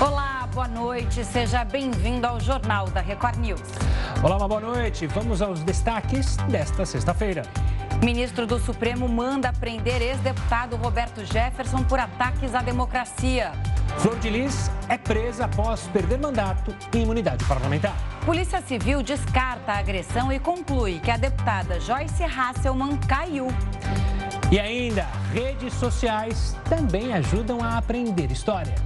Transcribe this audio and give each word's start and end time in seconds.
Olá, 0.00 0.48
boa 0.54 0.68
noite. 0.68 1.24
Seja 1.24 1.64
bem-vindo 1.64 2.24
ao 2.24 2.38
Jornal 2.38 2.86
da 2.86 3.00
Record 3.00 3.36
News. 3.38 3.60
Olá, 4.22 4.36
uma 4.36 4.46
boa 4.46 4.60
noite. 4.60 5.08
Vamos 5.08 5.42
aos 5.42 5.60
destaques 5.64 6.36
desta 6.48 6.86
sexta-feira. 6.86 7.42
Ministro 8.00 8.46
do 8.46 8.60
Supremo 8.60 9.08
manda 9.08 9.52
prender 9.52 10.00
ex-deputado 10.00 10.76
Roberto 10.76 11.24
Jefferson 11.24 11.82
por 11.82 11.98
ataques 11.98 12.54
à 12.54 12.62
democracia. 12.62 13.50
Flor 13.96 14.16
de 14.20 14.30
Lis 14.30 14.70
é 14.88 14.96
presa 14.96 15.46
após 15.46 15.88
perder 15.88 16.20
mandato 16.20 16.72
e 16.94 16.98
imunidade 16.98 17.44
parlamentar. 17.46 17.96
Polícia 18.24 18.62
Civil 18.62 19.02
descarta 19.02 19.72
a 19.72 19.78
agressão 19.78 20.32
e 20.32 20.38
conclui 20.38 21.00
que 21.00 21.10
a 21.10 21.16
deputada 21.16 21.80
Joyce 21.80 22.22
Hasselman 22.22 22.96
caiu. 22.98 23.48
E 24.52 24.60
ainda, 24.60 25.08
redes 25.34 25.74
sociais 25.74 26.56
também 26.68 27.12
ajudam 27.12 27.60
a 27.60 27.78
aprender 27.78 28.30
história. 28.30 28.76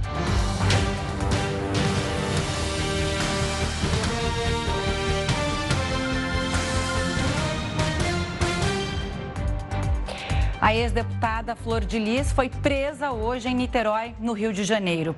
A 10.63 10.73
ex-deputada 10.73 11.57
Flor 11.57 11.83
de 11.83 11.99
Lis 11.99 12.31
foi 12.31 12.47
presa 12.47 13.11
hoje 13.11 13.49
em 13.49 13.53
Niterói, 13.53 14.15
no 14.17 14.31
Rio 14.31 14.53
de 14.53 14.63
Janeiro. 14.63 15.13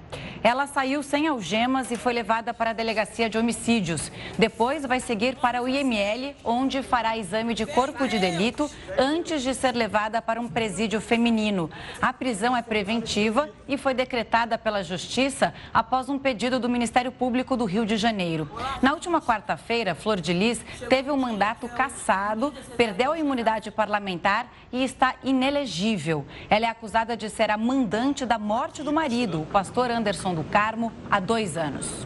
Ela 0.46 0.68
saiu 0.68 1.02
sem 1.02 1.28
algemas 1.28 1.90
e 1.90 1.96
foi 1.96 2.14
levada 2.14 2.54
para 2.54 2.70
a 2.70 2.74
delegacia 2.74 3.28
de 3.28 3.36
homicídios. 3.36 4.12
Depois 4.38 4.86
vai 4.86 5.00
seguir 5.00 5.38
para 5.38 5.60
o 5.60 5.68
IML, 5.68 6.36
onde 6.44 6.84
fará 6.84 7.18
exame 7.18 7.56
de 7.56 7.66
corpo 7.66 8.08
de 8.08 8.20
delito 8.20 8.70
antes 8.96 9.42
de 9.42 9.56
ser 9.56 9.74
levada 9.74 10.22
para 10.22 10.40
um 10.40 10.48
presídio 10.48 11.02
feminino. 11.02 11.68
A 12.00 12.14
prisão 12.14 12.56
é 12.56 12.62
preventiva 12.62 13.50
e 13.68 13.76
foi 13.76 13.96
decretada 13.96 14.56
pela 14.56 14.84
Justiça 14.84 15.52
após 15.74 16.10
um 16.10 16.20
pedido 16.20 16.60
do 16.60 16.70
Ministério 16.70 17.12
Público 17.12 17.58
do 17.58 17.66
Rio 17.66 17.84
de 17.84 17.98
Janeiro. 17.98 18.48
Na 18.84 18.94
última 18.94 19.20
quarta-feira, 19.20 19.96
Flor 19.96 20.22
de 20.22 20.32
Lis 20.32 20.64
teve 20.88 21.10
um 21.10 21.18
mandato 21.18 21.68
cassado, 21.70 22.54
perdeu 22.78 23.14
a 23.14 23.18
imunidade 23.18 23.72
parlamentar 23.72 24.46
e 24.72 24.84
está 24.84 25.16
inelegível. 25.24 26.24
Ela 26.52 26.68
é 26.68 26.70
acusada 26.70 27.18
de 27.18 27.32
ser 27.32 27.50
a 27.50 27.58
mandante 27.58 28.28
da 28.28 28.38
morte 28.38 28.84
do 28.84 28.94
marido, 28.94 29.42
o 29.42 29.46
pastor 29.48 29.90
Anderson 29.90 30.35
do 30.36 30.44
Carmo 30.44 30.92
há 31.10 31.20
dois 31.20 31.58
anos. 31.58 32.06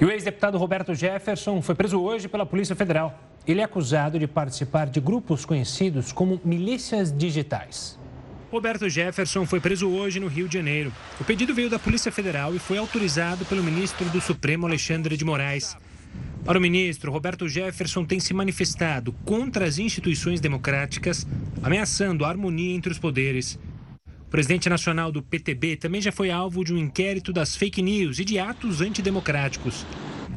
E 0.00 0.04
o 0.04 0.10
ex-deputado 0.10 0.58
Roberto 0.58 0.94
Jefferson 0.94 1.62
foi 1.62 1.74
preso 1.74 2.00
hoje 2.00 2.26
pela 2.26 2.44
Polícia 2.44 2.74
Federal. 2.74 3.16
Ele 3.46 3.60
é 3.60 3.64
acusado 3.64 4.18
de 4.18 4.26
participar 4.26 4.86
de 4.86 5.00
grupos 5.00 5.44
conhecidos 5.44 6.12
como 6.12 6.40
milícias 6.44 7.16
digitais. 7.16 7.98
Roberto 8.50 8.88
Jefferson 8.88 9.46
foi 9.46 9.60
preso 9.60 9.88
hoje 9.88 10.20
no 10.20 10.26
Rio 10.26 10.48
de 10.48 10.54
Janeiro. 10.54 10.92
O 11.20 11.24
pedido 11.24 11.54
veio 11.54 11.70
da 11.70 11.78
Polícia 11.78 12.12
Federal 12.12 12.54
e 12.54 12.58
foi 12.58 12.78
autorizado 12.78 13.44
pelo 13.44 13.62
ministro 13.62 14.08
do 14.10 14.20
Supremo, 14.20 14.66
Alexandre 14.66 15.16
de 15.16 15.24
Moraes. 15.24 15.76
Para 16.44 16.58
o 16.58 16.60
ministro, 16.60 17.12
Roberto 17.12 17.48
Jefferson 17.48 18.04
tem 18.04 18.18
se 18.18 18.34
manifestado 18.34 19.12
contra 19.24 19.64
as 19.64 19.78
instituições 19.78 20.40
democráticas, 20.40 21.26
ameaçando 21.62 22.24
a 22.24 22.28
harmonia 22.28 22.74
entre 22.74 22.90
os 22.90 22.98
poderes 22.98 23.58
presidente 24.32 24.66
nacional 24.66 25.12
do 25.12 25.22
PTB 25.22 25.76
também 25.76 26.00
já 26.00 26.10
foi 26.10 26.30
alvo 26.30 26.64
de 26.64 26.72
um 26.72 26.78
inquérito 26.78 27.34
das 27.34 27.54
fake 27.54 27.82
news 27.82 28.18
e 28.18 28.24
de 28.24 28.38
atos 28.38 28.80
antidemocráticos. 28.80 29.84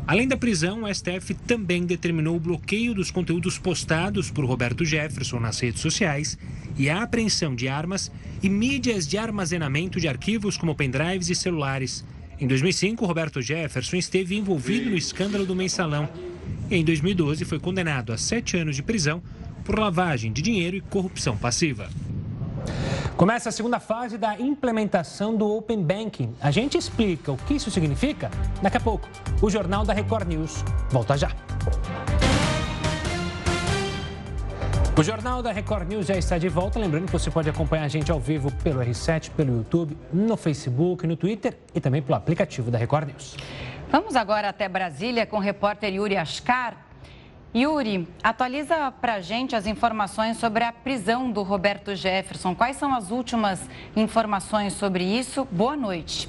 Além 0.05 0.27
da 0.27 0.35
prisão, 0.35 0.83
o 0.83 0.93
STF 0.93 1.33
também 1.33 1.85
determinou 1.85 2.35
o 2.35 2.39
bloqueio 2.39 2.93
dos 2.93 3.09
conteúdos 3.09 3.57
postados 3.57 4.29
por 4.29 4.43
Roberto 4.43 4.83
Jefferson 4.83 5.39
nas 5.39 5.61
redes 5.61 5.79
sociais 5.79 6.37
e 6.77 6.89
a 6.89 7.03
apreensão 7.03 7.55
de 7.55 7.69
armas 7.69 8.11
e 8.43 8.49
mídias 8.49 9.07
de 9.07 9.17
armazenamento 9.17 9.97
de 9.97 10.09
arquivos 10.09 10.57
como 10.57 10.75
pendrives 10.75 11.29
e 11.29 11.35
celulares. 11.35 12.03
Em 12.37 12.47
2005, 12.47 13.05
Roberto 13.05 13.41
Jefferson 13.41 13.95
esteve 13.95 14.35
envolvido 14.35 14.89
no 14.89 14.97
escândalo 14.97 15.45
do 15.45 15.55
mensalão. 15.55 16.09
Em 16.69 16.83
2012, 16.83 17.45
foi 17.45 17.59
condenado 17.59 18.11
a 18.11 18.17
sete 18.17 18.57
anos 18.57 18.75
de 18.75 18.83
prisão 18.83 19.23
por 19.63 19.79
lavagem 19.79 20.33
de 20.33 20.41
dinheiro 20.41 20.75
e 20.75 20.81
corrupção 20.81 21.37
passiva. 21.37 21.89
Começa 23.17 23.47
a 23.47 23.51
segunda 23.51 23.79
fase 23.79 24.17
da 24.17 24.37
implementação 24.37 25.37
do 25.37 25.49
Open 25.49 25.81
Banking. 25.81 26.35
A 26.41 26.51
gente 26.51 26.77
explica 26.77 27.31
o 27.31 27.37
que 27.37 27.53
isso 27.53 27.71
significa 27.71 28.29
daqui 28.61 28.75
a 28.75 28.79
pouco. 28.79 29.07
O 29.41 29.49
Jornal 29.49 29.85
da 29.85 29.93
Record 29.93 30.27
News 30.27 30.65
volta 30.89 31.17
já. 31.17 31.31
O 34.97 35.01
Jornal 35.01 35.41
da 35.41 35.53
Record 35.53 35.87
News 35.87 36.07
já 36.07 36.17
está 36.17 36.37
de 36.37 36.49
volta. 36.49 36.77
Lembrando 36.77 37.05
que 37.05 37.13
você 37.13 37.31
pode 37.31 37.49
acompanhar 37.49 37.85
a 37.85 37.87
gente 37.87 38.11
ao 38.11 38.19
vivo 38.19 38.51
pelo 38.61 38.81
R7, 38.81 39.29
pelo 39.31 39.59
YouTube, 39.59 39.97
no 40.11 40.35
Facebook, 40.35 41.07
no 41.07 41.15
Twitter 41.15 41.57
e 41.73 41.79
também 41.79 42.01
pelo 42.01 42.17
aplicativo 42.17 42.69
da 42.69 42.77
Record 42.77 43.07
News. 43.07 43.37
Vamos 43.89 44.17
agora 44.17 44.49
até 44.49 44.67
Brasília 44.67 45.25
com 45.25 45.37
o 45.37 45.39
repórter 45.39 45.93
Yuri 45.93 46.17
Ascar. 46.17 46.75
Yuri, 47.55 48.05
atualiza 48.21 48.91
para 48.91 49.21
gente 49.21 49.55
as 49.55 49.65
informações 49.65 50.35
sobre 50.35 50.65
a 50.65 50.73
prisão 50.73 51.31
do 51.31 51.41
Roberto 51.41 51.95
Jefferson. 51.95 52.53
Quais 52.53 52.75
são 52.75 52.93
as 52.93 53.11
últimas 53.11 53.61
informações 53.95 54.73
sobre 54.73 55.05
isso? 55.05 55.47
Boa 55.49 55.77
noite. 55.77 56.27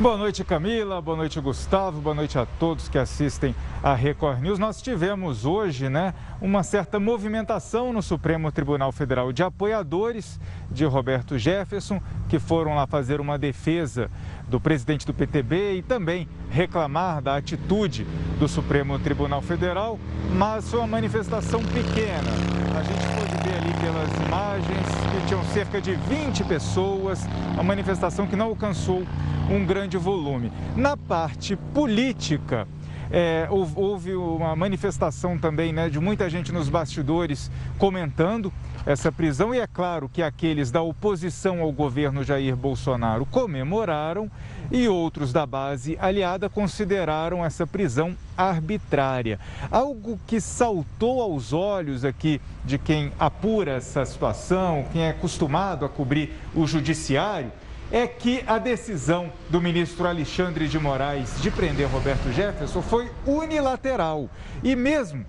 Boa 0.00 0.16
noite, 0.16 0.42
Camila. 0.42 1.00
Boa 1.00 1.16
noite, 1.16 1.40
Gustavo. 1.40 2.00
Boa 2.00 2.16
noite 2.16 2.36
a 2.36 2.44
todos 2.44 2.88
que 2.88 2.98
assistem 2.98 3.54
a 3.80 3.94
Record 3.94 4.40
News. 4.40 4.58
Nós 4.58 4.82
tivemos 4.82 5.46
hoje, 5.46 5.88
né, 5.88 6.12
uma 6.40 6.64
certa 6.64 6.98
movimentação 6.98 7.92
no 7.92 8.02
Supremo 8.02 8.50
Tribunal 8.50 8.90
Federal 8.90 9.32
de 9.32 9.44
apoiadores 9.44 10.40
de 10.68 10.84
Roberto 10.84 11.38
Jefferson, 11.38 12.02
que 12.28 12.40
foram 12.40 12.74
lá 12.74 12.88
fazer 12.88 13.20
uma 13.20 13.38
defesa 13.38 14.10
do 14.54 14.60
presidente 14.60 15.04
do 15.04 15.12
PTB 15.12 15.78
e 15.78 15.82
também 15.82 16.28
reclamar 16.48 17.20
da 17.20 17.34
atitude 17.34 18.06
do 18.38 18.46
Supremo 18.46 18.96
Tribunal 19.00 19.42
Federal, 19.42 19.98
mas 20.32 20.70
foi 20.70 20.78
uma 20.78 20.86
manifestação 20.86 21.60
pequena. 21.60 22.30
A 22.78 22.82
gente 22.84 23.04
pôde 23.16 23.42
ver 23.42 23.56
ali 23.56 23.74
pelas 23.80 24.26
imagens 24.28 24.86
que 25.10 25.26
tinham 25.26 25.42
cerca 25.46 25.80
de 25.80 25.96
20 25.96 26.44
pessoas, 26.44 27.26
uma 27.54 27.64
manifestação 27.64 28.28
que 28.28 28.36
não 28.36 28.46
alcançou 28.46 29.02
um 29.50 29.66
grande 29.66 29.96
volume. 29.96 30.52
Na 30.76 30.96
parte 30.96 31.56
política, 31.56 32.68
é, 33.10 33.48
houve 33.50 34.14
uma 34.14 34.54
manifestação 34.54 35.36
também 35.36 35.72
né, 35.72 35.88
de 35.88 35.98
muita 35.98 36.30
gente 36.30 36.52
nos 36.52 36.68
bastidores 36.68 37.50
comentando 37.76 38.52
essa 38.86 39.10
prisão, 39.10 39.54
e 39.54 39.58
é 39.58 39.66
claro 39.66 40.08
que 40.08 40.22
aqueles 40.22 40.70
da 40.70 40.82
oposição 40.82 41.62
ao 41.62 41.72
governo 41.72 42.22
Jair 42.22 42.54
Bolsonaro 42.54 43.24
comemoraram 43.24 44.30
e 44.70 44.88
outros 44.88 45.32
da 45.32 45.46
base 45.46 45.96
aliada 46.00 46.50
consideraram 46.50 47.44
essa 47.44 47.66
prisão 47.66 48.14
arbitrária. 48.36 49.40
Algo 49.70 50.18
que 50.26 50.40
saltou 50.40 51.22
aos 51.22 51.52
olhos 51.52 52.04
aqui 52.04 52.40
de 52.64 52.78
quem 52.78 53.10
apura 53.18 53.72
essa 53.72 54.04
situação, 54.04 54.84
quem 54.92 55.02
é 55.02 55.10
acostumado 55.10 55.84
a 55.84 55.88
cobrir 55.88 56.32
o 56.54 56.66
judiciário, 56.66 57.50
é 57.90 58.06
que 58.06 58.42
a 58.46 58.58
decisão 58.58 59.30
do 59.48 59.60
ministro 59.60 60.06
Alexandre 60.06 60.68
de 60.68 60.78
Moraes 60.78 61.40
de 61.40 61.50
prender 61.50 61.88
Roberto 61.88 62.32
Jefferson 62.32 62.82
foi 62.82 63.10
unilateral. 63.26 64.28
E 64.62 64.74
mesmo 64.74 65.24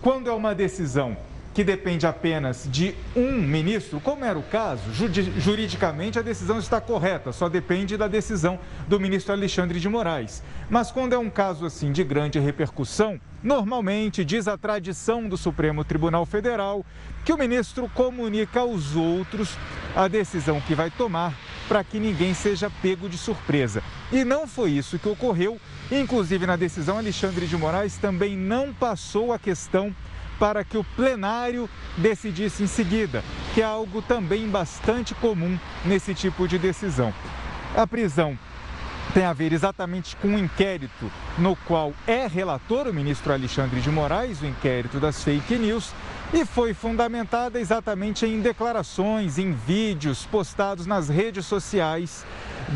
quando 0.00 0.30
é 0.30 0.32
uma 0.32 0.54
decisão 0.54 1.16
que 1.56 1.64
depende 1.64 2.06
apenas 2.06 2.68
de 2.70 2.94
um 3.16 3.32
ministro, 3.32 3.98
como 3.98 4.22
era 4.26 4.38
o 4.38 4.42
caso, 4.42 4.92
juridicamente 4.92 6.18
a 6.18 6.22
decisão 6.22 6.58
está 6.58 6.82
correta, 6.82 7.32
só 7.32 7.48
depende 7.48 7.96
da 7.96 8.06
decisão 8.06 8.58
do 8.86 9.00
ministro 9.00 9.32
Alexandre 9.32 9.80
de 9.80 9.88
Moraes. 9.88 10.42
Mas 10.68 10.90
quando 10.90 11.14
é 11.14 11.18
um 11.18 11.30
caso 11.30 11.64
assim 11.64 11.92
de 11.92 12.04
grande 12.04 12.38
repercussão, 12.38 13.18
normalmente 13.42 14.22
diz 14.22 14.46
a 14.46 14.58
tradição 14.58 15.26
do 15.26 15.38
Supremo 15.38 15.82
Tribunal 15.82 16.26
Federal 16.26 16.84
que 17.24 17.32
o 17.32 17.38
ministro 17.38 17.90
comunica 17.94 18.60
aos 18.60 18.94
outros 18.94 19.56
a 19.96 20.08
decisão 20.08 20.60
que 20.60 20.74
vai 20.74 20.90
tomar 20.90 21.32
para 21.68 21.82
que 21.82 21.98
ninguém 21.98 22.34
seja 22.34 22.70
pego 22.82 23.08
de 23.08 23.16
surpresa. 23.16 23.82
E 24.12 24.26
não 24.26 24.46
foi 24.46 24.72
isso 24.72 24.98
que 24.98 25.08
ocorreu. 25.08 25.58
Inclusive, 25.90 26.46
na 26.46 26.56
decisão, 26.56 26.98
Alexandre 26.98 27.46
de 27.46 27.56
Moraes 27.56 27.96
também 27.96 28.36
não 28.36 28.74
passou 28.74 29.32
a 29.32 29.38
questão 29.38 29.94
para 30.38 30.64
que 30.64 30.76
o 30.76 30.84
plenário 30.84 31.68
decidisse 31.96 32.62
em 32.62 32.66
seguida, 32.66 33.22
que 33.54 33.62
é 33.62 33.64
algo 33.64 34.02
também 34.02 34.48
bastante 34.48 35.14
comum 35.14 35.58
nesse 35.84 36.14
tipo 36.14 36.46
de 36.46 36.58
decisão. 36.58 37.12
A 37.74 37.86
prisão 37.86 38.38
tem 39.14 39.24
a 39.24 39.32
ver 39.32 39.52
exatamente 39.52 40.14
com 40.16 40.28
um 40.28 40.38
inquérito 40.38 41.10
no 41.38 41.56
qual 41.56 41.94
é 42.06 42.26
relator 42.26 42.86
o 42.86 42.92
ministro 42.92 43.32
Alexandre 43.32 43.80
de 43.80 43.90
Moraes, 43.90 44.42
o 44.42 44.46
inquérito 44.46 45.00
das 45.00 45.22
fake 45.24 45.56
news, 45.56 45.92
e 46.34 46.44
foi 46.44 46.74
fundamentada 46.74 47.58
exatamente 47.58 48.26
em 48.26 48.40
declarações, 48.40 49.38
em 49.38 49.52
vídeos 49.52 50.26
postados 50.26 50.84
nas 50.84 51.08
redes 51.08 51.46
sociais 51.46 52.26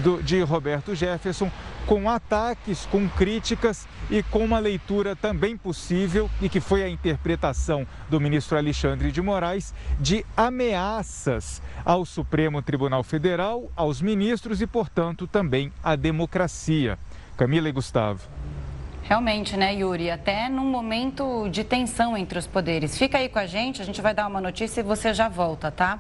do, 0.03 0.23
de 0.23 0.41
Roberto 0.41 0.95
Jefferson, 0.95 1.51
com 1.91 2.09
ataques, 2.09 2.87
com 2.87 3.09
críticas 3.09 3.89
e 4.09 4.23
com 4.23 4.45
uma 4.45 4.61
leitura 4.61 5.17
também 5.17 5.57
possível, 5.57 6.31
e 6.41 6.49
que 6.49 6.61
foi 6.61 6.85
a 6.85 6.89
interpretação 6.89 7.85
do 8.09 8.21
ministro 8.21 8.57
Alexandre 8.57 9.11
de 9.11 9.21
Moraes, 9.21 9.75
de 9.99 10.25
ameaças 10.37 11.61
ao 11.85 12.07
Supremo 12.07 12.63
Tribunal 12.63 13.03
Federal, 13.03 13.73
aos 13.75 14.01
ministros 14.01 14.63
e, 14.63 14.69
portanto, 14.69 15.27
também 15.27 15.73
à 15.83 15.97
democracia. 15.97 16.97
Camila 17.37 17.69
e 17.69 17.73
Gustavo. 17.73 18.21
Realmente, 19.11 19.57
né, 19.57 19.75
Yuri? 19.75 20.09
Até 20.09 20.49
num 20.49 20.67
momento 20.67 21.49
de 21.49 21.65
tensão 21.65 22.17
entre 22.17 22.39
os 22.39 22.47
poderes. 22.47 22.97
Fica 22.97 23.19
aí 23.19 23.29
com 23.29 23.41
a 23.41 23.45
gente, 23.45 23.83
a 23.83 23.85
gente 23.85 24.01
vai 24.01 24.15
dar 24.15 24.29
uma 24.29 24.41
notícia 24.41 24.83
e 24.83 24.85
você 24.85 25.13
já 25.13 25.29
volta, 25.29 25.69
tá? 25.69 25.99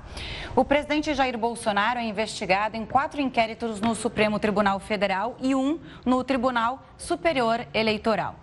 O 0.55 0.65
presidente 0.65 1.12
Jair 1.12 1.37
Bolsonaro 1.37 1.99
é 1.99 2.05
investigado 2.05 2.77
em 2.77 2.87
quatro 2.87 3.21
inquéritos 3.21 3.81
no 3.81 3.97
Supremo 3.97 4.39
Tribunal 4.39 4.79
Federal 4.79 5.37
e 5.43 5.57
um 5.57 5.81
no 6.07 6.23
Tribunal 6.23 6.87
Superior 6.97 7.67
Eleitoral. 7.75 8.37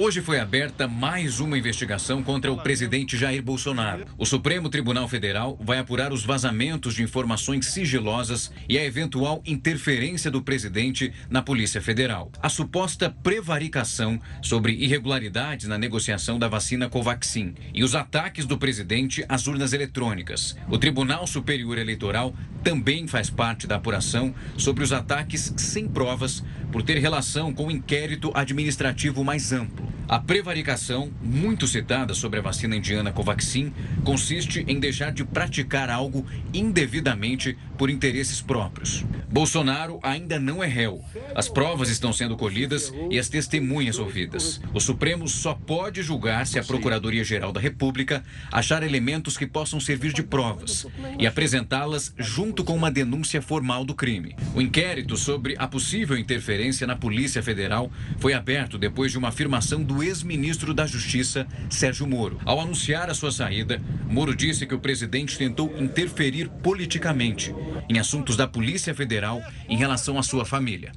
Hoje 0.00 0.20
foi 0.20 0.38
aberta 0.38 0.86
mais 0.86 1.40
uma 1.40 1.58
investigação 1.58 2.22
contra 2.22 2.52
o 2.52 2.56
presidente 2.56 3.16
Jair 3.16 3.42
Bolsonaro. 3.42 4.04
O 4.16 4.24
Supremo 4.24 4.68
Tribunal 4.68 5.08
Federal 5.08 5.58
vai 5.60 5.76
apurar 5.80 6.12
os 6.12 6.24
vazamentos 6.24 6.94
de 6.94 7.02
informações 7.02 7.66
sigilosas 7.66 8.52
e 8.68 8.78
a 8.78 8.84
eventual 8.84 9.42
interferência 9.44 10.30
do 10.30 10.40
presidente 10.40 11.12
na 11.28 11.42
Polícia 11.42 11.82
Federal. 11.82 12.30
A 12.40 12.48
suposta 12.48 13.10
prevaricação 13.10 14.20
sobre 14.40 14.72
irregularidades 14.72 15.66
na 15.66 15.76
negociação 15.76 16.38
da 16.38 16.46
vacina 16.46 16.88
Covaxin 16.88 17.56
e 17.74 17.82
os 17.82 17.96
ataques 17.96 18.46
do 18.46 18.56
presidente 18.56 19.24
às 19.28 19.48
urnas 19.48 19.72
eletrônicas. 19.72 20.56
O 20.68 20.78
Tribunal 20.78 21.26
Superior 21.26 21.76
Eleitoral 21.76 22.32
também 22.62 23.08
faz 23.08 23.30
parte 23.30 23.66
da 23.66 23.74
apuração 23.74 24.32
sobre 24.56 24.84
os 24.84 24.92
ataques 24.92 25.52
sem 25.56 25.88
provas 25.88 26.44
por 26.70 26.82
ter 26.82 26.98
relação 26.98 27.52
com 27.52 27.66
o 27.66 27.70
inquérito 27.70 28.30
administrativo 28.34 29.24
mais 29.24 29.52
amplo. 29.52 29.88
A 30.08 30.18
prevaricação, 30.18 31.12
muito 31.22 31.66
citada 31.66 32.14
sobre 32.14 32.38
a 32.38 32.42
vacina 32.42 32.74
indiana 32.74 33.12
Covaxin, 33.12 33.72
consiste 34.02 34.64
em 34.66 34.80
deixar 34.80 35.12
de 35.12 35.22
praticar 35.22 35.90
algo 35.90 36.24
indevidamente 36.52 37.58
por 37.76 37.90
interesses 37.90 38.40
próprios. 38.40 39.04
Bolsonaro 39.30 40.00
ainda 40.02 40.40
não 40.40 40.64
é 40.64 40.66
réu. 40.66 41.04
As 41.34 41.46
provas 41.46 41.90
estão 41.90 42.10
sendo 42.10 42.38
colhidas 42.38 42.90
e 43.10 43.18
as 43.18 43.28
testemunhas 43.28 43.98
ouvidas. 43.98 44.62
O 44.72 44.80
Supremo 44.80 45.28
só 45.28 45.52
pode 45.52 46.02
julgar 46.02 46.46
se 46.46 46.58
a 46.58 46.64
Procuradoria-Geral 46.64 47.52
da 47.52 47.60
República 47.60 48.24
achar 48.50 48.82
elementos 48.82 49.36
que 49.36 49.46
possam 49.46 49.78
servir 49.78 50.14
de 50.14 50.22
provas 50.22 50.86
e 51.18 51.26
apresentá-las 51.26 52.14
junto 52.16 52.64
com 52.64 52.74
uma 52.74 52.90
denúncia 52.90 53.42
formal 53.42 53.84
do 53.84 53.94
crime. 53.94 54.34
O 54.54 54.62
inquérito 54.62 55.18
sobre 55.18 55.54
a 55.58 55.68
possível 55.68 56.16
interferência 56.16 56.57
na 56.86 56.96
Polícia 56.96 57.42
Federal 57.42 57.90
foi 58.18 58.34
aberto 58.34 58.76
depois 58.76 59.12
de 59.12 59.18
uma 59.18 59.28
afirmação 59.28 59.82
do 59.82 60.02
ex-ministro 60.02 60.74
da 60.74 60.86
Justiça, 60.86 61.46
Sérgio 61.70 62.06
Moro. 62.06 62.40
Ao 62.44 62.60
anunciar 62.60 63.08
a 63.08 63.14
sua 63.14 63.30
saída, 63.30 63.80
Moro 64.08 64.34
disse 64.34 64.66
que 64.66 64.74
o 64.74 64.80
presidente 64.80 65.38
tentou 65.38 65.72
interferir 65.78 66.48
politicamente 66.62 67.54
em 67.88 67.98
assuntos 67.98 68.36
da 68.36 68.46
Polícia 68.46 68.94
Federal 68.94 69.40
em 69.68 69.76
relação 69.76 70.18
à 70.18 70.22
sua 70.22 70.44
família. 70.44 70.92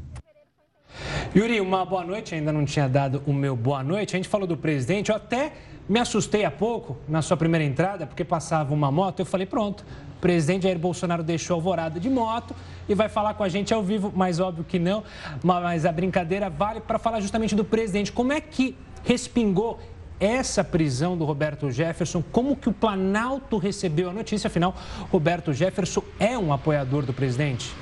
Yuri, 1.36 1.62
uma 1.62 1.86
boa 1.86 2.04
noite. 2.04 2.36
Ainda 2.36 2.52
não 2.52 2.66
tinha 2.66 2.90
dado 2.90 3.24
o 3.26 3.34
meu 3.34 3.56
boa 3.56 3.84
noite. 3.84 4.16
A 4.16 4.18
gente 4.18 4.28
falou 4.28 4.48
do 4.48 4.58
presidente. 4.58 5.10
Eu 5.10 5.16
até 5.16 5.54
me 5.88 6.00
assustei 6.00 6.44
há 6.44 6.52
pouco 6.52 6.98
na 7.08 7.22
sua 7.22 7.38
primeira 7.38 7.64
entrada, 7.64 8.06
porque 8.06 8.24
passava 8.24 8.74
uma 8.74 8.92
moto. 8.92 9.20
Eu 9.20 9.26
falei, 9.26 9.46
pronto, 9.46 9.86
presidente 10.22 10.64
Jair 10.64 10.80
Bolsonaro 10.80 11.24
deixou 11.24 11.56
alvorada 11.56 12.00
de 12.00 12.10
moto 12.10 12.56
e 12.88 12.94
vai 12.94 13.10
falar 13.10 13.34
com 13.34 13.44
a 13.44 13.50
gente 13.50 13.74
ao 13.74 13.84
vivo. 13.84 14.14
Mas 14.16 14.40
óbvio 14.40 14.64
que 14.64 14.80
não. 14.80 15.04
Mas 15.44 15.86
a 15.86 15.92
brincadeira 15.92 16.50
vale 16.50 16.80
para 16.80 17.00
falar 17.00 17.20
justamente 17.20 17.56
do 17.56 17.66
presidente. 17.66 18.12
Como 18.12 18.32
é 18.32 18.40
que 18.40 18.78
respingou 19.04 19.80
essa 20.20 20.64
prisão 20.64 21.18
do 21.18 21.26
Roberto 21.26 21.72
Jefferson, 21.72 22.24
como 22.32 22.56
que 22.56 22.70
o 22.70 22.74
Planalto 22.74 23.58
recebeu 23.58 24.12
a 24.12 24.14
notícia, 24.14 24.48
afinal, 24.48 24.76
Roberto 25.12 25.52
Jefferson 25.52 26.04
é 26.20 26.38
um 26.38 26.54
apoiador 26.54 27.04
do 27.04 27.12
presidente? 27.12 27.74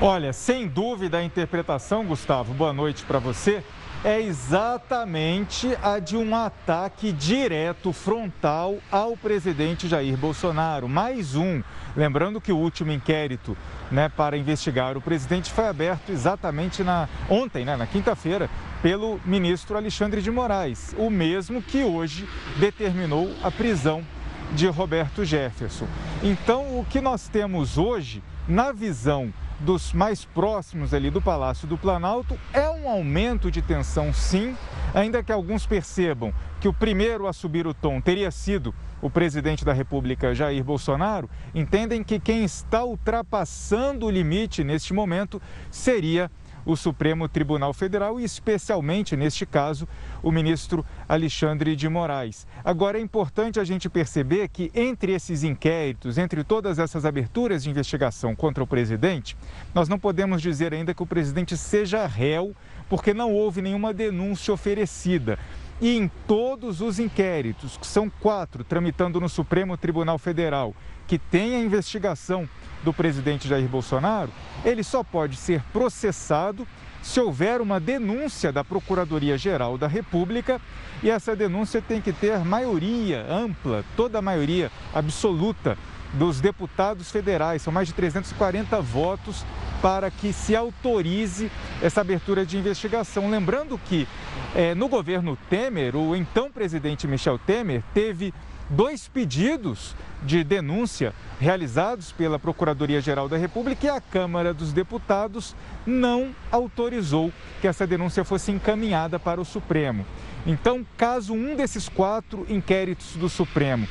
Olha, 0.00 0.32
sem 0.32 0.66
dúvida 0.66 1.18
a 1.18 1.22
interpretação, 1.22 2.04
Gustavo, 2.04 2.54
boa 2.54 2.72
noite 2.72 3.04
para 3.04 3.18
você, 3.18 3.62
é 4.04 4.20
exatamente 4.20 5.76
a 5.82 5.98
de 5.98 6.16
um 6.16 6.34
ataque 6.34 7.12
direto, 7.12 7.92
frontal 7.92 8.78
ao 8.90 9.16
presidente 9.16 9.88
Jair 9.88 10.16
Bolsonaro. 10.16 10.88
Mais 10.88 11.34
um. 11.34 11.62
Lembrando 11.96 12.40
que 12.40 12.52
o 12.52 12.56
último 12.56 12.92
inquérito 12.92 13.56
né, 13.90 14.08
para 14.08 14.36
investigar 14.36 14.96
o 14.96 15.00
presidente 15.00 15.52
foi 15.52 15.66
aberto 15.66 16.10
exatamente 16.10 16.82
na, 16.82 17.08
ontem, 17.28 17.64
né, 17.64 17.76
na 17.76 17.86
quinta-feira, 17.86 18.50
pelo 18.82 19.20
ministro 19.24 19.76
Alexandre 19.76 20.20
de 20.20 20.30
Moraes, 20.30 20.94
o 20.98 21.10
mesmo 21.10 21.62
que 21.62 21.82
hoje 21.82 22.28
determinou 22.58 23.32
a 23.42 23.50
prisão 23.50 24.04
de 24.52 24.66
Roberto 24.68 25.24
Jefferson. 25.24 25.88
Então, 26.22 26.78
o 26.78 26.86
que 26.88 27.00
nós 27.00 27.28
temos 27.28 27.78
hoje, 27.78 28.22
na 28.46 28.70
visão 28.72 29.32
dos 29.60 29.92
mais 29.92 30.24
próximos 30.24 30.92
ali 30.92 31.10
do 31.10 31.20
Palácio 31.20 31.66
do 31.66 31.78
Planalto, 31.78 32.38
é 32.52 32.68
um 32.68 32.88
aumento 32.88 33.50
de 33.50 33.62
tensão, 33.62 34.12
sim, 34.12 34.56
ainda 34.94 35.22
que 35.22 35.32
alguns 35.32 35.66
percebam 35.66 36.32
que 36.60 36.68
o 36.68 36.72
primeiro 36.72 37.26
a 37.26 37.32
subir 37.32 37.66
o 37.66 37.74
tom 37.74 38.00
teria 38.00 38.30
sido 38.30 38.74
o 39.00 39.10
presidente 39.10 39.64
da 39.64 39.72
República, 39.72 40.34
Jair 40.34 40.64
Bolsonaro, 40.64 41.28
entendem 41.54 42.02
que 42.02 42.18
quem 42.18 42.44
está 42.44 42.84
ultrapassando 42.84 44.06
o 44.06 44.10
limite 44.10 44.64
neste 44.64 44.92
momento 44.92 45.40
seria 45.70 46.30
o 46.66 46.76
Supremo 46.76 47.28
Tribunal 47.28 47.72
Federal 47.72 48.20
e, 48.20 48.24
especialmente 48.24 49.16
neste 49.16 49.46
caso, 49.46 49.88
o 50.22 50.32
ministro 50.32 50.84
Alexandre 51.08 51.76
de 51.76 51.88
Moraes. 51.88 52.46
Agora, 52.64 52.98
é 52.98 53.00
importante 53.00 53.60
a 53.60 53.64
gente 53.64 53.88
perceber 53.88 54.48
que, 54.48 54.70
entre 54.74 55.12
esses 55.12 55.44
inquéritos, 55.44 56.18
entre 56.18 56.42
todas 56.42 56.78
essas 56.80 57.04
aberturas 57.04 57.62
de 57.62 57.70
investigação 57.70 58.34
contra 58.34 58.62
o 58.62 58.66
presidente, 58.66 59.36
nós 59.72 59.88
não 59.88 59.98
podemos 59.98 60.42
dizer 60.42 60.74
ainda 60.74 60.92
que 60.92 61.02
o 61.02 61.06
presidente 61.06 61.56
seja 61.56 62.04
réu, 62.06 62.54
porque 62.88 63.14
não 63.14 63.32
houve 63.32 63.62
nenhuma 63.62 63.94
denúncia 63.94 64.52
oferecida. 64.52 65.38
E 65.80 65.96
em 65.96 66.10
todos 66.26 66.80
os 66.80 66.98
inquéritos, 66.98 67.76
que 67.76 67.86
são 67.86 68.08
quatro, 68.08 68.64
tramitando 68.64 69.20
no 69.20 69.28
Supremo 69.28 69.76
Tribunal 69.76 70.18
Federal, 70.18 70.74
que 71.06 71.18
tem 71.18 71.54
a 71.54 71.60
investigação 71.60 72.48
do 72.82 72.94
presidente 72.94 73.46
Jair 73.46 73.68
Bolsonaro, 73.68 74.30
ele 74.64 74.82
só 74.82 75.04
pode 75.04 75.36
ser 75.36 75.62
processado 75.72 76.66
se 77.02 77.20
houver 77.20 77.60
uma 77.60 77.78
denúncia 77.78 78.50
da 78.50 78.64
Procuradoria-Geral 78.64 79.78
da 79.78 79.86
República 79.86 80.60
e 81.02 81.10
essa 81.10 81.36
denúncia 81.36 81.80
tem 81.80 82.00
que 82.00 82.12
ter 82.12 82.38
maioria 82.44 83.24
ampla, 83.30 83.84
toda 83.96 84.18
a 84.18 84.22
maioria 84.22 84.72
absoluta 84.94 85.78
dos 86.18 86.40
deputados 86.40 87.10
federais. 87.10 87.62
São 87.62 87.72
mais 87.72 87.88
de 87.88 87.94
340 87.94 88.80
votos 88.80 89.44
para 89.80 90.10
que 90.10 90.32
se 90.32 90.56
autorize 90.56 91.50
essa 91.82 92.00
abertura 92.00 92.44
de 92.44 92.56
investigação. 92.56 93.30
Lembrando 93.30 93.78
que 93.78 94.08
é, 94.54 94.74
no 94.74 94.88
governo 94.88 95.36
Temer, 95.48 95.94
o 95.94 96.16
então 96.16 96.50
presidente 96.50 97.06
Michel 97.06 97.38
Temer 97.38 97.82
teve 97.92 98.32
dois 98.68 99.06
pedidos 99.06 99.94
de 100.22 100.42
denúncia 100.42 101.14
realizados 101.38 102.10
pela 102.10 102.38
Procuradoria-Geral 102.38 103.28
da 103.28 103.36
República 103.36 103.86
e 103.86 103.90
a 103.90 104.00
Câmara 104.00 104.52
dos 104.52 104.72
Deputados 104.72 105.54
não 105.86 106.34
autorizou 106.50 107.32
que 107.60 107.68
essa 107.68 107.86
denúncia 107.86 108.24
fosse 108.24 108.50
encaminhada 108.50 109.18
para 109.18 109.40
o 109.40 109.44
Supremo. 109.44 110.04
Então, 110.46 110.84
caso 110.96 111.34
um 111.34 111.54
desses 111.54 111.88
quatro 111.88 112.46
inquéritos 112.48 113.16
do 113.16 113.28
Supremo, 113.28 113.86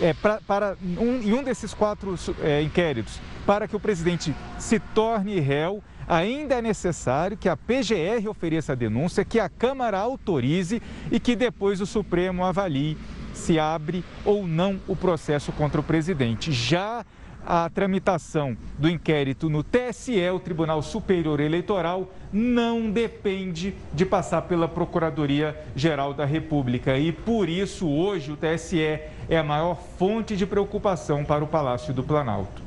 é, 0.00 0.12
pra, 0.14 0.40
para 0.46 0.76
um, 0.98 1.20
em 1.22 1.32
um 1.32 1.42
desses 1.42 1.72
quatro 1.72 2.14
é, 2.42 2.62
inquéritos, 2.62 3.20
para 3.44 3.66
que 3.66 3.76
o 3.76 3.80
presidente 3.80 4.34
se 4.58 4.78
torne 4.78 5.40
réu, 5.40 5.82
ainda 6.08 6.56
é 6.56 6.62
necessário 6.62 7.36
que 7.36 7.48
a 7.48 7.56
PGR 7.56 8.28
ofereça 8.28 8.72
a 8.72 8.76
denúncia, 8.76 9.24
que 9.24 9.40
a 9.40 9.48
Câmara 9.48 9.98
autorize 9.98 10.80
e 11.10 11.18
que 11.18 11.34
depois 11.34 11.80
o 11.80 11.86
Supremo 11.86 12.44
avalie 12.44 12.96
se 13.34 13.58
abre 13.58 14.04
ou 14.24 14.46
não 14.46 14.80
o 14.86 14.96
processo 14.96 15.52
contra 15.52 15.80
o 15.80 15.84
presidente. 15.84 16.52
Já 16.52 17.04
a 17.46 17.70
tramitação 17.70 18.56
do 18.76 18.90
inquérito 18.90 19.48
no 19.48 19.62
TSE, 19.62 20.28
o 20.30 20.40
Tribunal 20.40 20.82
Superior 20.82 21.38
Eleitoral, 21.38 22.12
não 22.32 22.90
depende 22.90 23.72
de 23.94 24.04
passar 24.04 24.42
pela 24.42 24.66
Procuradoria-Geral 24.66 26.12
da 26.12 26.24
República. 26.24 26.98
E 26.98 27.12
por 27.12 27.48
isso, 27.48 27.88
hoje, 27.88 28.32
o 28.32 28.36
TSE 28.36 28.80
é 28.80 29.38
a 29.38 29.44
maior 29.44 29.76
fonte 29.96 30.36
de 30.36 30.44
preocupação 30.44 31.24
para 31.24 31.44
o 31.44 31.46
Palácio 31.46 31.94
do 31.94 32.02
Planalto. 32.02 32.65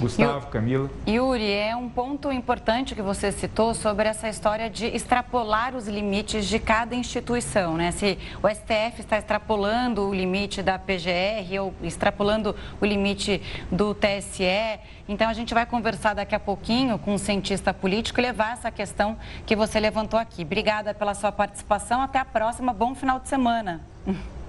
Gustavo, 0.00 0.46
Camila. 0.46 0.90
Yuri, 1.06 1.52
é 1.52 1.76
um 1.76 1.88
ponto 1.88 2.32
importante 2.32 2.94
que 2.94 3.02
você 3.02 3.30
citou 3.30 3.74
sobre 3.74 4.08
essa 4.08 4.28
história 4.28 4.70
de 4.70 4.86
extrapolar 4.86 5.76
os 5.76 5.86
limites 5.86 6.46
de 6.46 6.58
cada 6.58 6.94
instituição, 6.94 7.76
né? 7.76 7.90
Se 7.92 8.18
o 8.42 8.48
STF 8.48 9.00
está 9.00 9.18
extrapolando 9.18 10.08
o 10.08 10.14
limite 10.14 10.62
da 10.62 10.78
PGR 10.78 11.60
ou 11.60 11.74
extrapolando 11.82 12.56
o 12.80 12.86
limite 12.86 13.42
do 13.70 13.94
TSE. 13.94 14.80
Então 15.06 15.28
a 15.28 15.34
gente 15.34 15.52
vai 15.52 15.66
conversar 15.66 16.14
daqui 16.14 16.34
a 16.34 16.40
pouquinho 16.40 16.98
com 16.98 17.14
um 17.14 17.18
cientista 17.18 17.74
político 17.74 18.20
e 18.20 18.22
levar 18.22 18.54
essa 18.54 18.70
questão 18.70 19.18
que 19.44 19.54
você 19.54 19.78
levantou 19.78 20.18
aqui. 20.18 20.42
Obrigada 20.42 20.94
pela 20.94 21.14
sua 21.14 21.30
participação. 21.30 22.00
Até 22.00 22.18
a 22.18 22.24
próxima. 22.24 22.72
Bom 22.72 22.94
final 22.94 23.20
de 23.20 23.28
semana. 23.28 23.80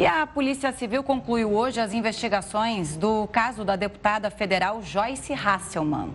E 0.00 0.06
a 0.06 0.26
Polícia 0.26 0.72
Civil 0.72 1.02
concluiu 1.02 1.52
hoje 1.52 1.78
as 1.78 1.92
investigações 1.92 2.96
do 2.96 3.26
caso 3.26 3.66
da 3.66 3.76
deputada 3.76 4.30
federal 4.30 4.82
Joyce 4.82 5.34
Hasselman. 5.34 6.14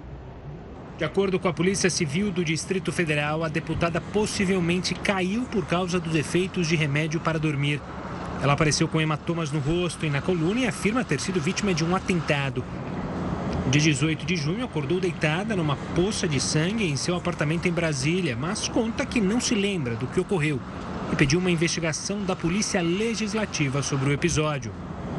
De 0.98 1.06
acordo 1.06 1.40
com 1.40 1.48
a 1.48 1.54
Polícia 1.54 1.88
Civil 1.88 2.32
do 2.32 2.44
Distrito 2.44 2.92
Federal, 2.92 3.44
a 3.44 3.48
deputada 3.48 4.02
possivelmente 4.02 4.96
caiu 4.96 5.44
por 5.44 5.68
causa 5.68 6.00
dos 6.00 6.16
efeitos 6.16 6.68
de 6.68 6.76
remédio 6.76 7.20
para 7.20 7.38
dormir. 7.38 7.80
Ela 8.42 8.54
apareceu 8.54 8.88
com 8.88 9.00
hematomas 9.00 9.52
no 9.52 9.60
rosto 9.60 10.04
e 10.04 10.10
na 10.10 10.20
coluna 10.20 10.62
e 10.62 10.68
afirma 10.68 11.06
ter 11.06 11.20
sido 11.20 11.40
vítima 11.40 11.72
de 11.72 11.86
um 11.86 11.96
atentado. 11.96 12.66
De 13.70 13.80
18 13.80 14.26
de 14.26 14.36
junho, 14.36 14.66
acordou 14.66 15.00
deitada 15.00 15.56
numa 15.56 15.76
poça 15.96 16.28
de 16.28 16.40
sangue 16.40 16.90
em 16.90 16.96
seu 16.96 17.16
apartamento 17.16 17.68
em 17.68 17.72
Brasília, 17.72 18.36
mas 18.36 18.68
conta 18.68 19.06
que 19.06 19.22
não 19.22 19.40
se 19.40 19.54
lembra 19.54 19.96
do 19.96 20.08
que 20.08 20.20
ocorreu 20.20 20.60
e 21.12 21.16
pediu 21.16 21.40
uma 21.40 21.52
investigação 21.52 22.24
da 22.24 22.36
Polícia 22.36 22.82
Legislativa 22.82 23.82
sobre 23.82 24.10
o 24.10 24.14
episódio. 24.14 24.72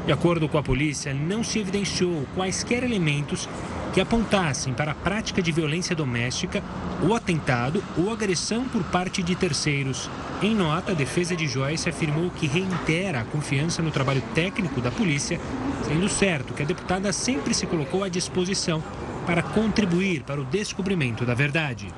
De 0.07 0.12
acordo 0.12 0.49
com 0.49 0.57
a 0.57 0.62
polícia, 0.62 1.12
não 1.12 1.43
se 1.43 1.59
evidenciou 1.59 2.26
quaisquer 2.35 2.85
elementos 2.85 3.49
que 3.93 4.00
apontassem 4.00 4.75
para 4.75 4.93
a 4.93 4.95
prática 4.95 5.40
de 5.40 5.50
violência 5.50 5.97
doméstica, 5.97 6.62
ou 7.02 7.16
atentado 7.16 7.83
ou 7.97 8.12
agressão 8.12 8.64
por 8.64 8.85
parte 8.85 9.23
de 9.23 9.35
terceiros. 9.35 10.11
Em 10.43 10.55
nota, 10.55 10.93
a 10.93 10.95
defesa 10.95 11.35
de 11.35 11.49
Joyce 11.49 11.88
afirmou 11.88 12.31
que 12.31 12.47
reitera 12.47 13.21
a 13.21 13.25
confiança 13.25 13.83
no 13.83 13.90
trabalho 13.90 14.23
técnico 14.35 14.83
da 14.83 14.90
polícia, 14.90 15.40
sendo 15.88 16.09
certo 16.11 16.52
que 16.52 16.62
a 16.62 16.66
deputada 16.66 17.11
sempre 17.11 17.55
se 17.55 17.66
colocou 17.66 18.05
à 18.05 18.09
disposição 18.11 18.83
para 19.26 19.43
contribuir 19.43 20.23
para 20.25 20.40
o 20.40 20.45
descobrimento 20.45 21.25
da 21.25 21.33
verdade. 21.33 21.88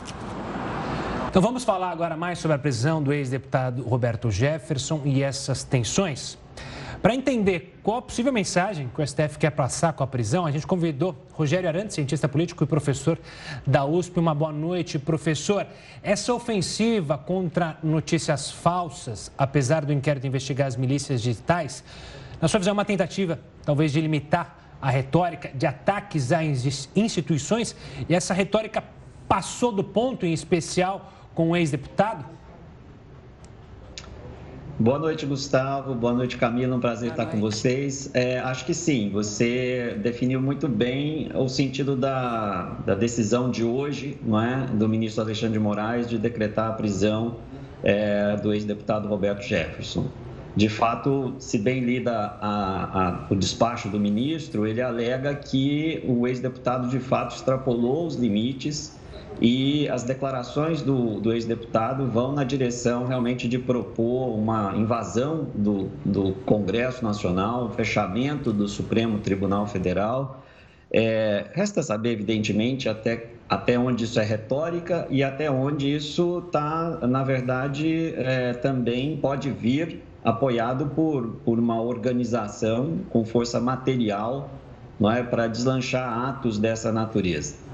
Então 1.39 1.47
vamos 1.47 1.63
falar 1.63 1.93
agora 1.93 2.17
mais 2.17 2.41
sobre 2.41 2.57
a 2.57 2.59
prisão 2.59 3.01
do 3.01 3.13
ex-deputado 3.13 3.85
Roberto 3.85 4.29
Jefferson 4.29 5.03
e 5.05 5.23
essas 5.23 5.63
tensões. 5.63 6.37
Para 7.01 7.15
entender 7.15 7.79
qual 7.81 7.99
a 7.99 8.03
possível 8.03 8.33
mensagem 8.33 8.91
que 8.93 9.01
o 9.01 9.07
STF 9.07 9.39
quer 9.39 9.53
passar 9.53 9.93
com 9.93 10.03
a 10.03 10.07
prisão, 10.09 10.47
a 10.47 10.51
gente 10.51 10.67
convidou 10.67 11.15
Rogério 11.33 11.69
Arantes, 11.69 11.95
cientista 11.95 12.29
político 12.29 12.65
e 12.65 12.67
professor 12.67 13.17
da 13.65 13.85
USP. 13.85 14.19
Uma 14.19 14.35
boa 14.35 14.51
noite, 14.51 14.99
professor. 14.99 15.65
Essa 16.03 16.35
ofensiva 16.35 17.17
contra 17.17 17.79
notícias 17.85 18.51
falsas, 18.51 19.31
apesar 19.39 19.85
do 19.85 19.93
inquérito 19.93 20.27
investigar 20.27 20.67
as 20.67 20.75
milícias 20.75 21.23
digitais, 21.23 21.85
na 22.43 22.49
sua 22.49 22.59
visão, 22.59 22.73
é 22.73 22.75
uma 22.75 22.85
tentativa, 22.85 23.39
talvez, 23.65 23.93
de 23.93 24.01
limitar 24.01 24.75
a 24.83 24.91
retórica 24.91 25.53
de 25.55 25.69
ataques 25.69 26.33
a 26.33 26.43
instituições 26.43 27.77
e 28.09 28.15
essa 28.17 28.35
retórica 28.35 28.83
passou 29.29 29.71
do 29.71 29.85
ponto, 29.85 30.27
em 30.27 30.33
especial 30.33 31.13
com 31.39 31.51
o 31.51 31.57
ex-deputado? 31.57 32.25
Boa 34.77 34.99
noite, 34.99 35.25
Gustavo. 35.25 35.95
Boa 35.95 36.13
noite, 36.13 36.37
Camila. 36.37 36.75
Um 36.75 36.81
prazer 36.81 37.11
Boa 37.11 37.13
estar 37.13 37.23
noite. 37.27 37.37
com 37.37 37.41
vocês. 37.41 38.11
É, 38.13 38.41
acho 38.41 38.67
que 38.67 38.75
sim, 38.75 39.09
você 39.13 39.97
definiu 40.03 40.43
muito 40.43 40.67
bem 40.67 41.31
o 41.37 41.49
sentido 41.49 41.95
da, 41.95 42.77
da 42.85 42.97
decisão 42.97 43.53
de 43.53 43.63
hoje, 43.63 44.19
não 44.21 44.43
é? 44.43 44.67
do 44.67 44.89
ministro 44.89 45.23
Alexandre 45.23 45.53
de 45.53 45.61
Moraes, 45.61 46.09
de 46.09 46.19
decretar 46.19 46.71
a 46.71 46.73
prisão 46.73 47.37
é, 47.85 48.35
do 48.39 48.53
ex-deputado 48.53 49.07
Roberto 49.07 49.43
Jefferson. 49.43 50.09
De 50.57 50.69
fato, 50.69 51.37
se 51.39 51.57
bem 51.57 51.85
lida 51.85 52.37
a, 52.41 53.11
a, 53.11 53.27
o 53.31 53.37
despacho 53.37 53.89
do 53.89 54.01
ministro, 54.01 54.67
ele 54.67 54.83
alega 54.83 55.33
que 55.37 56.03
o 56.05 56.27
ex-deputado 56.27 56.89
de 56.89 56.99
fato 56.99 57.37
extrapolou 57.37 58.09
os 58.09 58.17
limites 58.17 58.98
e 59.41 59.89
as 59.89 60.03
declarações 60.03 60.83
do, 60.83 61.21
do 61.21 61.33
ex-deputado 61.33 62.07
vão 62.07 62.33
na 62.33 62.45
direção 62.45 63.07
realmente 63.07 63.49
de 63.49 63.59
propor 63.59 64.35
uma 64.37 64.75
invasão 64.77 65.47
do, 65.55 65.89
do 66.05 66.33
Congresso 66.45 67.05
Nacional, 67.05 67.67
o 67.67 67.71
fechamento 67.71 68.53
do 68.53 68.67
Supremo 68.67 69.19
Tribunal 69.19 69.67
Federal. 69.67 70.43
É, 70.91 71.47
resta 71.53 71.83
saber, 71.83 72.13
evidentemente, 72.13 72.89
até, 72.89 73.31
até 73.49 73.79
onde 73.79 74.05
isso 74.05 74.19
é 74.19 74.25
retórica 74.25 75.07
e 75.11 75.23
até 75.23 75.51
onde 75.51 75.95
isso 75.95 76.43
está, 76.47 77.07
na 77.07 77.23
verdade, 77.23 78.15
é, 78.17 78.55
também 78.55 79.17
pode 79.17 79.51
vir 79.51 80.03
apoiado 80.25 80.87
por, 80.87 81.37
por 81.45 81.59
uma 81.59 81.81
organização 81.81 82.99
com 83.11 83.25
força 83.25 83.61
material 83.61 84.51
não 84.99 85.11
é, 85.11 85.23
para 85.23 85.47
deslanchar 85.47 86.29
atos 86.29 86.59
dessa 86.59 86.91
natureza. 86.91 87.68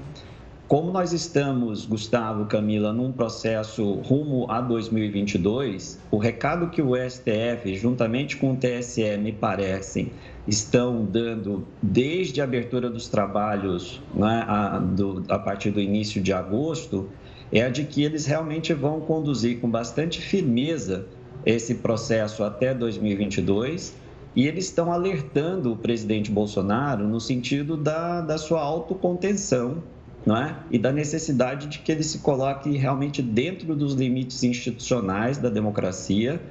Como 0.67 0.91
nós 0.91 1.13
estamos, 1.13 1.85
Gustavo, 1.85 2.47
Camila, 2.47 2.91
num 2.91 3.11
processo 3.11 3.93
rumo 4.01 4.49
a 4.49 4.59
2022, 4.59 5.99
o 6.09 6.17
recado 6.17 6.71
que 6.71 6.81
o 6.81 6.95
STF, 6.95 7.75
juntamente 7.75 8.35
com 8.37 8.53
o 8.53 8.57
TSE, 8.57 9.15
me 9.19 9.31
parecem, 9.31 10.11
estão 10.47 11.05
dando 11.05 11.67
desde 11.83 12.41
a 12.41 12.45
abertura 12.45 12.89
dos 12.89 13.07
trabalhos 13.07 14.01
né, 14.11 14.43
a, 14.47 14.79
do, 14.79 15.23
a 15.29 15.37
partir 15.37 15.69
do 15.69 15.79
início 15.79 16.19
de 16.19 16.33
agosto, 16.33 17.09
é 17.51 17.61
a 17.61 17.69
de 17.69 17.83
que 17.83 18.03
eles 18.03 18.25
realmente 18.25 18.73
vão 18.73 19.01
conduzir 19.01 19.59
com 19.59 19.69
bastante 19.69 20.19
firmeza 20.19 21.05
esse 21.45 21.75
processo 21.75 22.43
até 22.43 22.73
2022 22.73 23.95
e 24.35 24.47
eles 24.47 24.65
estão 24.65 24.91
alertando 24.91 25.71
o 25.71 25.77
presidente 25.77 26.31
Bolsonaro 26.31 27.07
no 27.07 27.21
sentido 27.21 27.77
da, 27.77 28.21
da 28.21 28.39
sua 28.39 28.61
autocontenção 28.61 29.83
é? 30.27 30.55
e 30.71 30.79
da 30.79 30.91
necessidade 30.91 31.67
de 31.67 31.79
que 31.79 31.91
ele 31.91 32.03
se 32.03 32.19
coloque 32.19 32.75
realmente 32.77 33.21
dentro 33.21 33.75
dos 33.75 33.93
limites 33.93 34.43
institucionais 34.43 35.37
da 35.37 35.49
democracia, 35.49 36.41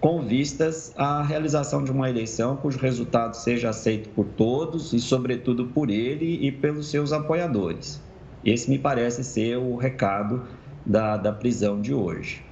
com 0.00 0.22
vistas 0.22 0.94
à 0.96 1.22
realização 1.22 1.82
de 1.82 1.90
uma 1.90 2.08
eleição 2.08 2.56
cujo 2.56 2.78
resultado 2.78 3.34
seja 3.34 3.68
aceito 3.68 4.08
por 4.10 4.24
todos 4.24 4.92
e, 4.92 5.00
sobretudo, 5.00 5.66
por 5.66 5.90
ele 5.90 6.46
e 6.46 6.52
pelos 6.52 6.88
seus 6.88 7.12
apoiadores. 7.12 8.00
Esse 8.44 8.70
me 8.70 8.78
parece 8.78 9.24
ser 9.24 9.58
o 9.58 9.76
recado 9.76 10.44
da, 10.86 11.16
da 11.16 11.32
prisão 11.32 11.80
de 11.80 11.92
hoje. 11.92 12.47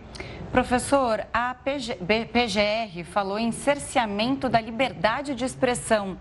Professor, 0.52 1.26
a 1.32 1.54
PG, 1.54 1.96
PGR 2.32 3.04
falou 3.04 3.38
em 3.38 3.52
cerceamento 3.52 4.48
da 4.48 4.60
liberdade 4.60 5.34
de 5.34 5.44
expressão 5.44 6.16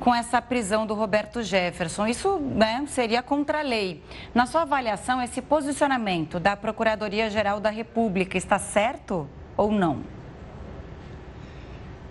com 0.00 0.14
essa 0.14 0.40
prisão 0.42 0.86
do 0.86 0.94
Roberto 0.94 1.42
Jefferson. 1.42 2.06
Isso 2.06 2.38
né, 2.38 2.84
seria 2.88 3.22
contra 3.22 3.60
a 3.60 3.62
lei. 3.62 4.02
Na 4.34 4.46
sua 4.46 4.62
avaliação, 4.62 5.22
esse 5.22 5.40
posicionamento 5.40 6.40
da 6.40 6.56
Procuradoria-Geral 6.56 7.60
da 7.60 7.70
República 7.70 8.36
está 8.36 8.58
certo 8.58 9.28
ou 9.56 9.70
não? 9.70 10.15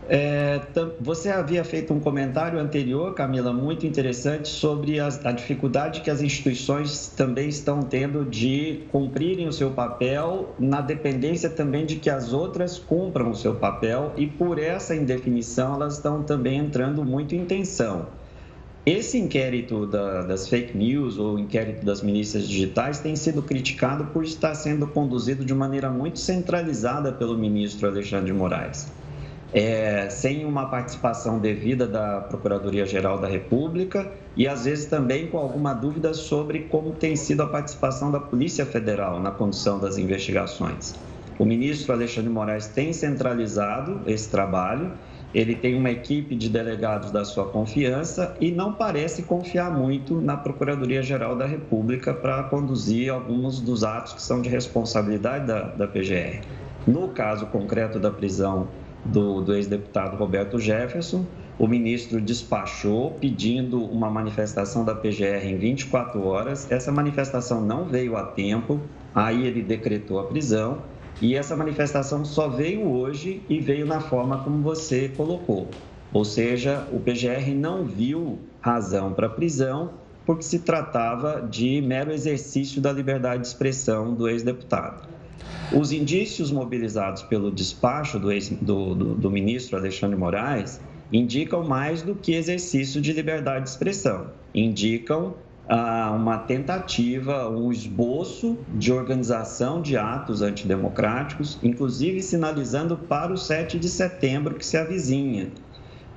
É, 0.08 0.62
você 1.02 1.30
havia 1.30 1.64
feito 1.64 1.92
um 1.92 2.00
comentário 2.00 2.60
anterior, 2.60 3.16
Camila, 3.16 3.52
muito 3.52 3.88
interessante 3.88 4.48
sobre 4.48 5.00
a, 5.00 5.10
dificuldade 5.32 6.02
que 6.02 6.12
as 6.12 6.22
instituições 6.22 7.08
também 7.08 7.50
estão 7.50 7.82
tendo 7.82 8.24
de 8.24 8.84
cumprirem 8.92 9.48
o 9.48 9.54
seu 9.54 9.72
papel, 9.72 10.54
na 10.60 10.80
dependência 10.80 11.50
também 11.50 11.88
de 11.88 11.96
que 11.96 12.10
as 12.10 12.34
outras 12.34 12.78
cumpram 12.78 13.32
o 13.32 13.36
seu 13.36 13.56
papel, 13.56 14.14
e 14.16 14.28
por 14.28 14.60
essa 14.60 14.96
indefinição 14.96 15.74
elas 15.74 15.96
estão 15.96 16.22
também 16.22 16.60
entrando 16.60 17.04
muito 17.04 17.34
em 17.34 17.44
tensão. 17.44 18.06
Esse 18.86 19.18
inquérito 19.18 19.88
da, 19.88 20.22
das 20.22 20.48
fake 20.48 20.78
news 20.78 21.18
ou 21.18 21.40
inquérito 21.40 21.84
das 21.84 22.04
milícias 22.04 22.48
digitais 22.48 23.00
tem 23.00 23.16
sido 23.16 23.42
criticado 23.42 24.06
por 24.14 24.24
estar 24.24 24.54
sendo 24.54 24.86
conduzido 24.86 25.44
de 25.44 25.56
maneira 25.56 25.90
muito 25.90 26.20
centralizada 26.20 27.12
pelo 27.12 27.36
ministro 27.36 27.88
Alexandre 27.88 28.28
de 28.28 28.34
Moraes 28.34 28.94
é, 29.54 30.10
sem 30.10 30.46
uma 30.46 30.70
participação 30.70 31.40
devida 31.40 31.88
da 31.88 32.22
Procuradoria-Geral 32.22 33.20
da 33.20 33.28
República 33.28 34.12
e, 34.36 34.48
às 34.48 34.66
vezes, 34.66 34.86
também 34.86 35.28
com 35.28 35.38
alguma 35.38 35.74
dúvida 35.74 36.14
sobre 36.14 36.62
como 36.64 36.92
tem 36.92 37.16
sido 37.16 37.44
a 37.44 37.48
participação 37.48 38.12
da 38.12 38.20
Polícia 38.20 38.66
Federal 38.66 39.20
na 39.20 39.32
condução 39.32 39.80
das 39.80 39.98
investigações. 39.98 40.96
O 41.38 41.46
ministro 41.46 41.94
Alexandre 41.94 42.30
Moraes 42.30 42.68
tem 42.68 42.94
centralizado 42.94 44.02
esse 44.08 44.30
trabalho, 44.30 44.94
ele 45.34 45.54
tem 45.54 45.76
uma 45.76 45.92
equipe 45.92 46.34
de 46.34 46.48
delegados 46.48 47.12
da 47.12 47.26
sua 47.26 47.46
confiança 47.46 48.38
e 48.40 48.52
não 48.52 48.72
parece 48.72 49.24
confiar 49.24 49.70
muito 49.70 50.22
na 50.22 50.38
Procuradoria-Geral 50.38 51.36
da 51.36 51.46
República 51.46 52.14
para 52.14 52.44
conduzir 52.44 53.12
alguns 53.12 53.60
dos 53.60 53.84
atos 53.84 54.14
que 54.14 54.22
são 54.22 54.42
de 54.42 54.48
responsabilidade 54.48 55.46
da, 55.46 55.64
da 55.64 55.88
PGR. 55.88 56.40
No 56.88 57.10
caso 57.10 57.48
concreto 57.48 58.00
da 58.00 58.10
prisão 58.10 58.70
do, 59.06 59.42
do 59.42 59.54
ex-deputado 59.54 60.18
Roberto 60.18 60.60
Jefferson, 60.60 61.26
o 61.58 61.68
ministro 61.68 62.20
despachou 62.20 63.12
pedindo 63.12 63.82
uma 63.82 64.10
manifestação 64.10 64.84
da 64.84 64.94
PGR 64.94 65.46
em 65.46 65.58
24 65.58 66.22
horas. 66.26 66.70
Essa 66.70 66.92
manifestação 66.92 67.62
não 67.62 67.86
veio 67.86 68.18
a 68.18 68.24
tempo, 68.24 68.82
aí 69.14 69.46
ele 69.46 69.62
decretou 69.62 70.20
a 70.20 70.26
prisão 70.26 70.80
e 71.22 71.36
essa 71.36 71.56
manifestação 71.56 72.26
só 72.26 72.50
veio 72.50 72.86
hoje 72.90 73.42
e 73.48 73.60
veio 73.60 73.86
na 73.86 74.02
forma 74.02 74.44
como 74.44 74.62
você 74.62 75.08
colocou. 75.08 75.70
Ou 76.12 76.26
seja, 76.26 76.88
o 76.92 77.00
PGR 77.00 77.54
não 77.56 77.86
viu 77.86 78.40
razão 78.60 79.14
para 79.14 79.30
prisão 79.30 79.92
porque 80.26 80.44
se 80.44 80.60
tratava 80.60 81.42
de 81.42 81.82
mero 81.82 82.12
exercício 82.12 82.82
da 82.82 82.92
liberdade 82.92 83.44
de 83.44 83.48
expressão 83.48 84.14
do 84.14 84.28
ex-deputado. 84.28 85.15
Os 85.72 85.92
indícios 85.92 86.52
mobilizados 86.52 87.24
pelo 87.24 87.52
despacho 87.52 88.20
do, 88.20 88.32
ex, 88.32 88.50
do, 88.50 88.94
do, 88.94 89.16
do 89.16 89.32
ministro 89.32 89.78
Alexandre 89.78 90.16
Moraes 90.16 90.80
indicam 91.12 91.64
mais 91.64 92.02
do 92.02 92.16
que 92.16 92.34
exercício 92.34 93.02
de 93.02 93.12
liberdade 93.12 93.64
de 93.64 93.70
expressão, 93.70 94.28
indicam 94.54 95.36
ah, 95.68 96.12
uma 96.16 96.38
tentativa, 96.38 97.50
um 97.50 97.72
esboço 97.72 98.58
de 98.76 98.92
organização 98.92 99.82
de 99.82 99.98
atos 99.98 100.42
antidemocráticos, 100.42 101.58
inclusive 101.64 102.22
sinalizando 102.22 102.96
para 102.96 103.34
o 103.34 103.38
7 103.38 103.80
de 103.80 103.90
setembro 103.90 104.56
que 104.56 104.66
se 104.66 104.78
avizinha. 104.78 105.50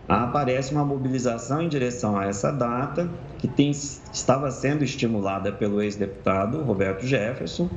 Aparece 0.07 0.73
uma 0.73 0.85
mobilização 0.85 1.63
em 1.63 1.69
direção 1.69 2.17
a 2.19 2.27
essa 2.27 2.51
data, 2.51 3.11
que 3.39 3.47
tem, 3.47 3.71
estava 3.71 4.51
sendo 4.51 4.83
estimulada 4.83 5.53
pelo 5.53 5.83
ex-deputado 5.83 6.63
Roberto 6.63 7.07
Jefferson, 7.07 7.69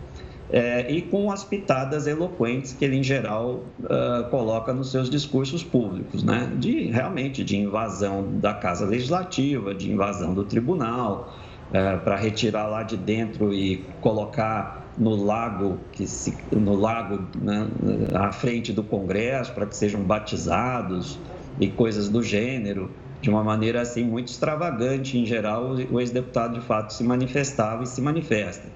é, 0.51 0.91
e 0.91 1.01
com 1.01 1.31
as 1.31 1.45
pitadas 1.45 2.07
eloquentes 2.07 2.73
que 2.73 2.83
ele, 2.83 2.97
em 2.97 3.03
geral, 3.03 3.63
uh, 3.79 4.29
coloca 4.29 4.73
nos 4.73 4.91
seus 4.91 5.09
discursos 5.09 5.63
públicos, 5.63 6.23
né? 6.23 6.51
de 6.57 6.87
realmente 6.87 7.41
de 7.43 7.57
invasão 7.57 8.27
da 8.39 8.53
Casa 8.53 8.85
Legislativa, 8.85 9.73
de 9.73 9.89
invasão 9.89 10.33
do 10.33 10.43
tribunal, 10.43 11.33
uh, 11.69 12.03
para 12.03 12.17
retirar 12.17 12.67
lá 12.67 12.83
de 12.83 12.97
dentro 12.97 13.53
e 13.53 13.85
colocar 14.01 14.91
no 14.97 15.15
lago 15.15 15.79
que 15.93 16.05
se, 16.05 16.37
no 16.51 16.75
lago 16.75 17.25
né, 17.41 17.67
à 18.13 18.33
frente 18.33 18.73
do 18.73 18.83
Congresso 18.83 19.53
para 19.53 19.65
que 19.65 19.75
sejam 19.75 20.01
batizados 20.01 21.17
e 21.61 21.69
coisas 21.69 22.09
do 22.09 22.21
gênero 22.21 22.91
de 23.21 23.29
uma 23.29 23.41
maneira 23.41 23.79
assim 23.79 24.03
muito 24.03 24.27
extravagante 24.27 25.17
em 25.17 25.25
geral 25.25 25.75
o 25.89 26.01
ex-deputado 26.01 26.55
de 26.55 26.61
fato 26.61 26.91
se 26.91 27.05
manifestava 27.05 27.83
e 27.83 27.87
se 27.87 28.01
manifesta 28.01 28.67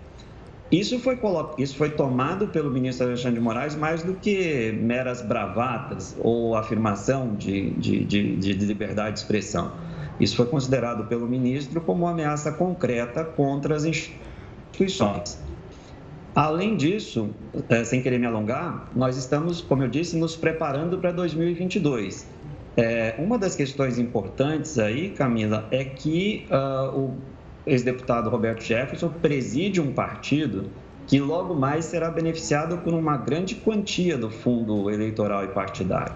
isso 0.71 0.99
foi, 0.99 1.19
isso 1.57 1.75
foi 1.77 1.91
tomado 1.91 2.47
pelo 2.47 2.71
ministro 2.71 3.07
Alexandre 3.07 3.35
de 3.35 3.41
Moraes 3.41 3.75
mais 3.75 4.03
do 4.03 4.15
que 4.15 4.71
meras 4.81 5.21
bravatas 5.21 6.15
ou 6.19 6.55
afirmação 6.55 7.35
de, 7.35 7.69
de, 7.71 8.03
de, 8.03 8.35
de 8.35 8.53
liberdade 8.53 9.13
de 9.13 9.19
expressão. 9.19 9.71
Isso 10.19 10.35
foi 10.35 10.45
considerado 10.45 11.07
pelo 11.07 11.27
ministro 11.27 11.81
como 11.81 12.05
uma 12.05 12.11
ameaça 12.11 12.51
concreta 12.51 13.23
contra 13.23 13.75
as 13.75 13.85
instituições. 13.85 15.37
Além 16.33 16.75
disso, 16.75 17.29
eh, 17.69 17.83
sem 17.83 18.01
querer 18.01 18.19
me 18.19 18.25
alongar, 18.25 18.89
nós 18.95 19.15
estamos, 19.17 19.61
como 19.61 19.83
eu 19.83 19.87
disse, 19.87 20.17
nos 20.17 20.35
preparando 20.35 20.97
para 20.97 21.11
2022. 21.11 22.27
É, 22.75 23.15
uma 23.17 23.37
das 23.37 23.55
questões 23.55 23.97
importantes 23.97 24.77
aí, 24.77 25.11
Camila, 25.11 25.65
é 25.71 25.85
que 25.85 26.45
uh, 26.49 26.97
o 26.97 27.17
ex-deputado 27.65 28.29
Roberto 28.29 28.63
Jefferson 28.63 29.09
preside 29.09 29.81
um 29.81 29.91
partido 29.91 30.65
que 31.07 31.19
logo 31.19 31.53
mais 31.53 31.85
será 31.85 32.09
beneficiado 32.09 32.77
por 32.79 32.93
uma 32.93 33.17
grande 33.17 33.55
quantia 33.55 34.17
do 34.17 34.29
fundo 34.29 34.89
eleitoral 34.89 35.43
e 35.43 35.47
partidário. 35.47 36.15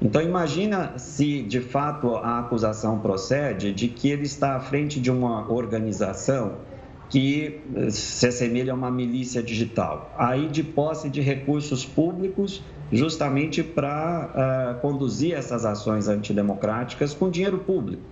Então 0.00 0.22
imagina 0.22 0.96
se 0.96 1.42
de 1.42 1.60
fato 1.60 2.14
a 2.14 2.38
acusação 2.38 3.00
procede 3.00 3.72
de 3.72 3.88
que 3.88 4.10
ele 4.10 4.22
está 4.22 4.54
à 4.54 4.60
frente 4.60 5.00
de 5.00 5.10
uma 5.10 5.50
organização 5.50 6.58
que 7.10 7.60
eh, 7.74 7.90
se 7.90 8.26
assemelha 8.26 8.72
a 8.72 8.76
uma 8.76 8.90
milícia 8.90 9.42
digital, 9.42 10.14
aí 10.16 10.46
de 10.46 10.62
posse 10.62 11.08
de 11.08 11.20
recursos 11.20 11.84
públicos 11.84 12.62
justamente 12.92 13.62
para 13.62 14.76
uh, 14.76 14.80
conduzir 14.80 15.34
essas 15.34 15.66
ações 15.66 16.08
antidemocráticas 16.08 17.12
com 17.12 17.28
dinheiro 17.28 17.58
público. 17.58 18.02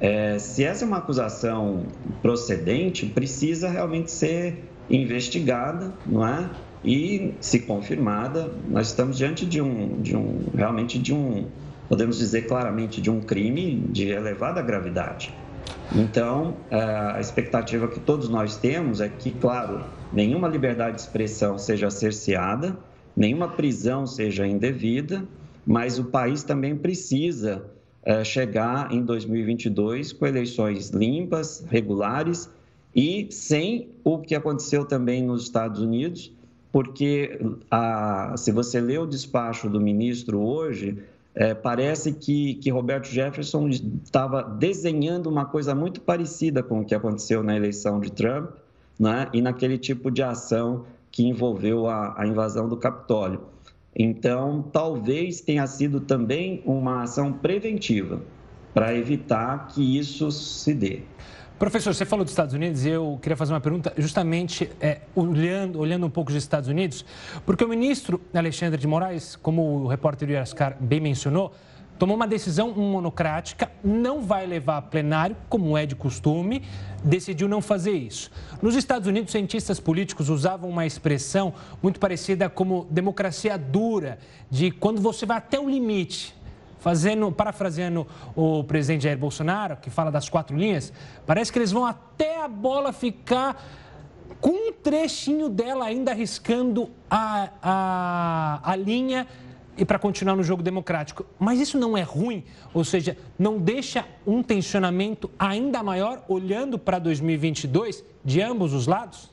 É, 0.00 0.38
se 0.38 0.64
essa 0.64 0.84
é 0.84 0.86
uma 0.86 0.96
acusação 0.96 1.84
procedente, 2.22 3.04
precisa 3.04 3.68
realmente 3.68 4.10
ser 4.10 4.64
investigada, 4.88 5.92
não 6.06 6.26
é? 6.26 6.48
E, 6.82 7.34
se 7.40 7.60
confirmada, 7.60 8.50
nós 8.66 8.88
estamos 8.88 9.18
diante 9.18 9.44
de 9.44 9.60
um, 9.60 10.00
de 10.00 10.16
um 10.16 10.46
realmente 10.54 10.98
de 10.98 11.12
um, 11.12 11.46
podemos 11.88 12.18
dizer 12.18 12.46
claramente, 12.46 13.02
de 13.02 13.10
um 13.10 13.20
crime 13.20 13.84
de 13.90 14.08
elevada 14.08 14.62
gravidade. 14.62 15.34
Então, 15.94 16.56
é, 16.70 16.80
a 16.80 17.20
expectativa 17.20 17.86
que 17.86 18.00
todos 18.00 18.28
nós 18.30 18.56
temos 18.56 19.02
é 19.02 19.08
que, 19.08 19.30
claro, 19.30 19.84
nenhuma 20.10 20.48
liberdade 20.48 20.96
de 20.96 21.02
expressão 21.02 21.58
seja 21.58 21.90
cerceada, 21.90 22.78
nenhuma 23.14 23.48
prisão 23.48 24.06
seja 24.06 24.46
indevida, 24.46 25.22
mas 25.66 25.98
o 25.98 26.04
país 26.04 26.42
também 26.42 26.74
precisa 26.74 27.62
é, 28.02 28.24
chegar 28.24 28.92
em 28.92 29.02
2022 29.02 30.12
com 30.12 30.26
eleições 30.26 30.90
limpas, 30.90 31.64
regulares 31.68 32.50
e 32.94 33.28
sem 33.30 33.88
o 34.02 34.18
que 34.18 34.34
aconteceu 34.34 34.84
também 34.84 35.22
nos 35.22 35.42
Estados 35.42 35.80
Unidos, 35.80 36.32
porque 36.72 37.38
a, 37.70 38.34
se 38.36 38.50
você 38.52 38.80
lê 38.80 38.98
o 38.98 39.06
despacho 39.06 39.68
do 39.68 39.80
ministro 39.80 40.40
hoje, 40.40 40.98
é, 41.34 41.54
parece 41.54 42.12
que, 42.12 42.54
que 42.54 42.70
Roberto 42.70 43.06
Jefferson 43.06 43.68
estava 43.68 44.42
desenhando 44.42 45.28
uma 45.28 45.44
coisa 45.44 45.74
muito 45.74 46.00
parecida 46.00 46.62
com 46.62 46.80
o 46.80 46.84
que 46.84 46.94
aconteceu 46.94 47.42
na 47.42 47.56
eleição 47.56 48.00
de 48.00 48.10
Trump 48.10 48.50
né, 48.98 49.28
e 49.32 49.40
naquele 49.40 49.78
tipo 49.78 50.10
de 50.10 50.22
ação 50.22 50.84
que 51.10 51.24
envolveu 51.26 51.86
a, 51.86 52.20
a 52.20 52.26
invasão 52.26 52.68
do 52.68 52.76
Capitólio. 52.76 53.40
Então, 53.94 54.62
talvez 54.72 55.40
tenha 55.40 55.66
sido 55.66 56.00
também 56.00 56.62
uma 56.64 57.02
ação 57.02 57.32
preventiva 57.32 58.22
para 58.72 58.94
evitar 58.94 59.68
que 59.68 59.98
isso 59.98 60.30
se 60.30 60.72
dê. 60.72 61.02
Professor, 61.58 61.92
você 61.92 62.06
falou 62.06 62.24
dos 62.24 62.32
Estados 62.32 62.54
Unidos 62.54 62.86
e 62.86 62.88
eu 62.88 63.18
queria 63.20 63.36
fazer 63.36 63.52
uma 63.52 63.60
pergunta 63.60 63.92
justamente 63.98 64.70
é, 64.80 65.00
olhando, 65.14 65.78
olhando 65.78 66.06
um 66.06 66.10
pouco 66.10 66.32
dos 66.32 66.42
Estados 66.42 66.70
Unidos, 66.70 67.04
porque 67.44 67.62
o 67.62 67.68
ministro 67.68 68.18
Alexandre 68.32 68.80
de 68.80 68.86
Moraes, 68.86 69.36
como 69.36 69.82
o 69.82 69.86
repórter 69.86 70.30
Yascar 70.30 70.76
bem 70.80 71.00
mencionou, 71.00 71.52
tomou 72.00 72.16
uma 72.16 72.26
decisão 72.26 72.72
monocrática, 72.72 73.70
não 73.84 74.22
vai 74.22 74.46
levar 74.46 74.78
a 74.78 74.82
plenário, 74.82 75.36
como 75.50 75.76
é 75.76 75.84
de 75.84 75.94
costume, 75.94 76.62
decidiu 77.04 77.46
não 77.46 77.60
fazer 77.60 77.92
isso. 77.92 78.30
Nos 78.62 78.74
Estados 78.74 79.06
Unidos, 79.06 79.30
cientistas 79.30 79.78
políticos 79.78 80.30
usavam 80.30 80.70
uma 80.70 80.86
expressão 80.86 81.52
muito 81.82 82.00
parecida 82.00 82.48
como 82.48 82.86
democracia 82.90 83.58
dura, 83.58 84.18
de 84.50 84.70
quando 84.70 84.98
você 84.98 85.26
vai 85.26 85.36
até 85.36 85.60
o 85.60 85.68
limite. 85.68 86.34
Fazendo, 86.78 87.30
parafraseando 87.30 88.06
o 88.34 88.64
presidente 88.64 89.02
Jair 89.02 89.18
Bolsonaro, 89.18 89.76
que 89.76 89.90
fala 89.90 90.10
das 90.10 90.30
quatro 90.30 90.56
linhas, 90.56 90.90
parece 91.26 91.52
que 91.52 91.58
eles 91.58 91.70
vão 91.70 91.84
até 91.84 92.42
a 92.42 92.48
bola 92.48 92.94
ficar 92.94 93.62
com 94.40 94.70
um 94.70 94.72
trechinho 94.72 95.50
dela 95.50 95.84
ainda 95.84 96.12
arriscando 96.12 96.88
a, 97.10 97.50
a, 97.62 98.60
a 98.72 98.76
linha 98.76 99.26
e 99.80 99.84
para 99.84 99.98
continuar 99.98 100.36
no 100.36 100.42
jogo 100.42 100.62
democrático. 100.62 101.24
Mas 101.38 101.58
isso 101.58 101.78
não 101.78 101.96
é 101.96 102.02
ruim, 102.02 102.44
ou 102.74 102.84
seja, 102.84 103.16
não 103.38 103.58
deixa 103.58 104.04
um 104.26 104.42
tensionamento 104.42 105.30
ainda 105.38 105.82
maior 105.82 106.22
olhando 106.28 106.78
para 106.78 106.98
2022 106.98 108.04
de 108.22 108.42
ambos 108.42 108.74
os 108.74 108.86
lados? 108.86 109.30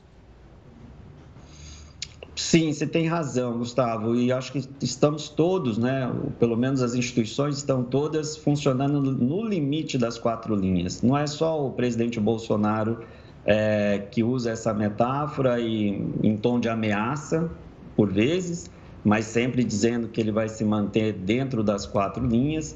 Sim, 2.34 2.72
você 2.72 2.86
tem 2.86 3.06
razão, 3.06 3.58
Gustavo, 3.58 4.14
e 4.14 4.32
acho 4.32 4.52
que 4.52 4.62
estamos 4.80 5.28
todos, 5.28 5.76
né? 5.76 6.10
Pelo 6.38 6.56
menos 6.56 6.80
as 6.80 6.94
instituições 6.94 7.58
estão 7.58 7.82
todas 7.82 8.36
funcionando 8.36 9.02
no 9.02 9.44
limite 9.44 9.98
das 9.98 10.16
quatro 10.16 10.54
linhas. 10.54 11.02
Não 11.02 11.18
é 11.18 11.26
só 11.26 11.66
o 11.66 11.72
presidente 11.72 12.18
Bolsonaro 12.18 13.04
é, 13.44 14.06
que 14.10 14.22
usa 14.22 14.52
essa 14.52 14.72
metáfora 14.72 15.60
e 15.60 16.00
em 16.22 16.36
tom 16.36 16.60
de 16.60 16.68
ameaça, 16.68 17.50
por 17.96 18.10
vezes, 18.10 18.70
mas 19.08 19.24
sempre 19.24 19.64
dizendo 19.64 20.06
que 20.08 20.20
ele 20.20 20.30
vai 20.30 20.50
se 20.50 20.62
manter 20.62 21.14
dentro 21.14 21.64
das 21.64 21.86
quatro 21.86 22.26
linhas. 22.26 22.74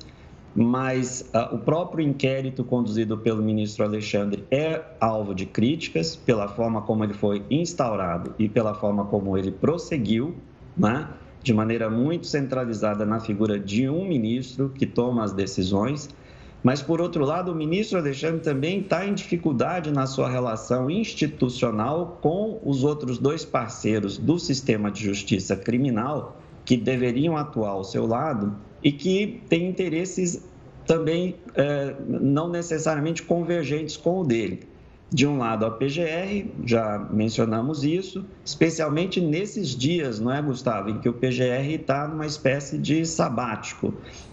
Mas 0.54 1.30
uh, 1.34 1.54
o 1.54 1.58
próprio 1.58 2.06
inquérito 2.06 2.64
conduzido 2.64 3.18
pelo 3.18 3.42
ministro 3.42 3.84
Alexandre 3.84 4.46
é 4.50 4.82
alvo 4.98 5.34
de 5.34 5.44
críticas 5.44 6.16
pela 6.16 6.48
forma 6.48 6.80
como 6.82 7.04
ele 7.04 7.12
foi 7.12 7.44
instaurado 7.50 8.34
e 8.38 8.48
pela 8.48 8.74
forma 8.74 9.04
como 9.04 9.36
ele 9.36 9.50
prosseguiu, 9.50 10.34
né? 10.76 11.06
de 11.42 11.52
maneira 11.52 11.90
muito 11.90 12.26
centralizada 12.26 13.04
na 13.04 13.20
figura 13.20 13.58
de 13.58 13.88
um 13.88 14.06
ministro 14.06 14.70
que 14.70 14.86
toma 14.86 15.24
as 15.24 15.32
decisões. 15.32 16.08
Mas, 16.62 16.80
por 16.80 17.00
outro 17.00 17.24
lado, 17.24 17.50
o 17.50 17.54
ministro 17.54 17.98
Alexandre 17.98 18.40
também 18.40 18.80
está 18.80 19.04
em 19.04 19.14
dificuldade 19.14 19.90
na 19.90 20.06
sua 20.06 20.30
relação 20.30 20.88
institucional 20.88 22.18
com 22.22 22.60
os 22.64 22.84
outros 22.84 23.18
dois 23.18 23.44
parceiros 23.44 24.16
do 24.16 24.38
sistema 24.38 24.90
de 24.90 25.02
justiça 25.04 25.56
criminal 25.56 26.40
que 26.64 26.76
deveriam 26.76 27.36
atuar 27.36 27.70
ao 27.70 27.82
seu 27.82 28.06
lado 28.06 28.54
e 28.82 28.92
que 28.92 29.42
têm 29.48 29.68
interesses 29.68 30.44
também 30.86 31.36
é, 31.54 31.96
não 32.06 32.48
necessariamente 32.48 33.22
convergentes 33.22 33.96
com 33.96 34.20
o 34.20 34.24
dele. 34.24 34.71
De 35.12 35.26
um 35.26 35.36
lado, 35.36 35.66
a 35.66 35.70
PGR, 35.70 36.46
já 36.64 37.06
mencionamos 37.10 37.84
isso, 37.84 38.24
especialmente 38.42 39.20
nesses 39.20 39.76
dias, 39.76 40.18
não 40.18 40.32
é, 40.32 40.40
Gustavo, 40.40 40.88
em 40.88 41.00
que 41.00 41.08
o 41.08 41.12
PGR 41.12 41.74
está 41.74 42.08
numa 42.08 42.24
espécie 42.24 42.78
de 42.78 43.04
sabático. 43.04 43.92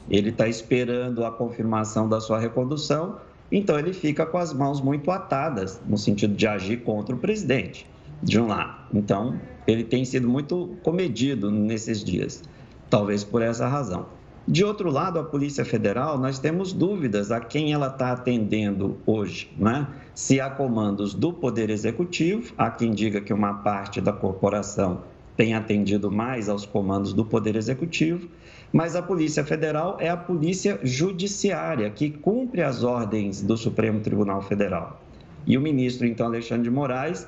Ele 0.09 0.29
está 0.29 0.47
esperando 0.47 1.25
a 1.25 1.31
confirmação 1.31 2.07
da 2.07 2.21
sua 2.21 2.39
recondução, 2.39 3.17
então 3.51 3.77
ele 3.77 3.91
fica 3.91 4.25
com 4.25 4.37
as 4.37 4.53
mãos 4.53 4.79
muito 4.79 5.11
atadas, 5.11 5.81
no 5.85 5.97
sentido 5.97 6.33
de 6.33 6.47
agir 6.47 6.77
contra 6.77 7.13
o 7.13 7.19
presidente, 7.19 7.85
de 8.23 8.39
um 8.39 8.47
lado. 8.47 8.77
Então, 8.93 9.37
ele 9.67 9.83
tem 9.83 10.05
sido 10.05 10.29
muito 10.29 10.77
comedido 10.81 11.51
nesses 11.51 12.01
dias, 12.01 12.41
talvez 12.89 13.25
por 13.25 13.41
essa 13.41 13.67
razão. 13.67 14.05
De 14.49 14.65
outro 14.65 14.89
lado, 14.89 15.19
a 15.19 15.23
Polícia 15.23 15.63
Federal, 15.63 16.17
nós 16.17 16.39
temos 16.39 16.73
dúvidas 16.73 17.31
a 17.31 17.39
quem 17.39 17.71
ela 17.71 17.85
está 17.85 18.13
atendendo 18.13 18.97
hoje, 19.05 19.47
né? 19.55 19.87
Se 20.15 20.41
há 20.41 20.49
comandos 20.49 21.13
do 21.13 21.31
Poder 21.31 21.69
Executivo, 21.69 22.51
há 22.57 22.71
quem 22.71 22.91
diga 22.91 23.21
que 23.21 23.31
uma 23.31 23.53
parte 23.53 24.01
da 24.01 24.11
corporação 24.11 25.03
tem 25.37 25.53
atendido 25.53 26.09
mais 26.09 26.49
aos 26.49 26.65
comandos 26.65 27.13
do 27.13 27.23
Poder 27.23 27.55
Executivo, 27.55 28.27
mas 28.73 28.95
a 28.95 29.03
Polícia 29.03 29.45
Federal 29.45 29.97
é 29.99 30.09
a 30.09 30.17
polícia 30.17 30.79
judiciária 30.81 31.87
que 31.91 32.09
cumpre 32.09 32.63
as 32.63 32.83
ordens 32.83 33.43
do 33.43 33.55
Supremo 33.55 33.99
Tribunal 33.99 34.41
Federal. 34.41 34.99
E 35.45 35.59
o 35.59 35.61
ministro, 35.61 36.07
então, 36.07 36.25
Alexandre 36.25 36.63
de 36.63 36.71
Moraes, 36.71 37.27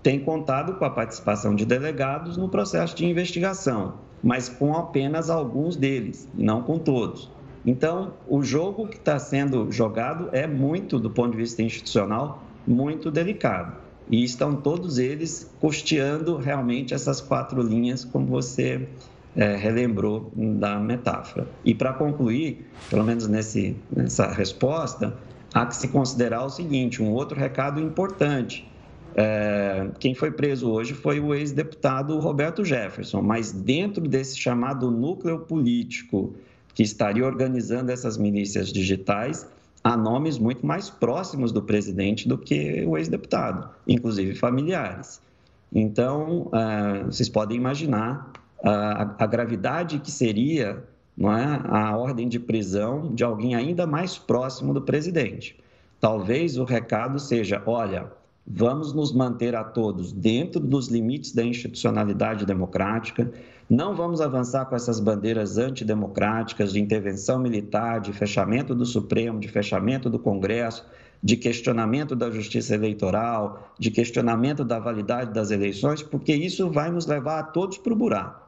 tem 0.00 0.20
contado 0.20 0.74
com 0.74 0.84
a 0.84 0.90
participação 0.90 1.56
de 1.56 1.66
delegados 1.66 2.36
no 2.36 2.48
processo 2.48 2.94
de 2.94 3.04
investigação 3.04 3.94
mas 4.22 4.48
com 4.48 4.74
apenas 4.74 5.28
alguns 5.28 5.76
deles, 5.76 6.28
não 6.34 6.62
com 6.62 6.78
todos. 6.78 7.30
Então, 7.64 8.14
o 8.26 8.42
jogo 8.42 8.88
que 8.88 8.96
está 8.96 9.18
sendo 9.18 9.70
jogado 9.70 10.28
é 10.32 10.46
muito, 10.46 10.98
do 10.98 11.10
ponto 11.10 11.32
de 11.32 11.38
vista 11.38 11.62
institucional, 11.62 12.42
muito 12.66 13.10
delicado. 13.10 13.76
E 14.10 14.24
estão 14.24 14.56
todos 14.56 14.98
eles 14.98 15.50
custeando 15.60 16.36
realmente 16.36 16.92
essas 16.92 17.20
quatro 17.20 17.62
linhas, 17.62 18.04
como 18.04 18.26
você 18.26 18.88
é, 19.36 19.56
relembrou 19.56 20.30
da 20.34 20.78
metáfora. 20.78 21.46
E 21.64 21.74
para 21.74 21.92
concluir, 21.92 22.66
pelo 22.90 23.04
menos 23.04 23.28
nesse, 23.28 23.76
nessa 23.94 24.26
resposta, 24.32 25.16
há 25.54 25.64
que 25.66 25.76
se 25.76 25.88
considerar 25.88 26.44
o 26.44 26.50
seguinte: 26.50 27.02
um 27.02 27.12
outro 27.12 27.38
recado 27.38 27.80
importante. 27.80 28.68
É, 29.14 29.90
quem 29.98 30.14
foi 30.14 30.30
preso 30.30 30.70
hoje 30.70 30.94
foi 30.94 31.20
o 31.20 31.34
ex-deputado 31.34 32.18
Roberto 32.18 32.64
Jefferson, 32.64 33.20
mas 33.20 33.52
dentro 33.52 34.08
desse 34.08 34.38
chamado 34.38 34.90
núcleo 34.90 35.40
político 35.40 36.34
que 36.74 36.82
estaria 36.82 37.24
organizando 37.24 37.92
essas 37.92 38.16
milícias 38.16 38.72
digitais, 38.72 39.46
há 39.84 39.96
nomes 39.96 40.38
muito 40.38 40.64
mais 40.64 40.88
próximos 40.88 41.52
do 41.52 41.62
presidente 41.62 42.26
do 42.26 42.38
que 42.38 42.84
o 42.86 42.96
ex-deputado, 42.96 43.68
inclusive 43.86 44.34
familiares. 44.34 45.20
Então, 45.74 46.50
é, 46.52 47.04
vocês 47.04 47.28
podem 47.28 47.56
imaginar 47.56 48.32
a, 48.62 49.14
a, 49.18 49.26
gravidade 49.26 49.98
que 49.98 50.10
seria 50.10 50.84
é, 51.18 51.24
a 51.68 51.96
ordem 51.96 52.28
de 52.28 52.38
prisão 52.38 53.14
de 53.14 53.24
alguém 53.24 53.54
ainda 53.54 53.86
mais 53.86 54.16
próximo 54.16 54.72
do 54.72 54.80
presidente. 54.80 55.58
Talvez 56.00 56.56
o 56.56 56.64
recado 56.64 57.18
seja: 57.18 57.62
olha 57.66 58.10
Vamos 58.46 58.92
nos 58.92 59.12
manter 59.12 59.54
a 59.54 59.62
todos 59.62 60.12
dentro 60.12 60.58
dos 60.58 60.88
limites 60.88 61.32
da 61.32 61.44
institucionalidade 61.44 62.44
democrática. 62.44 63.30
Não 63.70 63.94
vamos 63.94 64.20
avançar 64.20 64.66
com 64.66 64.74
essas 64.74 64.98
bandeiras 64.98 65.58
antidemocráticas 65.58 66.72
de 66.72 66.80
intervenção 66.80 67.38
militar, 67.38 68.00
de 68.00 68.12
fechamento 68.12 68.74
do 68.74 68.84
Supremo, 68.84 69.38
de 69.38 69.48
fechamento 69.48 70.10
do 70.10 70.18
Congresso, 70.18 70.84
de 71.22 71.36
questionamento 71.36 72.16
da 72.16 72.30
justiça 72.32 72.74
eleitoral, 72.74 73.72
de 73.78 73.92
questionamento 73.92 74.64
da 74.64 74.80
validade 74.80 75.32
das 75.32 75.52
eleições, 75.52 76.02
porque 76.02 76.34
isso 76.34 76.68
vai 76.68 76.90
nos 76.90 77.06
levar 77.06 77.38
a 77.38 77.44
todos 77.44 77.78
para 77.78 77.92
o 77.92 77.96
buraco. 77.96 78.42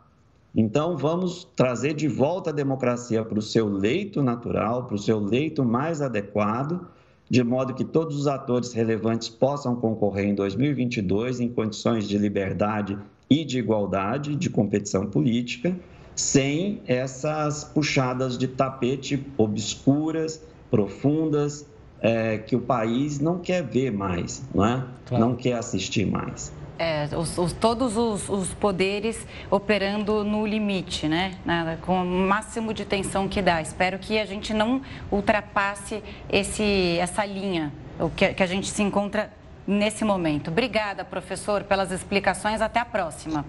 Então, 0.56 0.96
vamos 0.96 1.44
trazer 1.54 1.94
de 1.94 2.08
volta 2.08 2.50
a 2.50 2.52
democracia 2.52 3.24
para 3.24 3.38
o 3.38 3.42
seu 3.42 3.68
leito 3.68 4.22
natural, 4.22 4.86
para 4.86 4.96
o 4.96 4.98
seu 4.98 5.20
leito 5.20 5.64
mais 5.64 6.02
adequado 6.02 6.84
de 7.28 7.42
modo 7.42 7.74
que 7.74 7.84
todos 7.84 8.16
os 8.16 8.26
atores 8.26 8.72
relevantes 8.72 9.28
possam 9.28 9.74
concorrer 9.76 10.26
em 10.26 10.34
2022 10.34 11.40
em 11.40 11.48
condições 11.48 12.06
de 12.06 12.18
liberdade 12.18 12.98
e 13.28 13.44
de 13.44 13.58
igualdade 13.58 14.36
de 14.36 14.50
competição 14.50 15.06
política, 15.06 15.74
sem 16.14 16.80
essas 16.86 17.64
puxadas 17.64 18.38
de 18.38 18.46
tapete 18.46 19.24
obscuras, 19.36 20.40
profundas, 20.70 21.66
é, 22.00 22.38
que 22.38 22.54
o 22.54 22.60
país 22.60 23.18
não 23.18 23.38
quer 23.38 23.62
ver 23.62 23.90
mais, 23.90 24.42
não, 24.54 24.64
é? 24.64 24.84
Claro. 25.06 25.24
não 25.24 25.34
quer 25.34 25.54
assistir 25.54 26.06
mais. 26.06 26.52
É, 26.76 27.08
os, 27.16 27.38
os, 27.38 27.52
todos 27.52 27.96
os, 27.96 28.28
os, 28.28 28.52
poderes 28.54 29.24
operando 29.48 30.24
no 30.24 30.44
limite, 30.44 31.06
né? 31.06 31.36
com 31.82 32.02
o 32.02 32.04
máximo 32.04 32.74
de 32.74 32.84
tensão 32.84 33.28
que 33.28 33.40
dá. 33.40 33.62
Espero 33.62 33.98
que 33.98 34.18
a 34.18 34.24
gente 34.24 34.52
não 34.52 34.82
ultrapasse 35.10 36.02
esse, 36.28 36.98
essa 36.98 37.24
linha, 37.24 37.72
o 38.00 38.10
que, 38.10 38.34
que 38.34 38.42
a 38.42 38.46
gente 38.46 38.66
se 38.66 38.82
encontra 38.82 39.30
nesse 39.66 40.04
momento. 40.04 40.50
Obrigada, 40.50 41.04
professor, 41.04 41.62
pelas 41.64 41.92
explicações. 41.92 42.60
Até 42.60 42.80
a 42.80 42.84
próxima. 42.84 43.44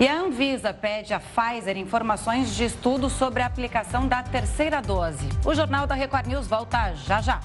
E 0.00 0.08
a 0.08 0.20
Anvisa 0.20 0.74
pede 0.74 1.14
à 1.14 1.20
Pfizer 1.20 1.76
informações 1.76 2.54
de 2.54 2.64
estudo 2.64 3.08
sobre 3.08 3.42
a 3.42 3.46
aplicação 3.46 4.08
da 4.08 4.22
terceira 4.22 4.80
dose. 4.82 5.28
O 5.44 5.54
Jornal 5.54 5.86
da 5.86 5.94
Record 5.94 6.26
News 6.26 6.46
volta 6.46 6.94
já 6.94 7.20
já. 7.20 7.40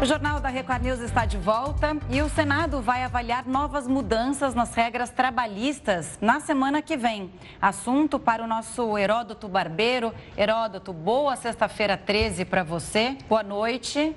O 0.00 0.04
Jornal 0.04 0.38
da 0.38 0.48
Record 0.48 0.84
News 0.84 1.00
está 1.00 1.26
de 1.26 1.36
volta 1.36 1.96
e 2.08 2.22
o 2.22 2.28
Senado 2.28 2.80
vai 2.80 3.02
avaliar 3.02 3.44
novas 3.44 3.88
mudanças 3.88 4.54
nas 4.54 4.72
regras 4.72 5.10
trabalhistas 5.10 6.16
na 6.20 6.38
semana 6.38 6.80
que 6.80 6.96
vem. 6.96 7.32
Assunto 7.60 8.16
para 8.16 8.44
o 8.44 8.46
nosso 8.46 8.96
Heródoto 8.96 9.48
Barbeiro. 9.48 10.14
Heródoto, 10.36 10.92
boa 10.92 11.34
sexta-feira 11.34 11.96
13 11.96 12.44
para 12.44 12.62
você. 12.62 13.18
Boa 13.28 13.42
noite. 13.42 14.14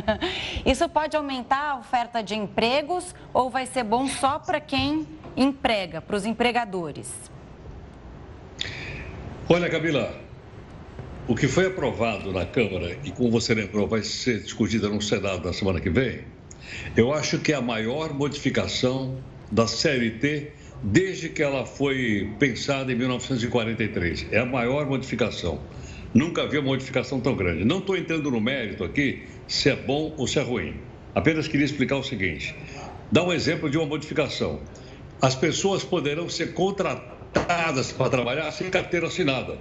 Isso 0.64 0.88
pode 0.88 1.14
aumentar 1.14 1.72
a 1.72 1.76
oferta 1.76 2.22
de 2.22 2.34
empregos 2.34 3.14
ou 3.30 3.50
vai 3.50 3.66
ser 3.66 3.84
bom 3.84 4.08
só 4.08 4.38
para 4.38 4.62
quem 4.62 5.06
emprega, 5.36 6.00
para 6.00 6.16
os 6.16 6.24
empregadores? 6.24 7.30
Olha, 9.46 9.68
Camila, 9.68 10.10
o 11.28 11.34
que 11.34 11.46
foi 11.46 11.66
aprovado 11.66 12.32
na 12.32 12.46
Câmara 12.46 12.96
e, 13.04 13.10
como 13.10 13.30
você 13.30 13.54
lembrou, 13.54 13.86
vai 13.86 14.02
ser 14.02 14.40
discutida 14.40 14.88
no 14.88 15.00
Senado 15.02 15.46
na 15.46 15.52
semana 15.52 15.78
que 15.78 15.90
vem, 15.90 16.20
eu 16.96 17.12
acho 17.12 17.38
que 17.38 17.52
é 17.52 17.56
a 17.56 17.60
maior 17.60 18.14
modificação 18.14 19.22
da 19.52 19.66
CLT 19.66 20.50
desde 20.82 21.28
que 21.28 21.42
ela 21.42 21.66
foi 21.66 22.32
pensada 22.38 22.90
em 22.90 22.94
1943. 22.94 24.26
É 24.32 24.38
a 24.38 24.46
maior 24.46 24.86
modificação. 24.86 25.60
Nunca 26.14 26.42
havia 26.42 26.62
modificação 26.62 27.20
tão 27.20 27.36
grande. 27.36 27.62
Não 27.62 27.78
estou 27.78 27.94
entrando 27.94 28.30
no 28.30 28.40
mérito 28.40 28.82
aqui 28.82 29.24
se 29.46 29.68
é 29.68 29.76
bom 29.76 30.14
ou 30.16 30.26
se 30.26 30.38
é 30.38 30.42
ruim. 30.42 30.76
Apenas 31.14 31.46
queria 31.46 31.66
explicar 31.66 31.96
o 31.96 32.02
seguinte: 32.02 32.54
dá 33.12 33.22
um 33.22 33.34
exemplo 33.34 33.68
de 33.68 33.76
uma 33.76 33.86
modificação. 33.86 34.60
As 35.20 35.34
pessoas 35.34 35.84
poderão 35.84 36.26
ser 36.26 36.54
contratadas 36.54 37.92
para 37.92 38.08
trabalhar 38.08 38.50
sem 38.50 38.70
carteira 38.70 39.08
assinada 39.08 39.58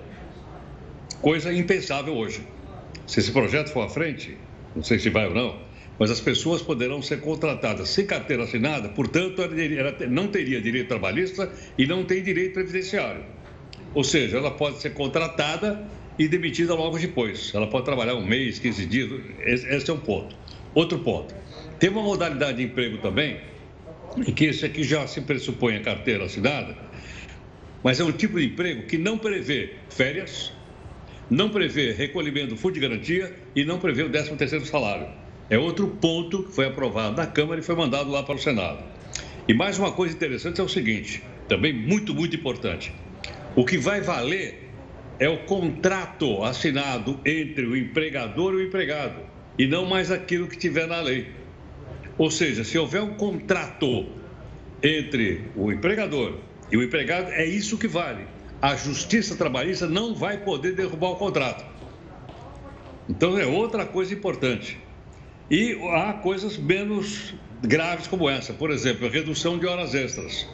coisa 1.22 1.54
impensável 1.54 2.16
hoje. 2.16 2.42
Se 3.06 3.20
esse 3.20 3.32
projeto 3.32 3.70
for 3.70 3.86
à 3.86 3.90
frente, 3.90 4.38
não 4.76 4.84
sei 4.84 5.00
se 5.00 5.10
vai 5.10 5.28
ou 5.28 5.34
não, 5.34 5.60
mas 6.00 6.12
as 6.12 6.20
pessoas 6.20 6.62
poderão 6.62 7.02
ser 7.02 7.22
contratadas 7.22 7.90
sem 7.90 8.06
carteira 8.06 8.44
assinada, 8.44 8.90
portanto, 8.90 9.42
ela 9.42 9.96
não 10.10 10.28
teria 10.28 10.62
direito 10.62 10.88
trabalhista 10.88 11.52
e 11.78 11.88
não 11.88 12.04
tem 12.04 12.22
direito 12.22 12.54
previdenciário. 12.54 13.24
Ou 13.94 14.04
seja, 14.04 14.38
ela 14.38 14.52
pode 14.52 14.80
ser 14.80 14.92
contratada 14.94 15.88
e 16.20 16.28
demitida 16.28 16.74
logo 16.74 16.98
depois. 16.98 17.52
Ela 17.54 17.68
pode 17.68 17.86
trabalhar 17.86 18.16
um 18.16 18.26
mês, 18.26 18.60
15 18.60 18.86
dias, 18.86 19.22
esse 19.46 19.90
é 19.90 19.94
um 19.94 20.00
ponto. 20.00 20.36
Outro 20.76 21.00
ponto, 21.00 21.34
tem 21.80 21.90
uma 21.90 22.04
modalidade 22.04 22.58
de 22.58 22.64
emprego 22.64 22.98
também, 23.00 23.40
em 24.18 24.32
que 24.32 24.46
esse 24.46 24.66
aqui 24.66 24.84
já 24.84 25.08
se 25.08 25.22
pressupõe 25.22 25.78
a 25.78 25.82
carteira 25.82 26.26
assinada, 26.26 26.76
mas 27.84 28.00
é 28.00 28.04
um 28.04 28.12
tipo 28.12 28.40
de 28.40 28.46
emprego 28.46 28.84
que 28.84 28.98
não 28.98 29.18
prevê 29.18 29.74
férias, 29.90 30.52
não 31.30 31.50
prevê 31.50 31.92
recolhimento 31.92 32.50
do 32.50 32.58
fundo 32.58 32.76
de 32.76 32.80
garantia 32.80 33.36
e 33.56 33.66
não 33.66 33.80
prevê 33.80 34.04
o 34.04 34.10
13º 34.10 34.66
salário. 34.66 35.08
É 35.50 35.58
outro 35.58 35.88
ponto 35.88 36.44
que 36.44 36.52
foi 36.54 36.66
aprovado 36.66 37.16
na 37.16 37.26
Câmara 37.26 37.60
e 37.60 37.64
foi 37.64 37.76
mandado 37.76 38.10
lá 38.10 38.24
para 38.24 38.36
o 38.36 38.40
Senado. 38.40 38.84
E 39.48 39.54
mais 39.54 39.80
uma 39.80 39.92
coisa 39.92 40.14
interessante 40.14 40.60
é 40.60 40.64
o 40.64 40.68
seguinte, 40.68 41.24
também 41.48 41.74
muito, 41.74 42.14
muito 42.14 42.36
importante. 42.36 42.92
O 43.56 43.66
que 43.66 43.78
vai 43.78 44.02
valer 44.02 44.70
é 45.20 45.30
o 45.30 45.38
contrato 45.40 46.44
assinado 46.44 47.20
entre 47.26 47.66
o 47.66 47.76
empregador 47.76 48.54
e 48.54 48.58
o 48.58 48.64
empregado, 48.68 49.22
e 49.58 49.66
não 49.66 49.86
mais 49.86 50.12
aquilo 50.12 50.48
que 50.48 50.58
tiver 50.58 50.86
na 50.86 51.02
lei. 51.02 51.28
Ou 52.18 52.30
seja, 52.30 52.64
se 52.64 52.78
houver 52.78 53.02
um 53.02 53.14
contrato 53.14 54.06
entre 54.84 55.44
o 55.56 55.72
empregador 55.72 56.36
e 56.72 56.78
o 56.78 56.84
empregado, 56.84 57.32
é 57.32 57.46
isso 57.46 57.78
que 57.78 57.88
vale. 57.88 58.26
A 58.62 58.76
Justiça 58.76 59.36
Trabalhista 59.36 59.88
não 59.88 60.16
vai 60.16 60.38
poder 60.38 60.74
derrubar 60.74 61.12
o 61.12 61.16
contrato. 61.16 61.64
Então 63.10 63.38
é 63.38 63.46
outra 63.46 63.86
coisa 63.86 64.14
importante. 64.14 64.78
E 65.50 65.78
há 65.94 66.14
coisas 66.14 66.58
menos 66.58 67.34
graves 67.62 68.08
como 68.08 68.30
essa, 68.30 68.54
por 68.54 68.72
exemplo, 68.72 69.08
redução 69.10 69.58
de 69.58 69.66
horas 69.66 69.94
extras. 69.94 70.48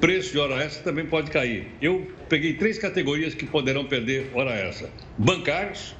Preço 0.00 0.32
de 0.32 0.38
hora 0.38 0.62
extra 0.62 0.82
também 0.82 1.06
pode 1.06 1.30
cair. 1.30 1.68
Eu 1.80 2.06
peguei 2.28 2.54
três 2.54 2.78
categorias 2.78 3.34
que 3.34 3.46
poderão 3.46 3.86
perder 3.86 4.30
hora 4.34 4.54
extra: 4.54 4.90
bancários, 5.16 5.94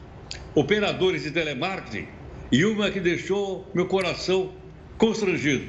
operadores 0.55 1.23
de 1.23 1.31
telemarketing 1.31 2.07
e 2.53 2.65
uma 2.65 2.91
que 2.91 3.01
deixou 3.01 3.67
meu 3.75 3.87
coração 3.87 4.53
constrangido: 4.99 5.65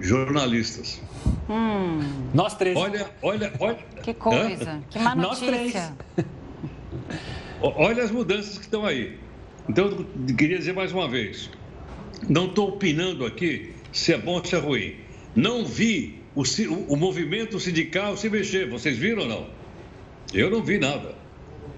jornalistas. 0.00 1.02
Hum. 1.50 2.00
Nós 2.32 2.54
três. 2.54 2.76
Olha, 2.76 3.10
olha, 3.20 3.52
olha. 3.58 3.78
Que 4.02 4.14
coisa, 4.14 4.70
Hã? 4.70 4.82
que 4.88 4.98
má 5.00 5.16
notícia. 5.16 5.50
Nós 5.50 5.92
três. 6.16 6.26
Olha 7.62 8.02
as 8.02 8.10
mudanças 8.10 8.56
que 8.56 8.64
estão 8.64 8.86
aí. 8.86 9.18
Então, 9.68 10.06
eu 10.28 10.34
queria 10.34 10.56
dizer 10.56 10.72
mais 10.72 10.92
uma 10.92 11.06
vez: 11.08 11.50
não 12.28 12.46
estou 12.46 12.68
opinando 12.70 13.26
aqui 13.26 13.74
se 13.92 14.12
é 14.12 14.18
bom 14.18 14.34
ou 14.34 14.44
se 14.44 14.54
é 14.54 14.58
ruim. 14.58 14.94
Não 15.34 15.64
vi 15.64 16.22
o, 16.34 16.42
o, 16.88 16.96
movimento 16.96 17.58
sindical 17.60 18.16
se 18.16 18.30
mexer. 18.30 18.68
Vocês 18.70 18.96
viram 18.96 19.22
ou 19.22 19.28
não? 19.28 19.46
Eu 20.32 20.50
não 20.50 20.62
vi 20.62 20.78
nada. 20.78 21.14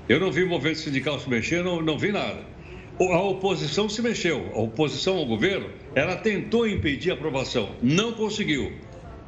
Eu 0.09 0.21
não 0.21 0.31
vi 0.31 0.43
o 0.45 0.49
movimento 0.49 0.79
sindical 0.79 1.19
se 1.19 1.29
mexer, 1.29 1.65
não, 1.65 1.81
não 1.81 1.99
vi 1.99 2.13
nada. 2.13 2.45
A 3.01 3.23
oposição 3.23 3.89
se 3.89 4.01
mexeu. 4.03 4.51
A 4.55 4.61
oposição 4.61 5.17
ao 5.17 5.27
governo, 5.27 5.69
ela 5.95 6.17
tentou 6.17 6.67
impedir 6.67 7.11
a 7.11 7.15
aprovação. 7.15 7.75
Não 7.83 8.13
conseguiu. 8.13 8.73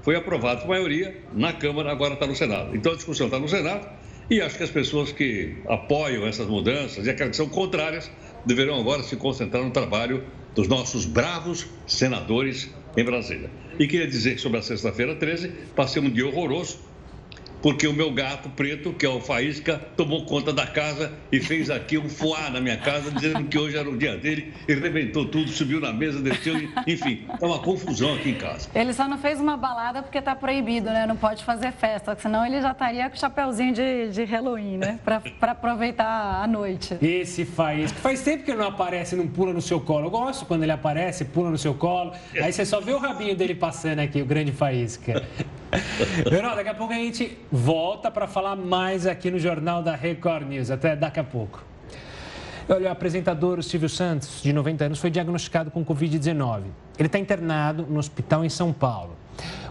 Foi 0.04 0.14
aprovado 0.14 0.60
por 0.60 0.68
maioria 0.68 1.18
na 1.32 1.54
Câmara, 1.54 1.90
agora 1.90 2.12
está 2.12 2.26
no 2.26 2.36
Senado. 2.36 2.76
Então 2.76 2.92
a 2.92 2.94
discussão 2.94 3.26
está 3.26 3.38
no 3.38 3.48
Senado 3.48 3.88
e 4.28 4.38
acho 4.38 4.58
que 4.58 4.62
as 4.62 4.70
pessoas 4.70 5.10
que 5.10 5.56
apoiam 5.66 6.26
essas 6.26 6.46
mudanças 6.46 7.06
e 7.06 7.10
aquelas 7.10 7.30
que 7.30 7.36
são 7.38 7.48
contrárias 7.48 8.10
deverão 8.44 8.78
agora 8.78 9.02
se 9.02 9.16
concentrar 9.16 9.64
no 9.64 9.70
trabalho 9.70 10.22
dos 10.54 10.68
nossos 10.68 11.06
bravos 11.06 11.66
senadores 11.86 12.70
em 12.94 13.02
Brasília. 13.02 13.50
E 13.78 13.86
queria 13.86 14.06
dizer 14.06 14.34
que 14.34 14.42
sobre 14.42 14.58
a 14.58 14.62
sexta-feira 14.62 15.16
13, 15.16 15.48
passei 15.74 16.02
um 16.02 16.10
dia 16.10 16.26
horroroso, 16.26 16.78
porque 17.64 17.88
o 17.88 17.94
meu 17.94 18.12
gato 18.12 18.50
preto, 18.50 18.92
que 18.92 19.06
é 19.06 19.08
o 19.08 19.22
Faísca, 19.22 19.80
tomou 19.96 20.26
conta 20.26 20.52
da 20.52 20.66
casa 20.66 21.10
e 21.32 21.40
fez 21.40 21.70
aqui 21.70 21.96
um 21.96 22.10
fuá 22.10 22.50
na 22.50 22.60
minha 22.60 22.76
casa, 22.76 23.10
dizendo 23.10 23.42
que 23.44 23.58
hoje 23.58 23.74
era 23.74 23.88
o 23.88 23.96
dia 23.96 24.18
dele, 24.18 24.52
ele 24.68 24.82
rebentou 24.82 25.24
tudo, 25.24 25.48
subiu 25.48 25.80
na 25.80 25.90
mesa, 25.90 26.20
desceu, 26.20 26.56
enfim, 26.86 27.24
é 27.40 27.46
uma 27.46 27.58
confusão 27.58 28.16
aqui 28.16 28.32
em 28.32 28.34
casa. 28.34 28.68
Ele 28.74 28.92
só 28.92 29.08
não 29.08 29.16
fez 29.16 29.40
uma 29.40 29.56
balada 29.56 30.02
porque 30.02 30.18
está 30.18 30.36
proibido, 30.36 30.90
né? 30.90 31.06
Não 31.06 31.16
pode 31.16 31.42
fazer 31.42 31.72
festa, 31.72 32.14
senão 32.20 32.44
ele 32.44 32.60
já 32.60 32.72
estaria 32.72 33.08
com 33.08 33.16
o 33.16 33.18
chapéuzinho 33.18 33.72
de, 33.72 34.10
de 34.10 34.24
Halloween, 34.24 34.76
né? 34.76 35.00
Para 35.02 35.52
aproveitar 35.52 36.42
a 36.42 36.46
noite. 36.46 36.98
Esse 37.00 37.46
Faísca, 37.46 37.98
faz 37.98 38.20
tempo 38.20 38.44
que 38.44 38.50
ele 38.50 38.60
não 38.60 38.68
aparece, 38.68 39.16
não 39.16 39.26
pula 39.26 39.54
no 39.54 39.62
seu 39.62 39.80
colo. 39.80 40.08
Eu 40.08 40.10
gosto 40.10 40.44
quando 40.44 40.64
ele 40.64 40.72
aparece, 40.72 41.24
pula 41.24 41.48
no 41.48 41.56
seu 41.56 41.72
colo, 41.72 42.12
aí 42.38 42.52
você 42.52 42.66
só 42.66 42.78
vê 42.78 42.92
o 42.92 42.98
rabinho 42.98 43.34
dele 43.34 43.54
passando 43.54 44.00
aqui, 44.00 44.20
o 44.20 44.26
grande 44.26 44.52
Faísca. 44.52 45.26
Leonardo, 46.30 46.56
daqui 46.56 46.70
a 46.70 46.74
pouco 46.74 46.92
a 46.92 46.96
gente 46.96 47.38
volta 47.50 48.10
para 48.10 48.26
falar 48.26 48.56
mais 48.56 49.06
aqui 49.06 49.30
no 49.30 49.38
Jornal 49.38 49.82
da 49.82 49.94
Record 49.94 50.46
News. 50.48 50.70
Até 50.70 50.96
daqui 50.96 51.20
a 51.20 51.24
pouco. 51.24 51.64
Olha, 52.68 52.88
o 52.88 52.92
apresentador 52.92 53.62
Silvio 53.62 53.88
Santos, 53.88 54.42
de 54.42 54.52
90 54.52 54.86
anos, 54.86 54.98
foi 54.98 55.10
diagnosticado 55.10 55.70
com 55.70 55.84
Covid-19. 55.84 56.62
Ele 56.98 57.06
está 57.06 57.18
internado 57.18 57.86
no 57.88 57.98
hospital 57.98 58.44
em 58.44 58.48
São 58.48 58.72
Paulo. 58.72 59.14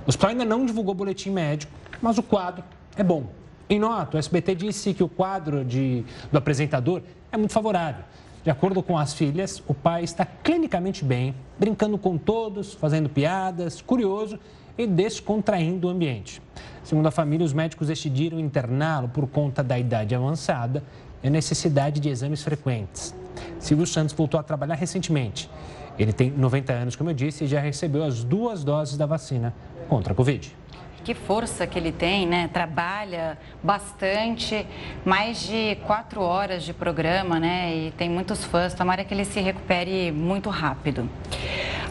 O 0.06 0.10
hospital 0.10 0.32
ainda 0.32 0.46
não 0.46 0.66
divulgou 0.66 0.94
boletim 0.94 1.32
médico, 1.32 1.72
mas 2.02 2.18
o 2.18 2.24
quadro 2.24 2.64
é 2.96 3.04
bom. 3.04 3.28
Em 3.70 3.80
nota, 3.80 4.18
o 4.18 4.20
SBT 4.20 4.56
disse 4.56 4.94
que 4.94 5.04
o 5.04 5.10
quadro 5.10 5.66
de, 5.66 6.06
do 6.32 6.38
apresentador 6.38 7.02
é 7.32 7.38
muito 7.38 7.52
favorável. 7.52 8.04
De 8.44 8.50
acordo 8.50 8.84
com 8.84 8.98
as 8.98 9.14
filhas, 9.14 9.64
o 9.68 9.74
pai 9.74 10.04
está 10.04 10.26
clinicamente 10.26 11.04
bem, 11.04 11.34
brincando 11.58 11.98
com 11.98 12.18
todos, 12.18 12.74
fazendo 12.74 13.10
piadas, 13.10 13.82
curioso 13.82 14.38
e 14.78 14.88
descontraindo 14.88 15.88
o 15.88 15.90
ambiente. 15.90 16.42
Segundo 16.84 17.08
a 17.08 17.12
família, 17.12 17.46
os 17.46 17.54
médicos 17.54 17.88
decidiram 17.88 18.40
interná-lo 18.40 19.08
por 19.10 19.28
conta 19.28 19.64
da 19.64 19.78
idade 19.78 20.14
avançada 20.14 20.84
e 21.24 21.30
necessidade 21.30 22.00
de 22.00 22.10
exames 22.10 22.44
frequentes. 22.44 23.16
Silvio 23.60 23.88
Santos 23.88 24.14
voltou 24.14 24.40
a 24.40 24.44
trabalhar 24.44 24.76
recentemente. 24.76 25.50
Ele 25.98 26.12
tem 26.12 26.32
90 26.32 26.74
anos, 26.74 26.96
como 26.96 27.10
eu 27.10 27.14
disse, 27.14 27.44
e 27.44 27.48
já 27.48 27.60
recebeu 27.60 28.04
as 28.04 28.24
duas 28.24 28.64
doses 28.64 28.98
da 28.98 29.06
vacina 29.06 29.54
contra 29.88 30.14
a 30.14 30.16
Covid 30.16 30.63
que 31.04 31.14
força 31.14 31.68
que 31.68 31.78
ele 31.78 31.92
tem, 31.92 32.26
né? 32.26 32.50
Trabalha 32.52 33.38
bastante, 33.62 34.66
mais 35.04 35.42
de 35.42 35.76
quatro 35.86 36.22
horas 36.22 36.64
de 36.64 36.74
programa, 36.74 37.40
né? 37.40 37.76
E 37.76 37.92
tem 37.92 38.10
muitos 38.10 38.44
fãs. 38.46 38.74
Tomara 38.74 39.04
que 39.04 39.14
ele 39.14 39.26
se 39.26 39.40
recupere 39.40 40.12
muito 40.12 40.50
rápido. 40.50 41.10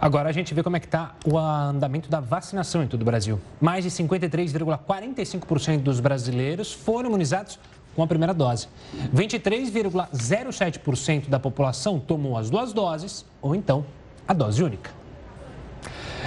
Agora 0.00 0.28
a 0.30 0.32
gente 0.32 0.52
vê 0.54 0.62
como 0.62 0.76
é 0.76 0.80
que 0.80 0.86
está 0.86 1.14
o 1.26 1.36
andamento 1.38 2.08
da 2.10 2.20
vacinação 2.20 2.82
em 2.82 2.88
todo 2.88 3.02
o 3.02 3.04
Brasil. 3.04 3.38
Mais 3.60 3.84
de 3.84 3.90
53,45% 3.90 5.82
dos 5.82 6.00
brasileiros 6.00 6.72
foram 6.72 7.10
imunizados 7.10 7.60
com 7.94 8.02
a 8.02 8.06
primeira 8.06 8.34
dose. 8.34 8.66
23,07% 9.14 11.28
da 11.28 11.38
população 11.38 12.00
tomou 12.00 12.38
as 12.38 12.48
duas 12.48 12.72
doses 12.72 13.26
ou 13.42 13.54
então 13.54 13.84
a 14.26 14.32
dose 14.32 14.64
única. 14.64 14.99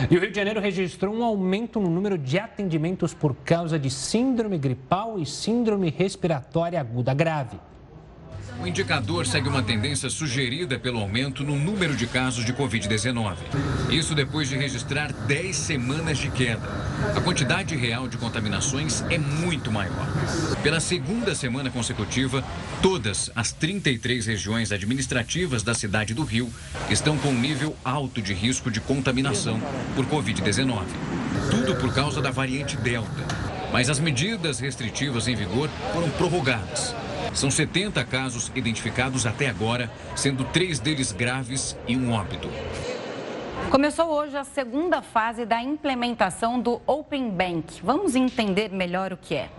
E 0.10 0.18
o 0.18 0.20
Rio 0.20 0.32
de 0.32 0.36
Janeiro 0.36 0.60
registrou 0.60 1.14
um 1.14 1.24
aumento 1.24 1.80
no 1.80 1.90
número 1.90 2.18
de 2.18 2.40
atendimentos 2.40 3.14
por 3.14 3.36
causa 3.36 3.78
de 3.78 3.90
síndrome 3.90 4.58
gripal 4.58 5.20
e 5.20 5.26
síndrome 5.26 5.90
respiratória 5.90 6.80
aguda 6.80 7.14
grave. 7.14 7.58
O 8.62 8.68
indicador 8.68 9.26
segue 9.26 9.50
uma 9.50 9.64
tendência 9.64 10.10
sugerida 10.10 10.78
pelo 10.80 11.00
aumento 11.00 11.44
no 11.44 11.58
número 11.58 11.96
de 11.96 12.08
casos 12.08 12.46
de 12.46 12.54
Covid-19. 12.54 13.36
Isso 13.90 14.16
depois 14.16 14.48
de 14.48 14.56
registrar 14.56 15.12
10 15.12 15.56
semanas 15.56 16.18
de 16.18 16.30
queda. 16.30 16.68
A 17.16 17.22
quantidade 17.22 17.76
real 17.76 18.08
de 18.08 18.18
contaminações 18.18 19.02
é 19.10 19.18
muito 19.18 19.72
maior. 19.72 20.08
Pela 20.62 20.80
segunda 20.80 21.36
semana 21.36 21.70
consecutiva, 21.70 22.44
todas 22.82 23.32
as 23.36 23.52
33 23.52 24.26
regiões 24.28 24.72
administrativas 24.72 25.64
da 25.64 25.74
cidade 25.74 26.14
do 26.14 26.24
Rio 26.24 26.50
estão 26.90 27.18
com 27.18 27.30
um 27.30 27.40
nível 27.40 27.76
alto 27.84 28.22
de 28.22 28.34
risco 28.34 28.72
de 28.72 28.80
contaminação 28.80 29.60
por 29.96 30.06
Covid-19. 30.06 30.84
Tudo 31.50 31.76
por 31.76 31.94
causa 31.94 32.22
da 32.22 32.32
variante 32.32 32.78
Delta. 32.78 33.24
Mas 33.72 33.90
as 33.90 34.00
medidas 34.00 34.60
restritivas 34.60 35.28
em 35.28 35.36
vigor 35.36 35.70
foram 35.94 36.10
prorrogadas. 36.12 36.96
São 37.34 37.50
70 37.50 38.04
casos 38.06 38.52
identificados 38.56 39.26
até 39.26 39.50
agora, 39.50 39.90
sendo 40.16 40.44
três 40.46 40.80
deles 40.80 41.12
graves 41.12 41.76
e 41.88 41.98
um 41.98 42.14
óbito. 42.14 42.50
Começou 43.72 44.08
hoje 44.08 44.38
a 44.38 44.44
segunda 44.44 45.02
fase 45.02 45.46
da 45.46 45.62
implementação 45.62 46.60
do 46.60 46.80
Open 46.86 47.30
Bank. 47.32 47.82
Vamos 47.84 48.16
entender 48.16 48.70
melhor 48.70 49.12
o 49.12 49.18
que 49.18 49.34
é. 49.34 49.50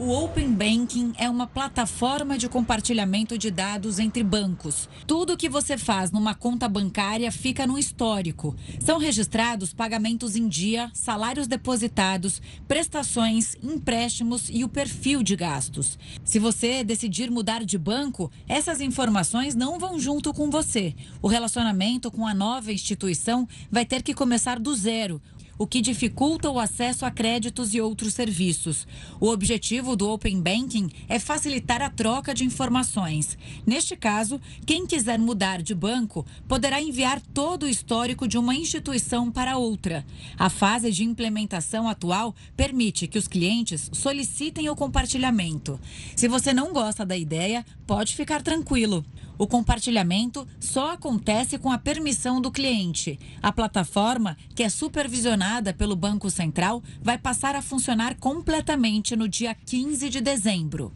O 0.00 0.10
Open 0.12 0.52
Banking 0.52 1.12
é 1.18 1.28
uma 1.28 1.44
plataforma 1.44 2.38
de 2.38 2.48
compartilhamento 2.48 3.36
de 3.36 3.50
dados 3.50 3.98
entre 3.98 4.22
bancos. 4.22 4.88
Tudo 5.08 5.36
que 5.36 5.48
você 5.48 5.76
faz 5.76 6.12
numa 6.12 6.36
conta 6.36 6.68
bancária 6.68 7.32
fica 7.32 7.66
no 7.66 7.76
histórico. 7.76 8.54
São 8.78 8.98
registrados 8.98 9.74
pagamentos 9.74 10.36
em 10.36 10.46
dia, 10.46 10.88
salários 10.94 11.48
depositados, 11.48 12.40
prestações, 12.68 13.56
empréstimos 13.60 14.48
e 14.48 14.62
o 14.62 14.68
perfil 14.68 15.20
de 15.20 15.34
gastos. 15.34 15.98
Se 16.22 16.38
você 16.38 16.84
decidir 16.84 17.28
mudar 17.28 17.64
de 17.64 17.76
banco, 17.76 18.30
essas 18.46 18.80
informações 18.80 19.56
não 19.56 19.80
vão 19.80 19.98
junto 19.98 20.32
com 20.32 20.48
você. 20.48 20.94
O 21.20 21.26
relacionamento 21.26 22.08
com 22.08 22.24
a 22.24 22.32
nova 22.32 22.72
instituição 22.72 23.48
vai 23.68 23.84
ter 23.84 24.04
que 24.04 24.14
começar 24.14 24.60
do 24.60 24.72
zero 24.76 25.20
o 25.58 25.66
que 25.66 25.80
dificulta 25.80 26.48
o 26.48 26.58
acesso 26.58 27.04
a 27.04 27.10
créditos 27.10 27.74
e 27.74 27.80
outros 27.80 28.14
serviços. 28.14 28.86
O 29.20 29.28
objetivo 29.28 29.96
do 29.96 30.08
Open 30.08 30.40
Banking 30.40 30.88
é 31.08 31.18
facilitar 31.18 31.82
a 31.82 31.90
troca 31.90 32.32
de 32.32 32.44
informações. 32.44 33.36
Neste 33.66 33.96
caso, 33.96 34.40
quem 34.64 34.86
quiser 34.86 35.18
mudar 35.18 35.60
de 35.60 35.74
banco 35.74 36.24
poderá 36.46 36.80
enviar 36.80 37.20
todo 37.20 37.64
o 37.64 37.68
histórico 37.68 38.28
de 38.28 38.38
uma 38.38 38.54
instituição 38.54 39.30
para 39.30 39.58
outra. 39.58 40.06
A 40.38 40.48
fase 40.48 40.92
de 40.92 41.04
implementação 41.04 41.88
atual 41.88 42.34
permite 42.56 43.08
que 43.08 43.18
os 43.18 43.26
clientes 43.26 43.90
solicitem 43.92 44.68
o 44.68 44.76
compartilhamento. 44.76 45.80
Se 46.14 46.28
você 46.28 46.54
não 46.54 46.72
gosta 46.72 47.04
da 47.04 47.16
ideia, 47.16 47.66
pode 47.86 48.14
ficar 48.14 48.42
tranquilo. 48.42 49.04
O 49.38 49.46
compartilhamento 49.46 50.46
só 50.58 50.94
acontece 50.94 51.58
com 51.58 51.70
a 51.70 51.78
permissão 51.78 52.40
do 52.40 52.50
cliente. 52.50 53.20
A 53.40 53.52
plataforma, 53.52 54.36
que 54.52 54.64
é 54.64 54.68
supervisionada 54.68 55.72
pelo 55.72 55.94
Banco 55.94 56.28
Central, 56.28 56.82
vai 57.00 57.16
passar 57.16 57.54
a 57.54 57.62
funcionar 57.62 58.16
completamente 58.16 59.14
no 59.14 59.28
dia 59.28 59.54
15 59.54 60.10
de 60.10 60.20
dezembro. 60.20 60.92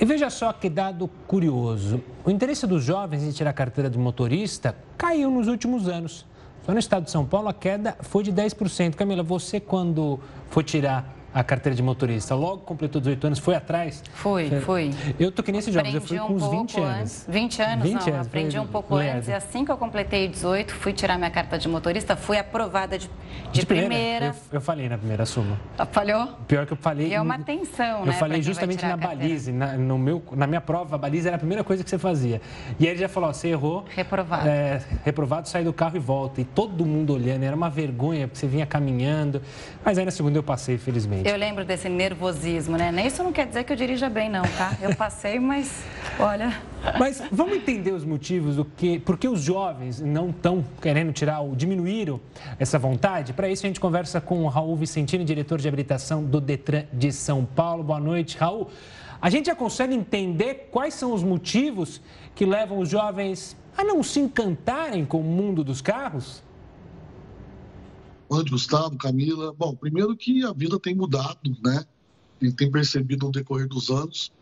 E 0.00 0.04
veja 0.04 0.30
só 0.30 0.50
que 0.50 0.70
dado 0.70 1.08
curioso: 1.26 2.02
o 2.24 2.30
interesse 2.30 2.66
dos 2.66 2.82
jovens 2.82 3.22
em 3.22 3.32
tirar 3.32 3.52
carteira 3.52 3.90
de 3.90 3.98
motorista 3.98 4.74
caiu 4.96 5.30
nos 5.30 5.46
últimos 5.46 5.88
anos. 5.88 6.24
Só 6.64 6.72
no 6.72 6.78
estado 6.78 7.04
de 7.04 7.10
São 7.10 7.24
Paulo 7.24 7.48
a 7.48 7.54
queda 7.54 7.96
foi 8.00 8.24
de 8.24 8.32
10%. 8.32 8.94
Camila, 8.94 9.22
você 9.22 9.60
quando 9.60 10.18
foi 10.50 10.64
tirar 10.64 11.15
a 11.36 11.44
carteira 11.44 11.76
de 11.76 11.82
motorista. 11.82 12.34
Logo 12.34 12.62
completou 12.62 12.98
18 12.98 13.26
anos, 13.26 13.38
foi 13.38 13.54
atrás? 13.54 14.02
Foi, 14.14 14.48
foi. 14.62 14.90
Eu 15.20 15.30
tô 15.30 15.42
que 15.42 15.52
nesse 15.52 15.70
jovens, 15.70 15.94
eu 15.94 16.00
fui 16.00 16.18
com 16.18 16.32
uns 16.32 16.48
20 16.48 16.80
anos. 16.80 16.98
Antes. 16.98 17.26
20 17.28 17.62
anos, 17.62 17.84
20 17.84 17.92
não, 17.92 18.14
anos, 18.14 18.26
aprendi 18.26 18.58
um 18.58 18.66
pouco 18.66 18.94
lerdo. 18.94 19.16
antes. 19.18 19.28
E 19.28 19.32
assim 19.34 19.62
que 19.62 19.70
eu 19.70 19.76
completei 19.76 20.28
18, 20.28 20.74
fui 20.74 20.94
tirar 20.94 21.18
minha 21.18 21.30
carta 21.30 21.58
de 21.58 21.68
motorista, 21.68 22.16
fui 22.16 22.38
aprovada 22.38 22.98
de, 22.98 23.10
de, 23.52 23.60
de 23.60 23.66
primeira. 23.66 23.88
primeira. 23.90 24.26
Eu, 24.26 24.34
eu, 24.52 24.60
falei 24.62 24.88
na 24.88 24.96
primeira 24.96 25.26
suma. 25.26 25.60
Ah, 25.76 25.84
falhou? 25.84 26.26
Pior 26.48 26.64
que 26.64 26.72
eu 26.72 26.76
falei... 26.78 27.08
E 27.08 27.12
é 27.14 27.20
uma 27.20 27.38
tensão, 27.38 28.00
eu 28.00 28.06
né? 28.06 28.12
Eu 28.14 28.18
falei 28.18 28.40
justamente 28.40 28.86
na 28.86 28.96
balize, 28.96 29.52
na, 29.52 29.74
no 29.74 29.98
meu, 29.98 30.22
na 30.32 30.46
minha 30.46 30.62
prova, 30.62 30.94
a 30.94 30.98
balize 30.98 31.26
era 31.26 31.36
a 31.36 31.38
primeira 31.38 31.62
coisa 31.62 31.84
que 31.84 31.90
você 31.90 31.98
fazia. 31.98 32.40
E 32.80 32.86
aí 32.86 32.92
ele 32.92 33.00
já 33.00 33.10
falou, 33.10 33.28
ó, 33.28 33.32
você 33.34 33.48
errou. 33.48 33.84
Reprovado. 33.94 34.48
É, 34.48 34.80
reprovado, 35.04 35.50
sai 35.50 35.64
do 35.64 35.72
carro 35.74 35.96
e 35.96 36.00
volta. 36.00 36.40
E 36.40 36.44
todo 36.44 36.86
mundo 36.86 37.12
olhando, 37.12 37.42
era 37.42 37.54
uma 37.54 37.68
vergonha, 37.68 38.26
porque 38.26 38.40
você 38.40 38.46
vinha 38.46 38.64
caminhando. 38.64 39.42
Mas 39.86 39.98
aí 39.98 40.04
na 40.04 40.10
segunda 40.10 40.36
eu 40.36 40.42
passei, 40.42 40.76
felizmente. 40.78 41.28
Eu 41.28 41.36
lembro 41.36 41.64
desse 41.64 41.88
nervosismo, 41.88 42.76
né? 42.76 42.92
Isso 43.06 43.22
não 43.22 43.32
quer 43.32 43.46
dizer 43.46 43.62
que 43.62 43.72
eu 43.72 43.76
dirija 43.76 44.10
bem, 44.10 44.28
não, 44.28 44.42
tá? 44.42 44.76
Eu 44.82 44.96
passei, 44.96 45.38
mas 45.38 45.84
olha. 46.18 46.60
Mas 46.98 47.22
vamos 47.30 47.56
entender 47.56 47.92
os 47.92 48.04
motivos 48.04 48.56
do 48.56 48.64
que, 48.64 48.98
por 48.98 49.16
que 49.16 49.28
os 49.28 49.40
jovens 49.40 50.00
não 50.00 50.30
estão 50.30 50.64
querendo 50.82 51.12
tirar 51.12 51.38
ou 51.38 51.54
diminuíram 51.54 52.20
essa 52.58 52.80
vontade? 52.80 53.32
Para 53.32 53.48
isso 53.48 53.64
a 53.64 53.68
gente 53.68 53.78
conversa 53.78 54.20
com 54.20 54.42
o 54.42 54.48
Raul 54.48 54.74
Vicentini, 54.74 55.24
diretor 55.24 55.60
de 55.60 55.68
habilitação 55.68 56.24
do 56.24 56.40
Detran 56.40 56.86
de 56.92 57.12
São 57.12 57.44
Paulo. 57.44 57.84
Boa 57.84 58.00
noite, 58.00 58.36
Raul. 58.36 58.68
A 59.22 59.30
gente 59.30 59.46
já 59.46 59.54
consegue 59.54 59.94
entender 59.94 60.68
quais 60.72 60.94
são 60.94 61.12
os 61.12 61.22
motivos 61.22 62.02
que 62.34 62.44
levam 62.44 62.80
os 62.80 62.88
jovens 62.88 63.56
a 63.78 63.84
não 63.84 64.02
se 64.02 64.18
encantarem 64.18 65.04
com 65.04 65.20
o 65.20 65.24
mundo 65.24 65.62
dos 65.62 65.80
carros? 65.80 66.44
Noite, 68.30 68.50
Gustavo, 68.50 68.96
Camila. 68.96 69.52
Bom, 69.52 69.74
primeiro 69.74 70.16
que 70.16 70.44
a 70.44 70.52
vida 70.52 70.78
tem 70.78 70.94
mudado, 70.94 71.38
né? 71.62 71.84
e 72.40 72.52
tem 72.52 72.70
percebido 72.70 73.26
no 73.26 73.32
decorrer 73.32 73.68
dos 73.68 73.90
anos. 73.90 74.32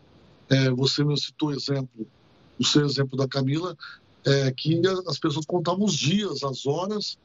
É, 0.49 0.69
você 0.69 1.03
me 1.03 1.17
citou 1.17 1.51
exemplo, 1.51 2.07
o 2.59 2.63
seu 2.63 2.85
exemplo 2.85 3.17
da 3.17 3.27
Camila, 3.27 3.75
é, 4.25 4.51
que 4.51 4.81
as 5.07 5.19
pessoas 5.19 5.45
contavam 5.45 5.85
os 5.85 5.93
dias, 5.93 6.43
as 6.43 6.65
horas, 6.65 7.17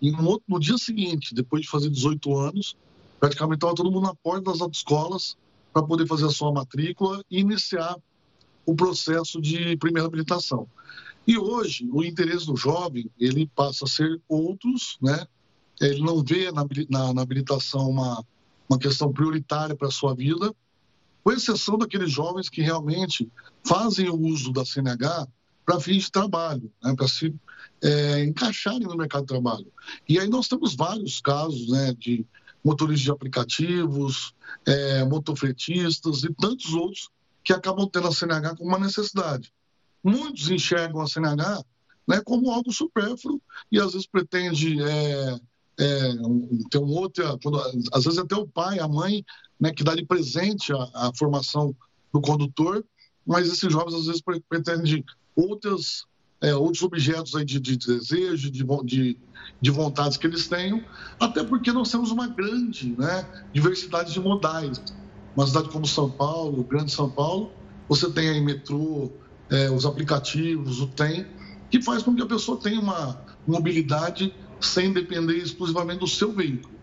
e 0.00 0.10
no, 0.10 0.40
no 0.46 0.60
dia 0.60 0.78
seguinte, 0.78 1.34
depois 1.34 1.62
de 1.62 1.68
fazer 1.68 1.90
18 1.90 2.36
anos, 2.36 2.76
praticamente 3.18 3.58
estava 3.58 3.74
todo 3.74 3.90
mundo 3.90 4.06
na 4.06 4.14
porta 4.14 4.52
das 4.52 4.60
autoescolas 4.60 5.36
para 5.72 5.82
poder 5.82 6.06
fazer 6.06 6.26
a 6.26 6.30
sua 6.30 6.52
matrícula 6.52 7.22
e 7.30 7.40
iniciar 7.40 7.96
o 8.64 8.74
processo 8.74 9.40
de 9.40 9.76
primeira 9.76 10.06
habilitação. 10.06 10.68
E 11.26 11.36
hoje, 11.36 11.88
o 11.92 12.02
interesse 12.02 12.46
do 12.46 12.56
jovem, 12.56 13.10
ele 13.18 13.50
passa 13.54 13.84
a 13.84 13.88
ser 13.88 14.20
outros, 14.28 14.98
né? 15.02 15.26
Ele 15.80 16.00
não 16.00 16.22
vê 16.22 16.50
na, 16.50 16.66
na, 16.88 17.14
na 17.14 17.22
habilitação 17.22 17.88
uma, 17.88 18.24
uma 18.68 18.78
questão 18.78 19.12
prioritária 19.12 19.76
para 19.76 19.88
a 19.88 19.92
sua 19.92 20.14
vida, 20.14 20.54
com 21.22 21.32
exceção 21.32 21.78
daqueles 21.78 22.10
jovens 22.10 22.48
que 22.48 22.62
realmente 22.62 23.30
fazem 23.64 24.08
o 24.08 24.18
uso 24.18 24.52
da 24.52 24.64
CNH 24.64 25.26
para 25.64 25.80
fins 25.80 26.04
de 26.04 26.10
trabalho, 26.10 26.72
né, 26.82 26.94
para 26.96 27.06
se 27.06 27.34
é, 27.82 28.24
encaixarem 28.24 28.86
no 28.86 28.96
mercado 28.96 29.22
de 29.22 29.28
trabalho. 29.28 29.70
E 30.08 30.18
aí 30.18 30.28
nós 30.28 30.48
temos 30.48 30.74
vários 30.74 31.20
casos 31.20 31.68
né, 31.68 31.94
de 31.98 32.26
motoristas 32.64 33.04
de 33.04 33.10
aplicativos, 33.10 34.34
é, 34.66 35.04
motofretistas 35.04 36.24
e 36.24 36.32
tantos 36.34 36.72
outros 36.72 37.10
que 37.44 37.52
acabam 37.52 37.88
tendo 37.88 38.08
a 38.08 38.12
CNH 38.12 38.56
como 38.56 38.70
uma 38.70 38.78
necessidade. 38.78 39.52
Muitos 40.02 40.50
enxergam 40.50 41.00
a 41.02 41.06
CNH 41.06 41.62
né, 42.06 42.22
como 42.24 42.50
algo 42.50 42.72
supérfluo 42.72 43.40
e 43.70 43.78
às 43.78 43.92
vezes 43.92 44.06
pretende 44.06 44.82
é, 44.82 45.38
é, 45.78 46.12
tem 46.70 46.80
um 46.80 47.08
quando, 47.40 47.60
às 47.92 48.04
vezes 48.04 48.18
até 48.18 48.34
o 48.34 48.46
pai, 48.46 48.80
a 48.80 48.88
mãe, 48.88 49.24
né, 49.60 49.72
que 49.72 49.84
dá 49.84 49.94
de 49.94 50.04
presente 50.04 50.72
a, 50.72 50.90
a 50.94 51.12
formação 51.16 51.74
do 52.12 52.20
condutor, 52.20 52.84
mas 53.24 53.46
esses 53.46 53.72
jovens 53.72 53.94
às 53.94 54.06
vezes 54.06 54.22
pretendem 54.48 55.04
outras, 55.36 56.04
é, 56.40 56.54
outros 56.54 56.82
objetos 56.82 57.34
aí 57.36 57.44
de, 57.44 57.60
de 57.60 57.76
desejo, 57.76 58.50
de, 58.50 58.64
de, 58.84 59.18
de, 59.60 59.70
vontades 59.70 60.16
que 60.16 60.26
eles 60.26 60.48
tenham, 60.48 60.82
até 61.20 61.44
porque 61.44 61.70
nós 61.70 61.90
temos 61.90 62.10
uma 62.10 62.26
grande 62.26 62.94
né, 62.98 63.24
diversidade 63.52 64.12
de 64.12 64.20
modais. 64.20 64.82
Uma 65.36 65.46
cidade 65.46 65.68
como 65.68 65.86
São 65.86 66.10
Paulo, 66.10 66.64
Grande 66.64 66.90
São 66.90 67.08
Paulo, 67.08 67.52
você 67.88 68.10
tem 68.10 68.28
aí 68.28 68.40
metrô, 68.40 69.12
é, 69.50 69.70
os 69.70 69.86
aplicativos, 69.86 70.80
o 70.80 70.88
TEM, 70.88 71.26
que 71.70 71.80
faz 71.82 72.02
com 72.02 72.14
que 72.14 72.22
a 72.22 72.26
pessoa 72.26 72.58
tenha 72.58 72.80
uma 72.80 73.22
mobilidade 73.46 74.34
sem 74.60 74.92
depender 74.92 75.36
exclusivamente 75.36 76.00
do 76.00 76.06
seu 76.06 76.32
veículo. 76.32 76.78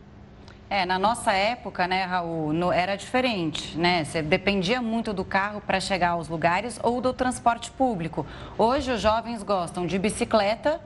É, 0.67 0.85
na 0.85 0.97
nossa 0.97 1.31
época, 1.31 1.87
né, 1.87 2.03
Raul, 2.05 2.51
no, 2.51 2.71
era 2.71 2.95
diferente, 2.95 3.77
né? 3.77 4.03
Você 4.03 4.21
dependia 4.21 4.81
muito 4.81 5.13
do 5.13 5.23
carro 5.23 5.61
para 5.61 5.79
chegar 5.79 6.09
aos 6.09 6.27
lugares 6.27 6.79
ou 6.81 6.99
do 6.99 7.13
transporte 7.13 7.69
público. 7.69 8.25
Hoje 8.57 8.91
os 8.91 8.99
jovens 8.99 9.43
gostam 9.43 9.85
de 9.85 9.99
bicicleta 9.99 10.81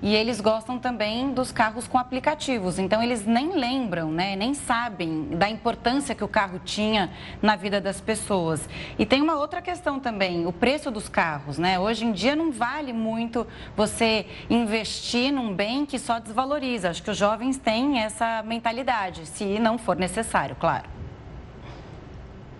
e 0.00 0.14
eles 0.14 0.40
gostam 0.40 0.78
também 0.78 1.32
dos 1.32 1.50
carros 1.50 1.88
com 1.88 1.98
aplicativos. 1.98 2.78
Então, 2.78 3.02
eles 3.02 3.26
nem 3.26 3.58
lembram, 3.58 4.10
né, 4.10 4.36
nem 4.36 4.54
sabem 4.54 5.28
da 5.30 5.48
importância 5.50 6.14
que 6.14 6.22
o 6.22 6.28
carro 6.28 6.60
tinha 6.64 7.10
na 7.42 7.56
vida 7.56 7.80
das 7.80 8.00
pessoas. 8.00 8.68
E 8.98 9.04
tem 9.04 9.20
uma 9.20 9.36
outra 9.36 9.60
questão 9.60 9.98
também, 9.98 10.46
o 10.46 10.52
preço 10.52 10.90
dos 10.90 11.08
carros. 11.08 11.58
Né? 11.58 11.78
Hoje 11.78 12.04
em 12.04 12.12
dia 12.12 12.36
não 12.36 12.52
vale 12.52 12.92
muito 12.92 13.46
você 13.76 14.26
investir 14.48 15.32
num 15.32 15.54
bem 15.54 15.84
que 15.84 15.98
só 15.98 16.18
desvaloriza. 16.18 16.90
Acho 16.90 17.02
que 17.02 17.10
os 17.10 17.16
jovens 17.16 17.58
têm 17.58 17.98
essa 17.98 18.42
mentalidade, 18.42 19.26
se 19.26 19.58
não 19.58 19.78
for 19.78 19.96
necessário, 19.96 20.56
claro. 20.56 20.88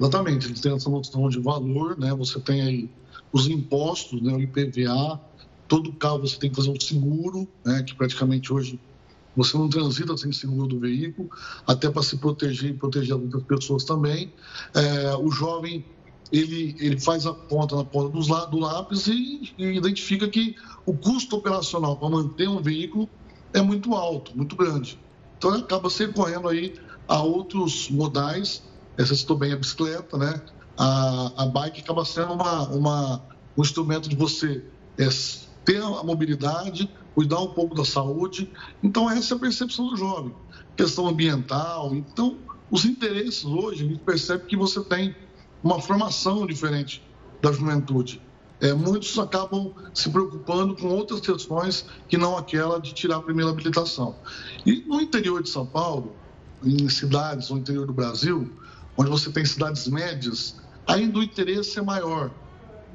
Exatamente, 0.01 0.47
eles 0.47 0.61
têm 0.61 0.75
essa 0.75 0.89
noção 0.89 1.29
de 1.29 1.41
valor, 1.41 1.99
né? 1.99 2.15
Você 2.15 2.39
tem 2.41 2.63
aí 2.63 2.91
os 3.33 3.49
impostos, 3.49 4.23
né? 4.23 4.33
o 4.33 4.41
IPVA, 4.41 5.21
todo 5.69 5.93
carro 5.93 6.21
você 6.21 6.37
tem 6.39 6.51
que 6.51 6.57
fazer 6.57 6.71
um 6.71 6.81
seguro, 6.81 7.47
né, 7.65 7.83
que 7.83 7.95
praticamente 7.95 8.53
hoje 8.53 8.81
você 9.37 9.57
não 9.57 9.69
transita 9.69 10.17
sem 10.17 10.33
seguro 10.33 10.67
do 10.67 10.81
veículo, 10.81 11.31
até 11.65 11.89
para 11.89 12.03
se 12.03 12.17
proteger 12.17 12.71
e 12.71 12.75
proteger 12.75 13.15
outras 13.15 13.45
pessoas 13.45 13.85
também. 13.85 14.33
É, 14.75 15.15
o 15.15 15.31
jovem, 15.31 15.85
ele, 16.33 16.75
ele 16.81 16.99
faz 16.99 17.25
a 17.25 17.33
ponta 17.33 17.77
na 17.77 17.85
ponta 17.85 18.09
dos, 18.09 18.27
do 18.27 18.59
lápis 18.59 19.07
e, 19.07 19.55
e 19.57 19.77
identifica 19.77 20.27
que 20.27 20.57
o 20.85 20.93
custo 20.93 21.37
operacional 21.37 21.97
para 21.97 22.09
manter 22.09 22.49
um 22.49 22.61
veículo 22.61 23.09
é 23.53 23.63
muito 23.63 23.95
alto, 23.95 24.37
muito 24.37 24.57
grande. 24.57 24.99
Então, 25.37 25.55
ele 25.55 25.63
acaba 25.63 25.89
se 25.89 26.05
recorrendo 26.05 26.49
aí 26.49 26.75
a 27.07 27.23
outros 27.23 27.89
modais, 27.91 28.63
essa 28.97 29.15
citou 29.15 29.37
bem 29.37 29.53
a 29.53 29.57
bicicleta, 29.57 30.19
né? 30.19 30.43
A, 30.77 31.45
a 31.45 31.47
bike 31.47 31.81
acaba 31.81 32.05
sendo 32.05 32.33
uma, 32.33 32.69
uma, 32.69 33.23
um 33.57 33.63
instrumento 33.63 34.09
de 34.09 34.17
você 34.17 34.65
é, 34.99 35.09
ter 35.65 35.83
a 35.83 36.03
mobilidade, 36.03 36.91
cuidar 37.15 37.41
um 37.41 37.49
pouco 37.49 37.75
da 37.75 37.85
saúde. 37.85 38.51
Então, 38.83 39.11
essa 39.11 39.35
é 39.35 39.37
a 39.37 39.41
percepção 39.41 39.89
do 39.89 39.97
jovem. 39.97 40.35
Questão 40.77 41.09
ambiental. 41.09 41.95
Então, 41.95 42.39
os 42.71 42.85
interesses 42.85 43.45
hoje, 43.45 43.85
a 43.85 43.89
gente 43.89 44.01
percebe 44.01 44.45
que 44.45 44.57
você 44.57 44.83
tem 44.85 45.15
uma 45.63 45.81
formação 45.81 46.47
diferente 46.47 47.03
da 47.43 47.53
juventude. 47.53 48.21
É, 48.61 48.73
muitos 48.73 49.17
acabam 49.19 49.73
se 49.95 50.11
preocupando 50.11 50.75
com 50.75 50.89
outras 50.89 51.21
questões 51.21 51.87
que 52.09 52.17
não 52.17 52.37
aquela 52.37 52.81
de 52.81 52.93
tirar 52.93 53.17
a 53.17 53.23
primeira 53.23 53.51
habilitação. 53.51 54.17
E 54.67 54.85
no 54.87 55.01
interior 55.01 55.43
de 55.43 55.49
São 55.49 55.65
Paulo, 55.65 56.17
em 56.65 56.89
cidades 56.89 57.51
no 57.51 57.59
interior 57.59 57.87
do 57.87 57.93
Brasil, 57.93 58.51
onde 58.97 59.11
você 59.11 59.31
tem 59.31 59.45
cidades 59.45 59.87
médias, 59.87 60.57
ainda 60.87 61.21
o 61.21 61.23
interesse 61.23 61.79
é 61.79 61.83
maior 61.83 62.33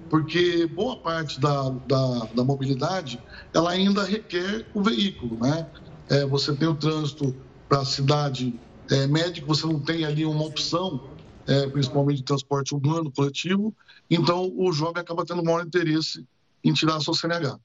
porque 0.09 0.65
boa 0.67 0.97
parte 0.97 1.39
da, 1.39 1.69
da, 1.69 2.25
da 2.35 2.43
mobilidade 2.43 3.19
ela 3.53 3.71
ainda 3.71 4.03
requer 4.03 4.65
o 4.73 4.81
veículo, 4.81 5.37
né? 5.39 5.67
É, 6.09 6.25
você 6.25 6.53
tem 6.53 6.67
o 6.67 6.75
trânsito 6.75 7.35
para 7.67 7.79
a 7.79 7.85
cidade 7.85 8.59
é, 8.91 9.07
média, 9.07 9.43
você 9.45 9.65
não 9.65 9.79
tem 9.79 10.05
ali 10.05 10.25
uma 10.25 10.43
opção, 10.43 11.09
é, 11.47 11.67
principalmente 11.67 12.17
de 12.17 12.23
transporte 12.23 12.73
urbano, 12.75 13.11
coletivo, 13.11 13.73
então 14.09 14.51
o 14.55 14.71
jovem 14.71 15.01
acaba 15.01 15.25
tendo 15.25 15.43
maior 15.43 15.65
interesse 15.65 16.25
em 16.63 16.73
tirar 16.73 16.97
a 16.97 16.99
sua 16.99 17.13
CNH. 17.13 17.57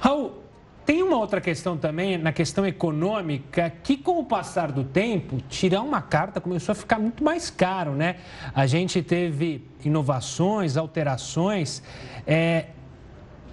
Raul, 0.00 0.42
tem 0.90 1.04
uma 1.04 1.16
outra 1.18 1.40
questão 1.40 1.78
também, 1.78 2.18
na 2.18 2.32
questão 2.32 2.66
econômica, 2.66 3.70
que 3.70 3.96
com 3.96 4.18
o 4.18 4.24
passar 4.24 4.72
do 4.72 4.82
tempo, 4.82 5.40
tirar 5.48 5.82
uma 5.82 6.02
carta 6.02 6.40
começou 6.40 6.72
a 6.72 6.74
ficar 6.74 6.98
muito 6.98 7.22
mais 7.22 7.48
caro, 7.48 7.92
né? 7.92 8.18
A 8.52 8.66
gente 8.66 9.00
teve 9.00 9.64
inovações, 9.84 10.76
alterações, 10.76 11.80
é, 12.26 12.70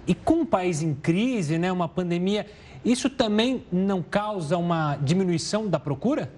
e 0.04 0.16
com 0.16 0.40
o 0.40 0.46
país 0.46 0.82
em 0.82 0.92
crise, 0.92 1.58
né, 1.58 1.70
uma 1.70 1.88
pandemia, 1.88 2.44
isso 2.84 3.08
também 3.08 3.64
não 3.70 4.02
causa 4.02 4.56
uma 4.56 4.96
diminuição 4.96 5.68
da 5.68 5.78
procura? 5.78 6.32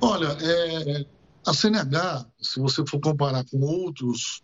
Olha, 0.00 0.36
é, 0.40 1.06
a 1.46 1.54
CNH, 1.54 2.26
se 2.40 2.58
você 2.58 2.84
for 2.84 2.98
comparar 2.98 3.44
com 3.44 3.60
outros, 3.60 4.42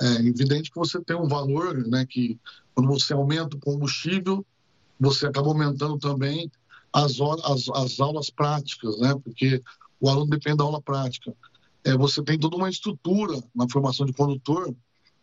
é 0.00 0.14
evidente 0.26 0.70
que 0.70 0.78
você 0.78 0.98
tem 1.02 1.14
um 1.14 1.28
valor, 1.28 1.86
né, 1.86 2.06
que 2.08 2.40
quando 2.74 2.88
você 2.88 3.12
aumenta 3.12 3.56
o 3.56 3.60
combustível, 3.60 4.44
você 4.98 5.26
acaba 5.26 5.48
aumentando 5.48 5.98
também 5.98 6.50
as, 6.92 7.20
horas, 7.20 7.44
as, 7.44 7.68
as 7.70 8.00
aulas 8.00 8.30
práticas, 8.30 8.98
né, 8.98 9.14
porque 9.22 9.62
o 10.00 10.08
aluno 10.08 10.30
depende 10.30 10.58
da 10.58 10.64
aula 10.64 10.80
prática. 10.80 11.34
É, 11.84 11.96
você 11.96 12.22
tem 12.22 12.38
toda 12.38 12.56
uma 12.56 12.70
estrutura 12.70 13.42
na 13.54 13.68
formação 13.68 14.06
de 14.06 14.12
condutor 14.12 14.74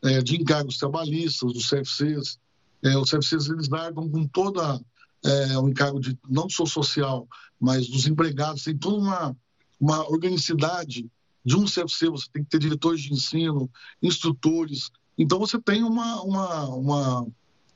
é, 0.04 0.22
de 0.22 0.36
encargos 0.40 0.78
trabalhistas, 0.78 1.54
dos 1.54 1.70
CFCs. 1.70 2.40
É, 2.84 2.98
os 2.98 3.10
CFCs 3.10 3.50
eles 3.50 3.70
largam 3.70 4.10
com 4.10 4.28
toda 4.28 4.80
é, 5.24 5.58
o 5.58 5.70
encargo 5.70 6.00
de 6.00 6.18
não 6.28 6.50
só 6.50 6.66
social, 6.66 7.28
mas 7.60 7.88
dos 7.88 8.08
empregados, 8.08 8.64
tem 8.64 8.78
toda 8.78 8.98
uma, 8.98 9.38
uma 9.80 10.10
organicidade 10.10 11.10
de 11.44 11.56
um 11.56 11.66
CFC, 11.66 12.10
você 12.10 12.28
tem 12.32 12.44
que 12.44 12.50
ter 12.50 12.60
diretores 12.60 13.02
de 13.02 13.14
ensino, 13.14 13.70
instrutores. 14.02 14.92
Então, 15.18 15.40
você 15.40 15.60
tem 15.60 15.84
uma, 15.84 16.22
uma, 16.22 16.66
uma, 16.70 17.28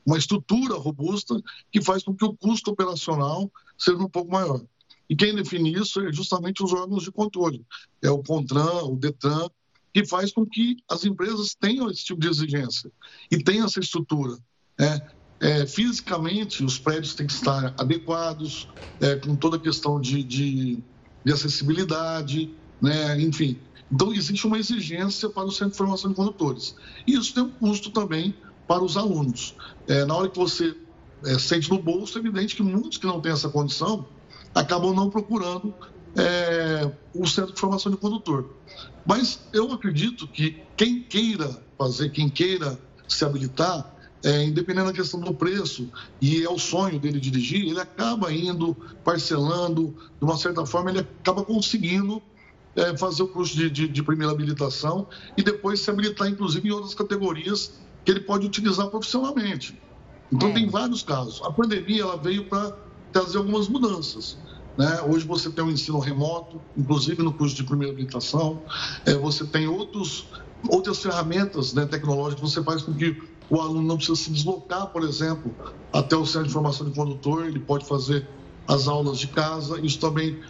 uma 0.06 0.16
estrutura 0.16 0.76
robusta 0.76 1.34
que 1.72 1.82
faz 1.82 2.04
com 2.04 2.14
que 2.14 2.24
o 2.24 2.36
custo 2.36 2.70
operacional 2.70 3.50
seja 3.76 3.98
um 3.98 4.08
pouco 4.08 4.30
maior. 4.30 4.62
E 5.10 5.16
quem 5.16 5.34
define 5.34 5.74
isso 5.74 6.00
é 6.00 6.12
justamente 6.12 6.62
os 6.62 6.72
órgãos 6.72 7.02
de 7.02 7.10
controle. 7.10 7.64
É 8.02 8.10
o 8.10 8.22
CONTRAN, 8.22 8.84
o 8.84 8.96
DETRAN, 8.96 9.48
que 9.92 10.04
faz 10.04 10.32
com 10.32 10.44
que 10.46 10.76
as 10.88 11.04
empresas 11.04 11.54
tenham 11.58 11.90
esse 11.90 12.04
tipo 12.04 12.20
de 12.20 12.28
exigência 12.28 12.90
e 13.30 13.42
tenham 13.42 13.66
essa 13.66 13.80
estrutura. 13.80 14.36
É, 14.78 15.02
é, 15.40 15.66
fisicamente, 15.66 16.64
os 16.64 16.78
prédios 16.78 17.14
têm 17.14 17.26
que 17.26 17.32
estar 17.32 17.74
adequados, 17.78 18.68
é, 19.00 19.16
com 19.16 19.36
toda 19.36 19.56
a 19.56 19.60
questão 19.60 20.00
de, 20.00 20.22
de, 20.22 20.82
de 21.24 21.32
acessibilidade, 21.32 22.54
né? 22.80 23.20
enfim. 23.20 23.58
Então, 23.90 24.12
existe 24.12 24.46
uma 24.46 24.58
exigência 24.58 25.28
para 25.28 25.44
o 25.44 25.52
Centro 25.52 25.72
de 25.72 25.76
Formação 25.76 26.10
de 26.10 26.16
Condutores. 26.16 26.74
E 27.06 27.12
isso 27.14 27.32
tem 27.32 27.44
um 27.44 27.50
custo 27.50 27.90
também 27.90 28.34
para 28.66 28.82
os 28.82 28.96
alunos. 28.96 29.54
É, 29.86 30.04
na 30.04 30.14
hora 30.16 30.28
que 30.28 30.38
você 30.38 30.74
é, 31.24 31.38
sente 31.38 31.70
no 31.70 31.80
bolso, 31.80 32.18
é 32.18 32.20
evidente 32.20 32.56
que 32.56 32.62
muitos 32.62 32.98
que 32.98 33.06
não 33.06 33.20
têm 33.20 33.32
essa 33.32 33.48
condição 33.48 34.06
acabam 34.54 34.94
não 34.94 35.10
procurando 35.10 35.74
é, 36.16 36.90
o 37.14 37.26
Centro 37.26 37.52
de 37.52 37.60
Formação 37.60 37.92
de 37.92 37.98
Condutor. 37.98 38.50
Mas 39.04 39.40
eu 39.52 39.72
acredito 39.72 40.26
que 40.26 40.62
quem 40.76 41.02
queira 41.02 41.62
fazer, 41.78 42.10
quem 42.10 42.28
queira 42.28 42.78
se 43.06 43.24
habilitar, 43.24 43.94
é, 44.24 44.44
independente 44.44 44.86
da 44.86 44.92
questão 44.92 45.20
do 45.20 45.32
preço, 45.32 45.88
e 46.20 46.42
é 46.42 46.50
o 46.50 46.58
sonho 46.58 46.98
dele 46.98 47.20
dirigir, 47.20 47.68
ele 47.68 47.78
acaba 47.78 48.32
indo, 48.32 48.76
parcelando, 49.04 49.94
de 50.18 50.24
uma 50.24 50.36
certa 50.36 50.66
forma, 50.66 50.90
ele 50.90 51.00
acaba 51.00 51.44
conseguindo 51.44 52.20
é, 52.74 52.96
fazer 52.96 53.22
o 53.22 53.28
curso 53.28 53.56
de, 53.56 53.70
de, 53.70 53.88
de, 53.88 54.02
primeira 54.02 54.32
habilitação 54.32 55.06
e 55.36 55.42
depois 55.42 55.80
se 55.80 55.90
habilitar, 55.90 56.28
inclusive, 56.28 56.68
em 56.68 56.72
outras 56.72 56.94
categorias 56.94 57.72
que 58.06 58.12
ele 58.12 58.20
pode 58.20 58.46
utilizar 58.46 58.86
profissionalmente. 58.86 59.76
Então, 60.32 60.50
é. 60.50 60.52
tem 60.52 60.68
vários 60.68 61.02
casos. 61.02 61.42
A 61.44 61.50
pandemia 61.50 62.02
ela 62.02 62.16
veio 62.16 62.44
para 62.44 62.74
trazer 63.12 63.36
algumas 63.36 63.68
mudanças. 63.68 64.38
Né? 64.78 65.00
Hoje 65.02 65.26
você 65.26 65.50
tem 65.50 65.64
um 65.64 65.70
ensino 65.70 65.98
remoto, 65.98 66.60
inclusive 66.76 67.20
no 67.22 67.32
curso 67.32 67.56
de 67.56 67.64
primeira 67.64 67.92
habilitação. 67.92 68.62
É, 69.04 69.14
você 69.14 69.44
tem 69.44 69.66
outros, 69.66 70.26
outras 70.68 71.02
ferramentas 71.02 71.74
né, 71.74 71.84
tecnológicas 71.84 72.40
que 72.40 72.54
você 72.54 72.62
faz 72.62 72.82
com 72.82 72.94
que 72.94 73.20
o 73.50 73.60
aluno 73.60 73.82
não 73.82 73.96
precisa 73.96 74.16
se 74.16 74.30
deslocar, 74.30 74.86
por 74.88 75.02
exemplo, 75.02 75.52
até 75.92 76.16
o 76.16 76.24
centro 76.24 76.48
de 76.48 76.52
formação 76.52 76.88
de 76.88 76.94
condutor, 76.94 77.46
ele 77.46 77.60
pode 77.60 77.86
fazer 77.86 78.28
as 78.68 78.86
aulas 78.86 79.18
de 79.18 79.28
casa. 79.28 79.80
Isso 79.80 79.98
também 79.98 80.40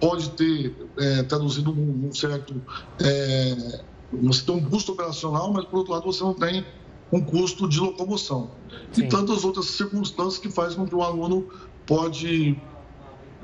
pode 0.00 0.30
ter 0.30 0.74
é, 0.98 1.22
traduzido 1.22 1.70
um, 1.70 2.08
um 2.08 2.14
certo. 2.14 2.54
É, 3.00 3.80
você 4.12 4.42
tem 4.42 4.54
um 4.54 4.64
custo 4.64 4.92
operacional, 4.92 5.52
mas 5.52 5.64
por 5.64 5.78
outro 5.78 5.92
lado 5.92 6.04
você 6.04 6.22
não 6.22 6.34
tem 6.34 6.64
um 7.12 7.20
custo 7.20 7.68
de 7.68 7.78
locomoção. 7.78 8.50
Sim. 8.92 9.04
E 9.04 9.08
tantas 9.08 9.44
outras 9.44 9.66
circunstâncias 9.66 10.38
que 10.38 10.50
fazem 10.50 10.76
com 10.76 10.86
que 10.86 10.94
o 10.94 11.02
aluno 11.02 11.48
pode 11.86 12.58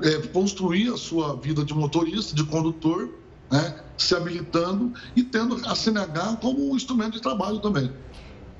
é, 0.01 0.27
construir 0.27 0.91
a 0.91 0.97
sua 0.97 1.35
vida 1.35 1.63
de 1.63 1.73
motorista, 1.73 2.35
de 2.35 2.43
condutor, 2.43 3.09
né, 3.51 3.75
se 3.97 4.15
habilitando 4.15 4.93
e 5.15 5.23
tendo 5.23 5.55
a 5.65 5.75
CNH 5.75 6.37
como 6.41 6.71
um 6.71 6.75
instrumento 6.75 7.13
de 7.13 7.21
trabalho 7.21 7.59
também. 7.59 7.91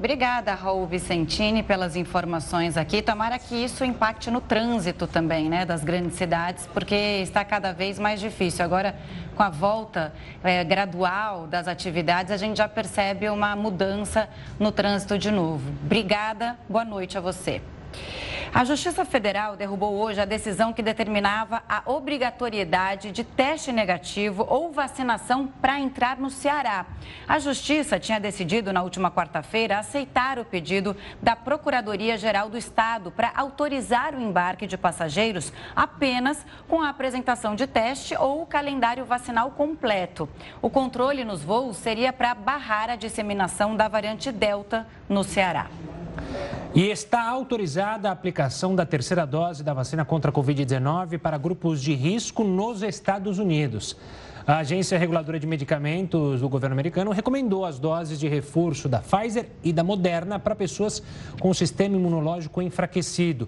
Obrigada, 0.04 0.54
Raul 0.54 0.86
Vicentini, 0.86 1.64
pelas 1.64 1.95
informações 1.95 2.76
aqui. 2.76 3.01
Tomara 3.01 3.39
que 3.39 3.56
isso 3.56 3.86
impacte 3.86 4.30
no 4.30 4.41
trânsito 4.41 5.08
também, 5.08 5.47
né, 5.47 5.66
das 5.66 5.82
grandes 5.82 6.18
cidades, 6.18 6.68
porque 6.74 6.93
está 6.93 7.45
cada 7.45 7.72
vez 7.72 7.97
mais 7.97 8.20
difícil. 8.20 8.66
Agora, 8.66 8.97
com 9.34 9.41
a 9.41 9.49
volta 9.49 10.12
é, 10.43 10.62
gradual 10.62 11.47
das 11.47 11.70
atividades, 11.70 12.34
a 12.34 12.36
gente 12.36 12.58
já 12.58 12.68
percebe 12.68 13.30
uma 13.30 13.56
mudança 13.56 14.28
no 14.60 14.74
trânsito 14.74 15.18
de 15.18 15.32
novo. 15.32 15.72
Obrigada, 15.86 16.58
boa 16.68 16.84
noite 16.84 17.18
a 17.18 17.22
você. 17.22 17.62
A 18.56 18.64
Justiça 18.64 19.04
Federal 19.04 19.56
derrubou 19.56 19.95
hoje 19.95 20.22
a 20.22 20.26
decisão 20.26 20.72
que 20.72 20.84
determinava 20.84 21.64
a 21.68 21.82
obrigatoriedade 21.88 23.12
de 23.12 23.24
teste 23.24 23.72
negativo 23.72 24.45
ou 24.47 24.72
vacinação 24.72 25.47
para 25.47 25.80
entrar 25.80 26.20
no 26.20 26.30
Ceará. 26.30 26.86
A 27.28 27.39
Justiça 27.39 27.99
tinha 27.99 28.20
decidido 28.20 28.72
na 28.72 28.84
última 28.84 29.10
quarta-feira 29.10 29.80
aceitar 29.80 30.38
o 30.38 30.45
pedido 30.45 30.95
da 31.20 31.36
Procuradoria-Geral 31.36 32.47
do 32.47 32.56
Estado 32.56 33.10
para 33.10 33.32
autorizar 33.36 34.14
o 34.14 34.22
embarque 34.22 34.68
de 34.68 34.78
passageiros 34.78 35.51
apenas 35.76 36.45
com 36.68 36.80
a 36.80 36.89
apresentação 36.89 37.56
de 37.56 37.66
teste 37.66 38.16
ou 38.16 38.43
o 38.43 38.45
calendário 38.45 39.04
vacinal 39.04 39.49
completo. 39.49 40.30
O 40.62 40.70
controle 40.70 41.26
nos 41.26 41.43
voos 41.43 41.78
seria 41.78 42.14
para 42.14 42.36
barrar 42.36 42.91
a 42.91 42.95
disseminação 42.95 43.76
da 43.76 43.88
variante 43.88 44.32
Delta 44.32 44.86
no 45.10 45.24
Ceará. 45.24 45.66
E 46.76 46.89
está 46.89 47.30
autorizada 47.30 48.09
a 48.09 48.11
aplicação 48.11 48.76
da 48.76 48.86
terceira 48.86 49.26
dose 49.26 49.64
da 49.64 49.74
vacina 49.74 50.03
contra 50.03 50.32
a 50.32 50.34
Covid-19 50.34 51.20
para 51.20 51.38
grupos 51.38 51.82
de 51.82 51.93
risco 51.93 52.43
nos 52.43 52.82
Estados 52.82 53.38
Unidos. 53.38 53.95
A 54.45 54.57
Agência 54.57 54.97
Reguladora 54.97 55.39
de 55.39 55.47
Medicamentos 55.47 56.41
do 56.41 56.49
governo 56.49 56.74
americano 56.74 57.11
recomendou 57.11 57.64
as 57.64 57.80
doses 57.80 58.20
de 58.20 58.28
reforço 58.28 58.89
da 58.89 58.99
Pfizer 58.99 59.47
e 59.64 59.72
da 59.72 59.84
Moderna 59.84 60.38
para 60.38 60.53
pessoas 60.53 61.01
com 61.39 61.53
sistema 61.53 61.95
imunológico 61.95 62.61
enfraquecido 62.61 63.47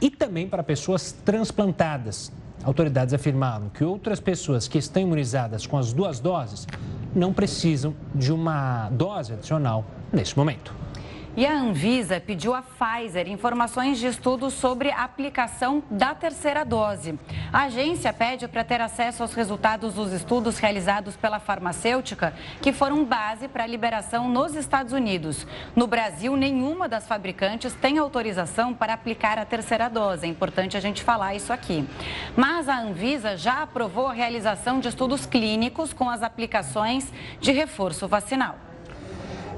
e 0.00 0.10
também 0.10 0.46
para 0.46 0.62
pessoas 0.62 1.10
transplantadas. 1.10 2.30
Autoridades 2.62 3.14
afirmaram 3.14 3.68
que 3.68 3.82
outras 3.82 4.20
pessoas 4.20 4.68
que 4.68 4.78
estão 4.78 5.02
imunizadas 5.02 5.66
com 5.66 5.76
as 5.76 5.92
duas 5.92 6.20
doses 6.20 6.66
não 7.14 7.32
precisam 7.32 7.94
de 8.14 8.32
uma 8.32 8.90
dose 8.90 9.32
adicional 9.32 9.84
neste 10.12 10.36
momento. 10.36 10.87
E 11.36 11.46
a 11.46 11.52
Anvisa 11.52 12.20
pediu 12.20 12.54
à 12.54 12.62
Pfizer 12.62 13.28
informações 13.28 13.98
de 13.98 14.06
estudos 14.06 14.54
sobre 14.54 14.90
a 14.90 15.04
aplicação 15.04 15.82
da 15.90 16.14
terceira 16.14 16.64
dose. 16.64 17.18
A 17.52 17.64
agência 17.64 18.12
pede 18.12 18.48
para 18.48 18.64
ter 18.64 18.80
acesso 18.80 19.22
aos 19.22 19.34
resultados 19.34 19.94
dos 19.94 20.12
estudos 20.12 20.58
realizados 20.58 21.16
pela 21.16 21.38
farmacêutica, 21.38 22.34
que 22.60 22.72
foram 22.72 23.04
base 23.04 23.46
para 23.46 23.64
a 23.64 23.66
liberação 23.66 24.28
nos 24.28 24.54
Estados 24.56 24.92
Unidos. 24.92 25.46
No 25.76 25.86
Brasil, 25.86 26.36
nenhuma 26.36 26.88
das 26.88 27.06
fabricantes 27.06 27.72
tem 27.74 27.98
autorização 27.98 28.74
para 28.74 28.94
aplicar 28.94 29.38
a 29.38 29.44
terceira 29.44 29.88
dose. 29.88 30.26
É 30.26 30.28
importante 30.28 30.76
a 30.76 30.80
gente 30.80 31.04
falar 31.04 31.34
isso 31.34 31.52
aqui. 31.52 31.88
Mas 32.36 32.68
a 32.68 32.80
Anvisa 32.80 33.36
já 33.36 33.62
aprovou 33.62 34.08
a 34.08 34.12
realização 34.12 34.80
de 34.80 34.88
estudos 34.88 35.24
clínicos 35.24 35.92
com 35.92 36.10
as 36.10 36.22
aplicações 36.22 37.12
de 37.40 37.52
reforço 37.52 38.08
vacinal. 38.08 38.67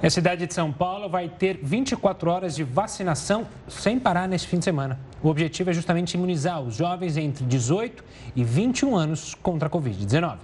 A 0.03 0.09
cidade 0.09 0.47
de 0.47 0.55
São 0.55 0.73
Paulo 0.73 1.11
vai 1.11 1.29
ter 1.29 1.61
24 1.63 2.31
horas 2.31 2.57
de 2.57 2.65
vacinação 2.65 3.47
sem 3.69 3.99
parar 3.99 4.27
neste 4.27 4.49
fim 4.49 4.59
de 4.59 4.65
semana. 4.65 4.99
O 5.23 5.29
objetivo 5.29 5.69
é 5.69 5.75
justamente 5.75 6.15
imunizar 6.15 6.63
os 6.63 6.75
jovens 6.75 7.19
entre 7.19 7.45
18 7.45 8.03
e 8.35 8.43
21 8.43 8.97
anos 8.97 9.35
contra 9.35 9.69
a 9.69 9.71
Covid-19. 9.71 10.39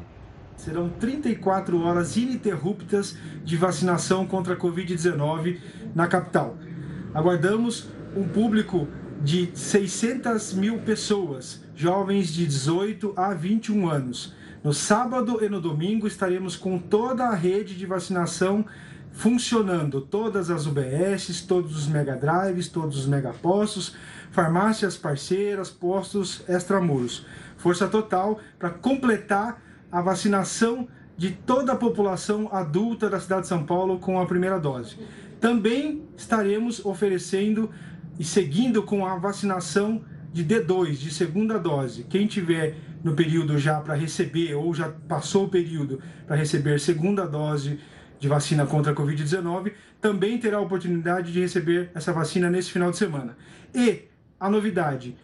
Serão 0.58 0.90
34 0.90 1.82
horas 1.82 2.18
ininterruptas 2.18 3.16
de 3.42 3.56
vacinação 3.56 4.26
contra 4.26 4.52
a 4.52 4.56
Covid-19 4.58 5.58
na 5.94 6.06
capital. 6.06 6.58
Aguardamos 7.14 7.88
um 8.14 8.28
público 8.28 8.86
de 9.22 9.48
600 9.54 10.52
mil 10.52 10.80
pessoas, 10.80 11.64
jovens 11.74 12.28
de 12.28 12.44
18 12.44 13.14
a 13.16 13.32
21 13.32 13.88
anos. 13.88 14.34
No 14.62 14.74
sábado 14.74 15.42
e 15.42 15.48
no 15.48 15.62
domingo 15.62 16.06
estaremos 16.06 16.56
com 16.56 16.78
toda 16.78 17.24
a 17.24 17.34
rede 17.34 17.74
de 17.74 17.86
vacinação 17.86 18.66
funcionando 19.16 20.02
todas 20.02 20.50
as 20.50 20.66
UBSs, 20.66 21.46
todos 21.46 21.74
os 21.74 21.88
mega 21.88 22.14
drives, 22.14 22.68
todos 22.68 22.98
os 22.98 23.06
megapostos, 23.06 23.96
farmácias 24.30 24.94
parceiras, 24.94 25.70
postos 25.70 26.44
extramuros. 26.46 27.24
Força 27.56 27.88
total 27.88 28.38
para 28.58 28.68
completar 28.68 29.62
a 29.90 30.02
vacinação 30.02 30.86
de 31.16 31.30
toda 31.30 31.72
a 31.72 31.76
população 31.76 32.50
adulta 32.52 33.08
da 33.08 33.18
cidade 33.18 33.42
de 33.42 33.48
São 33.48 33.64
Paulo 33.64 33.98
com 33.98 34.20
a 34.20 34.26
primeira 34.26 34.60
dose. 34.60 34.98
Também 35.40 36.02
estaremos 36.14 36.84
oferecendo 36.84 37.70
e 38.18 38.24
seguindo 38.24 38.82
com 38.82 39.06
a 39.06 39.16
vacinação 39.16 40.04
de 40.30 40.44
D2, 40.44 40.92
de 40.92 41.10
segunda 41.10 41.58
dose. 41.58 42.04
Quem 42.04 42.26
tiver 42.26 42.76
no 43.02 43.14
período 43.14 43.58
já 43.58 43.80
para 43.80 43.94
receber 43.94 44.54
ou 44.54 44.74
já 44.74 44.90
passou 45.08 45.46
o 45.46 45.48
período 45.48 46.02
para 46.26 46.36
receber 46.36 46.78
segunda 46.78 47.26
dose 47.26 47.80
de 48.18 48.28
vacina 48.28 48.66
contra 48.66 48.92
a 48.92 48.94
Covid-19, 48.94 49.72
também 50.00 50.38
terá 50.38 50.58
a 50.58 50.60
oportunidade 50.60 51.32
de 51.32 51.40
receber 51.40 51.90
essa 51.94 52.12
vacina 52.12 52.50
nesse 52.50 52.70
final 52.70 52.90
de 52.90 52.96
semana. 52.96 53.36
E 53.74 54.04
a 54.38 54.48
novidade, 54.48 55.16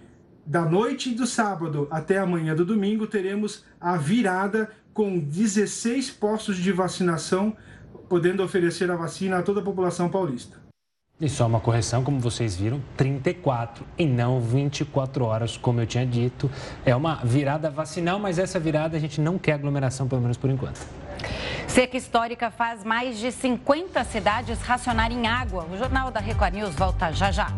da 0.45 0.65
noite 0.65 1.15
do 1.15 1.27
sábado 1.27 1.87
até 1.91 2.19
amanhã 2.19 2.55
do 2.55 2.65
domingo, 2.65 3.07
teremos 3.07 3.65
a 3.81 3.97
virada 3.97 4.71
com 4.93 5.19
16 5.19 6.11
postos 6.11 6.57
de 6.57 6.73
vacinação, 6.73 7.57
podendo 8.09 8.43
oferecer 8.43 8.91
a 8.91 8.97
vacina 8.97 9.39
a 9.39 9.43
toda 9.43 9.61
a 9.61 9.65
população 9.65 10.09
paulista. 10.09 10.61
E 11.21 11.29
só 11.29 11.47
uma 11.47 11.61
correção, 11.61 12.03
como 12.03 12.19
vocês 12.19 12.57
viram, 12.57 12.83
34 12.97 13.85
e 13.97 14.05
não 14.05 14.41
24 14.41 15.25
horas, 15.25 15.57
como 15.57 15.81
eu 15.81 15.87
tinha 15.87 16.05
dito. 16.05 16.51
É 16.85 16.97
uma 16.97 17.17
virada 17.25 17.71
vacinal, 17.71 18.19
mas 18.19 18.41
essa 18.41 18.59
virada 18.59 18.97
a 18.97 19.01
gente 19.01 19.21
não 19.21 19.39
quer 19.39 19.53
aglomeração, 19.53 20.09
pelo 20.09 20.21
menos 20.21 20.37
por 20.37 20.51
enquanto. 20.51 20.81
Seca 21.67 21.97
histórica 21.97 22.51
faz 22.51 22.85
mais 22.85 23.19
de 23.19 23.33
50 23.33 24.05
cidades 24.05 24.61
racionarem 24.61 25.27
água. 25.27 25.67
O 25.73 25.77
Jornal 25.77 26.11
da 26.11 26.21
Record 26.21 26.55
News 26.55 26.75
volta 26.75 27.13
já 27.13 27.31
já. 27.31 27.49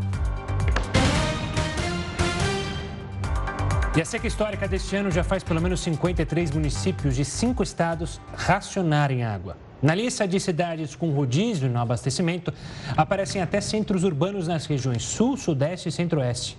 E 3.96 4.00
a 4.00 4.04
seca 4.04 4.26
histórica 4.26 4.66
deste 4.66 4.96
ano 4.96 5.08
já 5.08 5.22
faz 5.22 5.44
pelo 5.44 5.60
menos 5.60 5.80
53 5.80 6.50
municípios 6.50 7.14
de 7.14 7.24
cinco 7.24 7.62
estados 7.62 8.20
racionarem 8.34 9.22
água. 9.22 9.56
Na 9.82 9.94
lista 9.94 10.26
de 10.26 10.40
cidades 10.40 10.94
com 10.94 11.10
rodízio 11.10 11.68
no 11.68 11.78
abastecimento, 11.78 12.52
aparecem 12.96 13.42
até 13.42 13.60
centros 13.60 14.02
urbanos 14.02 14.48
nas 14.48 14.64
regiões 14.66 15.02
Sul, 15.02 15.36
Sudeste 15.36 15.88
e 15.88 15.92
Centro-Oeste. 15.92 16.56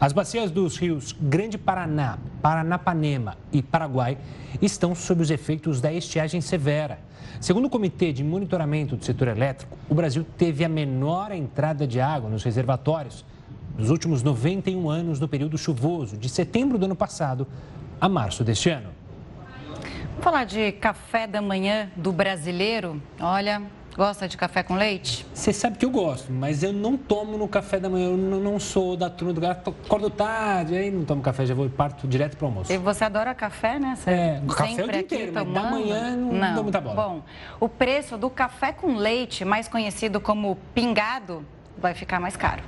As 0.00 0.12
bacias 0.12 0.50
dos 0.50 0.76
rios 0.76 1.14
Grande 1.20 1.56
Paraná, 1.56 2.18
Paranapanema 2.42 3.36
e 3.52 3.62
Paraguai 3.62 4.18
estão 4.60 4.94
sob 4.94 5.22
os 5.22 5.30
efeitos 5.30 5.80
da 5.80 5.92
estiagem 5.92 6.40
severa. 6.40 6.98
Segundo 7.40 7.66
o 7.66 7.70
Comitê 7.70 8.12
de 8.12 8.24
Monitoramento 8.24 8.96
do 8.96 9.04
Setor 9.04 9.28
Elétrico, 9.28 9.76
o 9.88 9.94
Brasil 9.94 10.26
teve 10.36 10.64
a 10.64 10.68
menor 10.68 11.30
entrada 11.30 11.86
de 11.86 12.00
água 12.00 12.28
nos 12.28 12.42
reservatórios 12.42 13.24
nos 13.76 13.90
últimos 13.90 14.22
91 14.22 14.88
anos 14.88 15.20
no 15.20 15.28
período 15.28 15.58
chuvoso, 15.58 16.16
de 16.16 16.28
setembro 16.28 16.78
do 16.78 16.86
ano 16.86 16.96
passado 16.96 17.46
a 18.00 18.08
março 18.08 18.44
deste 18.44 18.70
ano. 18.70 19.03
Vamos 20.14 20.24
falar 20.24 20.44
de 20.44 20.72
café 20.72 21.26
da 21.26 21.42
manhã 21.42 21.90
do 21.96 22.12
brasileiro. 22.12 23.02
Olha, 23.20 23.60
gosta 23.96 24.28
de 24.28 24.36
café 24.36 24.62
com 24.62 24.74
leite? 24.74 25.26
Você 25.34 25.52
sabe 25.52 25.76
que 25.76 25.84
eu 25.84 25.90
gosto, 25.90 26.32
mas 26.32 26.62
eu 26.62 26.72
não 26.72 26.96
tomo 26.96 27.36
no 27.36 27.48
café 27.48 27.80
da 27.80 27.90
manhã. 27.90 28.06
Eu 28.06 28.16
não 28.16 28.58
sou 28.60 28.96
da 28.96 29.10
turma 29.10 29.34
do 29.34 29.40
gato. 29.40 29.74
Acordo 29.84 30.08
tarde, 30.08 30.76
aí 30.76 30.90
não 30.90 31.04
tomo 31.04 31.20
café, 31.20 31.44
já 31.44 31.54
vou 31.54 31.68
parto 31.68 32.06
direto 32.06 32.36
para 32.36 32.44
o 32.44 32.48
almoço. 32.48 32.72
E 32.72 32.78
você 32.78 33.04
adora 33.04 33.34
café, 33.34 33.78
né? 33.78 33.96
Você 33.96 34.10
é, 34.10 34.42
café 34.48 34.80
é 34.80 34.84
o 34.84 34.90
dia 34.90 35.00
inteiro, 35.00 35.32
mas 35.34 35.52
da 35.52 35.62
manhã 35.62 36.16
não, 36.16 36.32
não 36.32 36.54
dou 36.54 36.62
muita 36.62 36.80
bola. 36.80 36.94
Bom, 36.94 37.22
o 37.58 37.68
preço 37.68 38.16
do 38.16 38.30
café 38.30 38.72
com 38.72 38.94
leite, 38.94 39.44
mais 39.44 39.68
conhecido 39.68 40.20
como 40.20 40.56
pingado, 40.72 41.44
vai 41.76 41.92
ficar 41.92 42.20
mais 42.20 42.36
caro. 42.36 42.62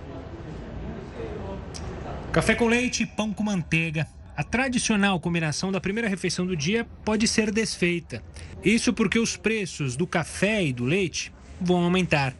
Café 2.32 2.54
com 2.54 2.66
leite 2.66 3.04
e 3.04 3.06
pão 3.06 3.32
com 3.32 3.42
manteiga. 3.42 4.06
A 4.36 4.44
tradicional 4.44 5.18
combinação 5.18 5.72
da 5.72 5.80
primeira 5.80 6.10
refeição 6.10 6.46
do 6.46 6.54
dia 6.54 6.86
pode 7.06 7.26
ser 7.26 7.50
desfeita. 7.50 8.22
Isso 8.62 8.92
porque 8.92 9.18
os 9.18 9.34
preços 9.34 9.96
do 9.96 10.06
café 10.06 10.62
e 10.62 10.74
do 10.74 10.84
leite 10.84 11.32
vão 11.58 11.82
aumentar. 11.82 12.34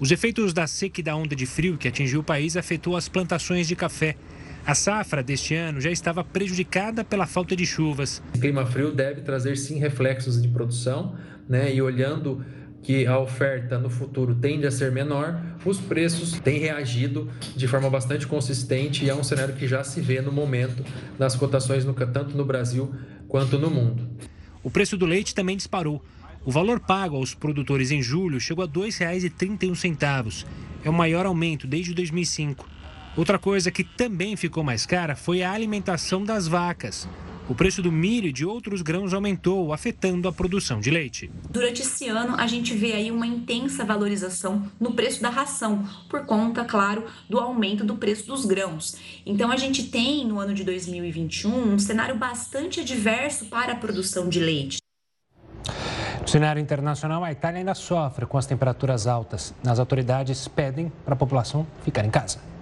Os 0.00 0.10
efeitos 0.10 0.52
da 0.52 0.66
seca 0.66 1.00
e 1.00 1.04
da 1.04 1.14
onda 1.14 1.36
de 1.36 1.46
frio 1.46 1.78
que 1.78 1.86
atingiu 1.86 2.18
o 2.18 2.24
país 2.24 2.56
afetou 2.56 2.96
as 2.96 3.08
plantações 3.08 3.68
de 3.68 3.76
café. 3.76 4.16
A 4.66 4.74
safra 4.74 5.22
deste 5.22 5.54
ano 5.54 5.80
já 5.80 5.92
estava 5.92 6.24
prejudicada 6.24 7.04
pela 7.04 7.28
falta 7.28 7.54
de 7.54 7.64
chuvas. 7.64 8.20
O 8.34 8.40
clima 8.40 8.66
frio 8.66 8.90
deve 8.92 9.20
trazer 9.20 9.56
sim 9.56 9.78
reflexos 9.78 10.42
de 10.42 10.48
produção, 10.48 11.16
né? 11.48 11.72
E 11.72 11.80
olhando 11.80 12.44
que 12.86 13.04
a 13.04 13.18
oferta 13.18 13.80
no 13.80 13.90
futuro 13.90 14.32
tende 14.32 14.64
a 14.64 14.70
ser 14.70 14.92
menor, 14.92 15.42
os 15.64 15.76
preços 15.76 16.38
têm 16.38 16.60
reagido 16.60 17.28
de 17.56 17.66
forma 17.66 17.90
bastante 17.90 18.28
consistente 18.28 19.04
e 19.04 19.10
é 19.10 19.14
um 19.14 19.24
cenário 19.24 19.56
que 19.56 19.66
já 19.66 19.82
se 19.82 20.00
vê 20.00 20.20
no 20.20 20.30
momento 20.30 20.84
das 21.18 21.34
cotações 21.34 21.84
no, 21.84 21.92
tanto 21.92 22.36
no 22.36 22.44
Brasil 22.44 22.94
quanto 23.26 23.58
no 23.58 23.68
mundo. 23.68 24.08
O 24.62 24.70
preço 24.70 24.96
do 24.96 25.04
leite 25.04 25.34
também 25.34 25.56
disparou. 25.56 26.00
O 26.44 26.52
valor 26.52 26.78
pago 26.78 27.16
aos 27.16 27.34
produtores 27.34 27.90
em 27.90 28.00
julho 28.00 28.38
chegou 28.38 28.62
a 28.62 28.68
R$ 28.68 28.72
2,31. 28.72 30.46
É 30.84 30.88
o 30.88 30.92
maior 30.92 31.26
aumento 31.26 31.66
desde 31.66 31.92
2005. 31.92 32.68
Outra 33.16 33.36
coisa 33.36 33.68
que 33.68 33.82
também 33.82 34.36
ficou 34.36 34.62
mais 34.62 34.86
cara 34.86 35.16
foi 35.16 35.42
a 35.42 35.50
alimentação 35.50 36.22
das 36.22 36.46
vacas. 36.46 37.08
O 37.48 37.54
preço 37.54 37.80
do 37.80 37.92
milho 37.92 38.26
e 38.26 38.32
de 38.32 38.44
outros 38.44 38.82
grãos 38.82 39.14
aumentou, 39.14 39.72
afetando 39.72 40.26
a 40.26 40.32
produção 40.32 40.80
de 40.80 40.90
leite. 40.90 41.30
Durante 41.48 41.80
esse 41.82 42.08
ano, 42.08 42.34
a 42.36 42.46
gente 42.48 42.74
vê 42.74 42.92
aí 42.92 43.08
uma 43.08 43.24
intensa 43.24 43.84
valorização 43.84 44.66
no 44.80 44.94
preço 44.94 45.22
da 45.22 45.30
ração, 45.30 45.84
por 46.08 46.26
conta, 46.26 46.64
claro, 46.64 47.04
do 47.30 47.38
aumento 47.38 47.84
do 47.84 47.96
preço 47.96 48.26
dos 48.26 48.44
grãos. 48.44 48.96
Então, 49.24 49.52
a 49.52 49.56
gente 49.56 49.84
tem 49.84 50.26
no 50.26 50.40
ano 50.40 50.54
de 50.54 50.64
2021 50.64 51.74
um 51.74 51.78
cenário 51.78 52.16
bastante 52.16 52.80
adverso 52.80 53.44
para 53.46 53.74
a 53.74 53.76
produção 53.76 54.28
de 54.28 54.40
leite. 54.40 54.78
No 56.20 56.26
cenário 56.26 56.60
internacional, 56.60 57.22
a 57.22 57.30
Itália 57.30 57.60
ainda 57.60 57.76
sofre 57.76 58.26
com 58.26 58.36
as 58.36 58.46
temperaturas 58.46 59.06
altas. 59.06 59.54
As 59.64 59.78
autoridades 59.78 60.48
pedem 60.48 60.90
para 61.04 61.14
a 61.14 61.16
população 61.16 61.64
ficar 61.84 62.04
em 62.04 62.10
casa. 62.10 62.55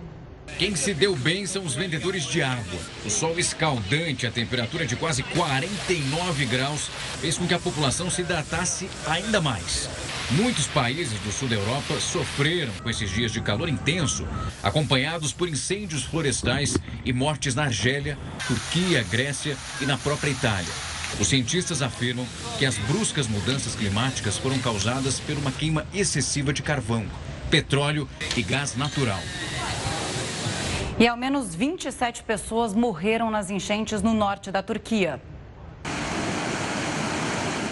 Quem 0.59 0.77
se 0.77 0.95
deu 0.95 1.17
bem 1.17 1.47
são 1.47 1.65
os 1.65 1.75
vendedores 1.75 2.25
de 2.27 2.41
água. 2.41 2.79
O 3.05 3.11
sol 3.11 3.37
escaldante, 3.41 4.25
a 4.25 4.31
temperatura 4.31 4.87
de 4.87 4.95
quase 4.95 5.25
49 5.25 6.47
graus, 6.47 6.89
fez 7.21 7.37
com 7.37 7.47
que 7.47 7.55
a 7.55 7.59
população 7.59 8.09
se 8.09 8.21
hidratasse 8.21 8.89
ainda 9.05 9.41
mais. 9.41 9.89
Muitos 10.31 10.69
países 10.69 11.19
do 11.21 11.33
sul 11.33 11.49
da 11.49 11.57
Europa 11.57 11.99
sofreram 11.99 12.73
com 12.83 12.89
esses 12.89 13.11
dias 13.11 13.33
de 13.33 13.41
calor 13.41 13.69
intenso, 13.69 14.25
acompanhados 14.63 15.33
por 15.33 15.49
incêndios 15.49 16.05
florestais 16.05 16.77
e 17.05 17.13
mortes 17.13 17.57
na 17.57 17.65
Argélia, 17.65 18.17
Turquia, 18.47 19.05
Grécia 19.11 19.57
e 19.81 19.87
na 19.87 19.99
própria 19.99 20.31
Itália. 20.31 20.73
Os 21.19 21.29
cientistas 21.29 21.83
afirmam 21.83 22.27
que 22.59 22.65
as 22.65 22.79
bruscas 22.79 23.27
mudanças 23.27 23.75
climáticas 23.75 24.39
foram 24.39 24.59
causadas 24.61 25.19
por 25.19 25.37
uma 25.37 25.51
queima 25.51 25.85
excessiva 25.93 26.53
de 26.53 26.63
carvão, 26.63 27.05
petróleo 27.51 28.09
e 28.37 28.43
gás 28.43 28.77
natural. 28.77 29.21
E 30.97 31.09
ao 31.09 31.17
menos 31.17 31.57
27 31.57 32.23
pessoas 32.23 32.73
morreram 32.73 33.29
nas 33.29 33.51
enchentes 33.51 34.01
no 34.01 34.15
norte 34.15 34.53
da 34.53 34.63
Turquia. 34.63 35.21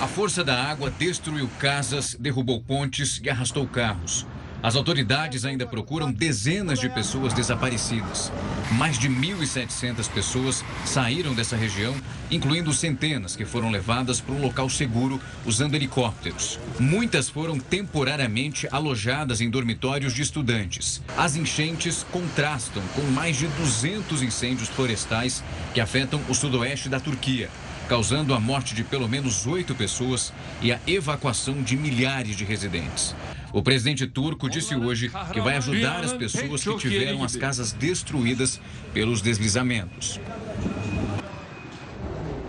A 0.00 0.08
força 0.08 0.42
da 0.42 0.60
água 0.60 0.90
destruiu 0.90 1.48
casas, 1.60 2.16
derrubou 2.18 2.60
pontes 2.60 3.20
e 3.22 3.30
arrastou 3.30 3.64
carros. 3.64 4.26
As 4.62 4.76
autoridades 4.76 5.44
ainda 5.44 5.66
procuram 5.66 6.12
dezenas 6.12 6.78
de 6.78 6.88
pessoas 6.88 7.34
desaparecidas. 7.34 8.30
Mais 8.70 8.96
de 8.96 9.08
1.700 9.08 10.08
pessoas 10.08 10.64
saíram 10.84 11.34
dessa 11.34 11.56
região, 11.56 11.92
incluindo 12.30 12.72
centenas 12.72 13.34
que 13.34 13.44
foram 13.44 13.70
levadas 13.70 14.20
para 14.20 14.34
um 14.34 14.40
local 14.40 14.70
seguro 14.70 15.20
usando 15.44 15.74
helicópteros. 15.74 16.60
Muitas 16.78 17.28
foram 17.28 17.58
temporariamente 17.58 18.68
alojadas 18.70 19.40
em 19.40 19.50
dormitórios 19.50 20.14
de 20.14 20.22
estudantes. 20.22 21.02
As 21.16 21.34
enchentes 21.34 22.06
contrastam 22.12 22.84
com 22.94 23.02
mais 23.10 23.36
de 23.36 23.48
200 23.48 24.22
incêndios 24.22 24.68
florestais 24.68 25.42
que 25.74 25.80
afetam 25.80 26.20
o 26.28 26.34
sudoeste 26.34 26.88
da 26.88 27.00
Turquia 27.00 27.50
causando 27.88 28.34
a 28.34 28.40
morte 28.40 28.74
de 28.74 28.84
pelo 28.84 29.08
menos 29.08 29.46
oito 29.46 29.74
pessoas 29.74 30.32
e 30.60 30.72
a 30.72 30.78
evacuação 30.86 31.62
de 31.62 31.76
milhares 31.76 32.36
de 32.36 32.44
residentes. 32.44 33.14
O 33.52 33.62
presidente 33.62 34.06
turco 34.06 34.48
disse 34.48 34.74
hoje 34.74 35.10
que 35.32 35.40
vai 35.40 35.56
ajudar 35.56 36.02
as 36.02 36.12
pessoas 36.12 36.64
que 36.64 36.76
tiveram 36.78 37.22
as 37.22 37.36
casas 37.36 37.72
destruídas 37.72 38.60
pelos 38.94 39.20
deslizamentos. 39.20 40.18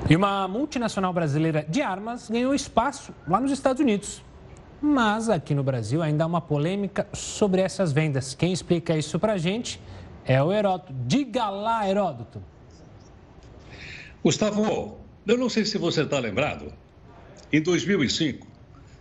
E 0.09 0.15
uma 0.15 0.47
multinacional 0.47 1.11
brasileira 1.13 1.65
de 1.67 1.81
armas 1.81 2.29
ganhou 2.29 2.53
espaço 2.53 3.13
lá 3.27 3.39
nos 3.39 3.51
Estados 3.51 3.81
Unidos. 3.81 4.23
Mas 4.81 5.29
aqui 5.29 5.55
no 5.55 5.63
Brasil 5.63 6.01
ainda 6.01 6.25
há 6.25 6.27
uma 6.27 6.41
polêmica 6.41 7.07
sobre 7.13 7.61
essas 7.61 7.93
vendas. 7.93 8.33
Quem 8.35 8.51
explica 8.51 8.97
isso 8.97 9.17
pra 9.17 9.37
gente 9.37 9.79
é 10.25 10.41
o 10.43 10.51
Heródoto. 10.51 10.93
Diga 11.05 11.49
lá, 11.49 11.87
Heródoto. 11.87 12.43
Gustavo, 14.23 15.02
eu 15.27 15.37
não 15.37 15.49
sei 15.49 15.65
se 15.65 15.77
você 15.77 16.01
está 16.01 16.19
lembrado. 16.19 16.73
Em 17.51 17.61
2005, 17.61 18.47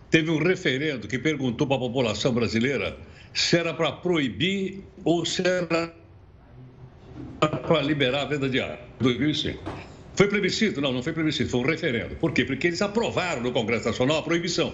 teve 0.09 0.29
um 0.29 0.37
referendo 0.37 1.07
que 1.07 1.17
perguntou 1.17 1.65
para 1.65 1.77
a 1.77 1.79
população 1.79 2.33
brasileira 2.33 2.97
se 3.33 3.57
era 3.57 3.73
para 3.73 3.91
proibir 3.91 4.83
ou 5.03 5.25
se 5.25 5.41
era 5.45 5.93
para 7.39 7.81
liberar 7.81 8.21
a 8.21 8.25
venda 8.25 8.49
de 8.49 8.59
arma. 8.59 8.79
2005. 8.99 9.63
Foi 10.15 10.27
plebiscito? 10.27 10.79
Não, 10.79 10.91
não 10.91 11.01
foi 11.01 11.13
plebiscito, 11.13 11.49
foi 11.49 11.61
um 11.61 11.65
referendo. 11.65 12.15
Por 12.15 12.31
quê? 12.31 12.45
Porque 12.45 12.67
eles 12.67 12.81
aprovaram 12.81 13.41
no 13.41 13.51
Congresso 13.51 13.87
Nacional 13.87 14.17
a 14.17 14.21
proibição. 14.21 14.73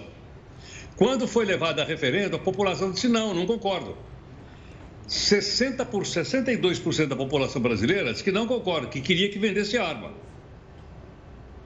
Quando 0.96 1.26
foi 1.26 1.46
levado 1.46 1.80
a 1.80 1.84
referendo, 1.84 2.36
a 2.36 2.38
população 2.38 2.92
disse: 2.92 3.08
não, 3.08 3.32
não 3.32 3.46
concordo. 3.46 3.96
60 5.08 5.84
por 5.86 6.02
62% 6.02 7.06
da 7.06 7.16
população 7.16 7.60
brasileira 7.60 8.12
disse 8.12 8.22
que 8.22 8.30
não 8.30 8.46
concorda, 8.46 8.86
que 8.86 9.00
queria 9.00 9.28
que 9.30 9.38
vendesse 9.38 9.78
arma. 9.78 10.12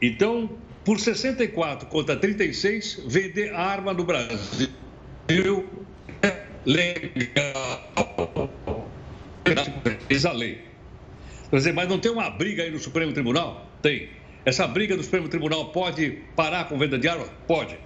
Então, 0.01 0.51
por 0.85 1.01
64 1.01 1.89
contra 1.89 2.17
36, 2.17 3.05
vender 3.07 3.55
arma 3.55 3.93
no 3.93 4.05
Brasil 4.05 4.69
é 6.23 6.45
legal. 6.67 8.51
Diz 10.09 10.25
a 10.25 10.33
lei. 10.33 10.63
Quer 11.51 11.57
dizer, 11.57 11.73
mas 11.73 11.89
não 11.89 11.99
tem 11.99 12.11
uma 12.11 12.31
briga 12.31 12.63
aí 12.63 12.71
no 12.71 12.79
Supremo 12.79 13.13
Tribunal? 13.13 13.71
Tem. 13.81 14.09
Essa 14.45 14.67
briga 14.67 14.97
do 14.97 15.03
Supremo 15.03 15.29
Tribunal 15.29 15.71
pode 15.73 16.19
parar 16.37 16.69
com 16.69 16.79
venda 16.79 16.99
de 16.99 17.09
arma? 17.09 17.27
Pode. 17.47 17.79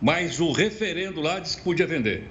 Mas 0.00 0.38
o 0.40 0.52
referendo 0.52 1.20
lá 1.20 1.40
disse 1.40 1.56
que 1.56 1.64
podia 1.64 1.86
vender. 1.86 2.24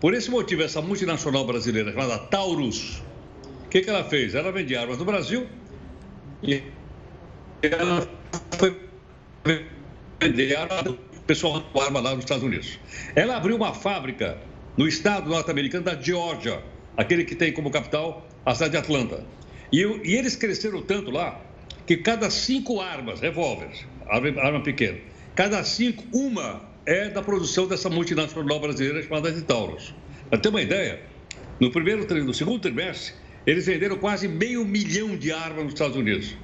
Por 0.00 0.14
esse 0.14 0.30
motivo, 0.30 0.62
essa 0.62 0.80
multinacional 0.80 1.44
brasileira 1.44 1.90
chamada 1.92 2.18
Taurus, 2.18 3.02
o 3.64 3.68
que, 3.68 3.80
que 3.80 3.90
ela 3.90 4.04
fez? 4.04 4.34
Ela 4.34 4.52
vende 4.52 4.76
armas 4.76 4.98
no 4.98 5.04
Brasil 5.04 5.48
e 6.42 6.62
ela 7.62 8.08
foi 8.56 8.76
vender 10.20 10.56
o 10.86 10.94
pessoal 11.26 11.60
com 11.72 11.80
arma 11.80 12.00
lá 12.00 12.10
nos 12.14 12.20
Estados 12.20 12.44
Unidos. 12.44 12.78
Ela 13.14 13.36
abriu 13.36 13.56
uma 13.56 13.74
fábrica 13.74 14.38
no 14.76 14.86
estado 14.86 15.28
norte-americano 15.28 15.84
da 15.84 16.00
Geórgia, 16.00 16.62
aquele 16.96 17.24
que 17.24 17.34
tem 17.34 17.52
como 17.52 17.70
capital 17.70 18.26
a 18.46 18.54
cidade 18.54 18.72
de 18.72 18.78
Atlanta. 18.78 19.24
E, 19.72 19.80
e 19.80 20.14
eles 20.14 20.36
cresceram 20.36 20.82
tanto 20.82 21.10
lá 21.10 21.40
que 21.86 21.96
cada 21.96 22.30
cinco 22.30 22.80
armas, 22.80 23.20
revólveres, 23.20 23.84
arma 24.08 24.62
pequena, 24.62 24.98
cada 25.34 25.62
cinco, 25.64 26.04
uma 26.12 26.62
é 26.86 27.08
da 27.08 27.22
produção 27.22 27.66
dessa 27.66 27.90
multinacional 27.90 28.60
brasileira 28.60 29.02
chamada 29.02 29.30
de 29.30 29.42
Taurus. 29.42 29.94
Para 30.30 30.38
ter 30.38 30.48
uma 30.48 30.62
ideia, 30.62 31.00
no 31.60 31.70
primeiro 31.70 32.06
no 32.24 32.32
segundo 32.32 32.60
trimestre, 32.60 33.14
eles 33.46 33.66
venderam 33.66 33.98
quase 33.98 34.28
meio 34.28 34.64
milhão 34.64 35.16
de 35.16 35.32
armas 35.32 35.64
nos 35.64 35.72
Estados 35.74 35.96
Unidos. 35.96 36.34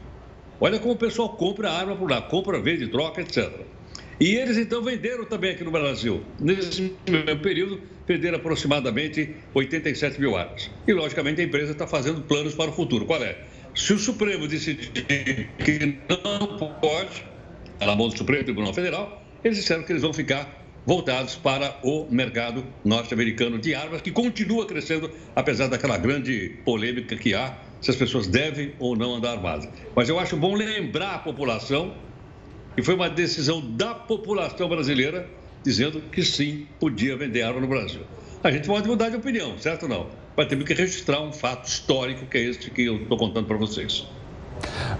Olha 0.64 0.78
como 0.78 0.94
o 0.94 0.96
pessoal 0.96 1.28
compra 1.28 1.70
arma 1.70 1.94
por 1.94 2.10
lá, 2.10 2.22
compra, 2.22 2.58
vende, 2.58 2.86
troca, 2.86 3.20
etc. 3.20 3.52
E 4.18 4.34
eles 4.34 4.56
então 4.56 4.80
venderam 4.80 5.26
também 5.26 5.50
aqui 5.50 5.62
no 5.62 5.70
Brasil. 5.70 6.22
Nesse 6.40 6.90
mesmo 7.06 7.40
período, 7.42 7.82
venderam 8.08 8.38
aproximadamente 8.38 9.34
87 9.52 10.18
mil 10.18 10.34
armas. 10.34 10.70
E, 10.88 10.92
logicamente, 10.94 11.42
a 11.42 11.44
empresa 11.44 11.72
está 11.72 11.86
fazendo 11.86 12.22
planos 12.22 12.54
para 12.54 12.70
o 12.70 12.72
futuro. 12.72 13.04
Qual 13.04 13.22
é? 13.22 13.36
Se 13.74 13.92
o 13.92 13.98
Supremo 13.98 14.48
decidir 14.48 15.50
que 15.62 15.98
não 16.08 16.56
pode, 16.80 17.26
na 17.78 17.94
mão 17.94 18.08
do 18.08 18.16
Supremo 18.16 18.42
Tribunal 18.42 18.72
Federal, 18.72 19.22
eles 19.44 19.58
disseram 19.58 19.82
que 19.82 19.92
eles 19.92 20.00
vão 20.00 20.14
ficar 20.14 20.64
voltados 20.86 21.34
para 21.36 21.78
o 21.82 22.08
mercado 22.10 22.64
norte-americano 22.82 23.58
de 23.58 23.74
armas, 23.74 24.00
que 24.00 24.10
continua 24.10 24.64
crescendo, 24.64 25.10
apesar 25.36 25.66
daquela 25.66 25.98
grande 25.98 26.56
polêmica 26.64 27.16
que 27.16 27.34
há 27.34 27.54
se 27.84 27.90
as 27.90 27.96
pessoas 27.96 28.26
devem 28.26 28.72
ou 28.78 28.96
não 28.96 29.16
andar 29.16 29.32
armadas. 29.32 29.68
Mas 29.94 30.08
eu 30.08 30.18
acho 30.18 30.38
bom 30.38 30.54
lembrar 30.54 31.16
a 31.16 31.18
população 31.18 31.94
que 32.74 32.82
foi 32.82 32.94
uma 32.94 33.10
decisão 33.10 33.60
da 33.60 33.94
população 33.94 34.68
brasileira 34.70 35.28
dizendo 35.62 36.00
que 36.00 36.22
sim, 36.22 36.66
podia 36.80 37.14
vender 37.14 37.42
arma 37.42 37.60
no 37.60 37.66
Brasil. 37.66 38.00
A 38.42 38.50
gente 38.50 38.66
pode 38.66 38.88
mudar 38.88 39.10
de 39.10 39.16
opinião, 39.16 39.58
certo 39.58 39.84
ou 39.84 39.88
não? 39.88 40.06
Mas 40.36 40.48
temos 40.48 40.64
que 40.64 40.72
registrar 40.72 41.20
um 41.20 41.32
fato 41.32 41.68
histórico 41.68 42.26
que 42.26 42.38
é 42.38 42.42
este 42.42 42.70
que 42.70 42.82
eu 42.82 42.96
estou 43.02 43.18
contando 43.18 43.46
para 43.46 43.56
vocês. 43.56 44.06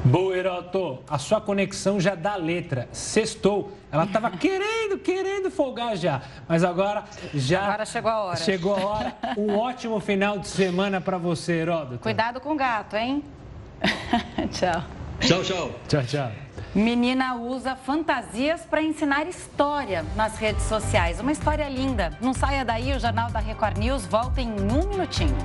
Boa, 0.05 0.36
Heroto. 0.36 0.98
A 1.09 1.18
sua 1.18 1.40
conexão 1.40 1.98
já 2.00 2.14
dá 2.14 2.36
letra. 2.36 2.88
Sextou. 2.92 3.72
Ela 3.90 4.05
estava 4.05 4.30
querendo, 4.36 4.98
querendo 4.98 5.50
folgar 5.50 5.96
já. 5.96 6.22
Mas 6.48 6.62
agora 6.62 7.05
já. 7.32 7.64
Agora 7.64 7.86
chegou 7.86 8.11
a 8.11 8.22
hora. 8.24 8.36
Chegou 8.36 8.74
a 8.76 8.80
hora. 8.84 9.16
Um 9.36 9.57
ótimo 9.57 9.98
final 10.00 10.38
de 10.38 10.48
semana 10.48 11.00
para 11.00 11.16
você, 11.18 11.52
Heródoto. 11.55 12.00
Cuidado 12.00 12.40
com 12.40 12.52
o 12.52 12.57
gato, 12.57 12.96
hein? 12.96 13.24
tchau. 14.52 14.82
Tchau, 15.20 15.42
tchau. 15.42 15.70
Tchau, 15.88 16.02
tchau. 16.05 16.32
Menina 16.74 17.36
usa 17.36 17.76
fantasias 17.76 18.62
para 18.62 18.82
ensinar 18.82 19.28
história 19.28 20.05
nas 20.16 20.36
redes 20.38 20.64
sociais. 20.64 21.20
Uma 21.20 21.30
história 21.30 21.68
linda. 21.68 22.18
Não 22.20 22.34
saia 22.34 22.64
daí, 22.64 22.92
o 22.92 22.98
Jornal 22.98 23.30
da 23.30 23.38
Record 23.38 23.78
News 23.78 24.05
volta 24.07 24.40
em 24.40 24.50
um 24.50 24.88
minutinho. 24.88 25.36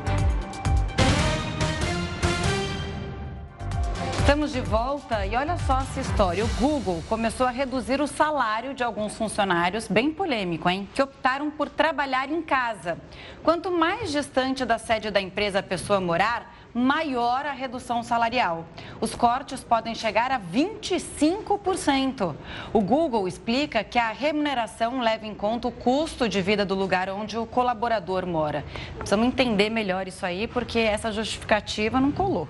Estamos 4.30 4.52
de 4.52 4.62
volta 4.62 5.26
e 5.26 5.36
olha 5.36 5.58
só 5.58 5.80
essa 5.80 6.02
história. 6.02 6.46
O 6.46 6.48
Google 6.60 7.04
começou 7.10 7.48
a 7.48 7.50
reduzir 7.50 8.00
o 8.00 8.06
salário 8.06 8.76
de 8.76 8.84
alguns 8.84 9.18
funcionários, 9.18 9.88
bem 9.88 10.12
polêmico, 10.12 10.70
hein? 10.70 10.88
Que 10.94 11.02
optaram 11.02 11.50
por 11.50 11.68
trabalhar 11.68 12.30
em 12.30 12.40
casa. 12.40 13.00
Quanto 13.42 13.72
mais 13.72 14.12
distante 14.12 14.64
da 14.66 14.78
sede 14.78 15.10
da 15.10 15.20
empresa 15.20 15.58
a 15.58 15.64
pessoa 15.64 16.00
morar, 16.00 16.56
maior 16.72 17.44
a 17.44 17.54
redução 17.54 18.04
salarial. 18.04 18.68
Os 19.02 19.16
cortes 19.16 19.64
podem 19.64 19.96
chegar 19.96 20.32
a 20.32 20.40
25%. 20.40 22.36
O 22.72 22.82
Google 22.82 23.28
explica 23.28 23.84
que 23.84 23.98
a 23.98 24.12
remuneração 24.12 25.02
leva 25.02 25.26
em 25.26 25.34
conta 25.34 25.68
o 25.68 25.72
custo 25.72 26.30
de 26.30 26.40
vida 26.40 26.64
do 26.64 26.76
lugar 26.76 27.10
onde 27.10 27.36
o 27.36 27.48
colaborador 27.48 28.28
mora. 28.28 28.64
Precisamos 28.96 29.26
entender 29.26 29.72
melhor 29.72 30.08
isso 30.08 30.24
aí, 30.24 30.46
porque 30.46 30.78
essa 30.78 31.12
justificativa 31.12 32.00
não 32.00 32.12
colou. 32.12 32.48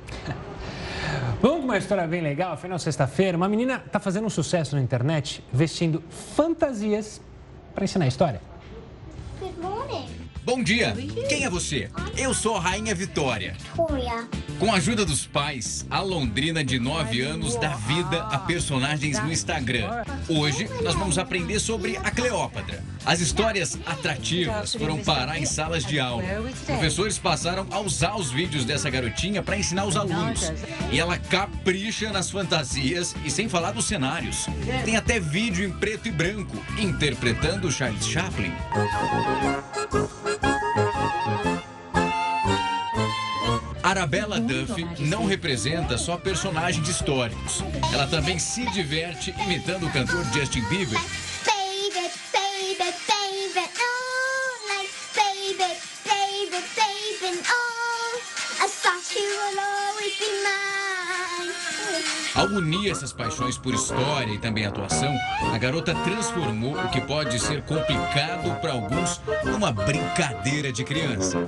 Vamos 1.41 1.59
com 1.59 1.65
uma 1.65 1.77
história 1.77 2.05
bem 2.07 2.21
legal. 2.21 2.53
Afinal, 2.53 2.77
sexta-feira, 2.79 3.37
uma 3.37 3.47
menina 3.47 3.81
está 3.85 3.99
fazendo 3.99 4.25
um 4.25 4.29
sucesso 4.29 4.75
na 4.75 4.81
internet 4.81 5.43
vestindo 5.51 6.03
fantasias 6.09 7.21
para 7.73 7.83
ensinar 7.83 8.07
história. 8.07 8.41
Good 9.39 9.59
morning. 9.61 10.28
Bom 10.49 10.63
dia! 10.63 10.95
Quem 11.29 11.45
é 11.45 11.49
você? 11.49 11.91
Eu 12.17 12.33
sou 12.33 12.55
a 12.55 12.59
Rainha 12.59 12.95
Vitória. 12.95 13.55
Com 14.57 14.73
a 14.73 14.77
ajuda 14.77 15.05
dos 15.05 15.27
pais, 15.27 15.85
a 15.91 16.01
Londrina 16.01 16.63
de 16.63 16.79
9 16.79 17.21
anos 17.21 17.55
dá 17.55 17.75
vida 17.75 18.23
a 18.23 18.39
personagens 18.39 19.19
no 19.19 19.31
Instagram. 19.31 20.03
Hoje 20.27 20.67
nós 20.83 20.95
vamos 20.95 21.19
aprender 21.19 21.59
sobre 21.59 21.97
a 21.97 22.09
Cleópatra. 22.09 22.83
As 23.05 23.21
histórias 23.21 23.77
atrativas 23.85 24.73
foram 24.73 24.97
parar 24.97 25.37
em 25.37 25.45
salas 25.45 25.85
de 25.85 25.99
aula. 25.99 26.23
Professores 26.65 27.19
passaram 27.19 27.67
a 27.69 27.79
usar 27.79 28.15
os 28.15 28.31
vídeos 28.31 28.65
dessa 28.65 28.89
garotinha 28.89 29.43
para 29.43 29.55
ensinar 29.55 29.85
os 29.85 29.95
alunos. 29.95 30.51
E 30.91 30.99
ela 30.99 31.17
capricha 31.17 32.11
nas 32.11 32.31
fantasias 32.31 33.15
e 33.23 33.29
sem 33.29 33.47
falar 33.47 33.71
dos 33.71 33.85
cenários. 33.85 34.47
Tem 34.83 34.97
até 34.97 35.19
vídeo 35.19 35.63
em 35.63 35.71
preto 35.71 36.07
e 36.07 36.11
branco, 36.11 36.57
interpretando 36.79 37.71
Charles 37.71 38.07
Chaplin. 38.07 38.51
Arabella 43.89 44.39
Duff 44.39 44.85
não 44.99 45.25
representa 45.25 45.97
só 45.97 46.15
personagens 46.15 46.87
históricos. 46.87 47.63
Ela 47.91 48.05
também 48.05 48.37
se 48.37 48.63
diverte 48.69 49.33
imitando 49.39 49.87
o 49.87 49.91
cantor 49.91 50.23
Justin 50.31 50.61
Bieber. 50.69 50.99
Baby, 51.43 52.11
baby, 52.31 52.93
baby, 53.07 53.67
oh, 53.79 54.67
like 54.69 54.91
baby, 55.15 55.73
baby, 56.05 56.63
baby, 56.77 57.41
oh, 57.49 58.63
I 58.63 58.67
thought 58.67 59.15
you 59.15 59.25
would 59.25 59.57
always 59.57 60.19
be 60.19 60.29
mine. 60.43 60.69
Ao 62.35 62.45
unir 62.45 62.91
essas 62.91 63.11
paixões 63.11 63.57
por 63.57 63.73
história 63.73 64.31
e 64.31 64.37
também 64.37 64.67
atuação, 64.67 65.13
a 65.51 65.57
garota 65.57 65.95
transformou 65.95 66.75
o 66.79 66.89
que 66.89 67.01
pode 67.01 67.39
ser 67.39 67.63
complicado 67.63 68.55
para 68.61 68.73
alguns 68.73 69.19
numa 69.43 69.71
brincadeira 69.71 70.71
de 70.71 70.83
criança. 70.83 71.39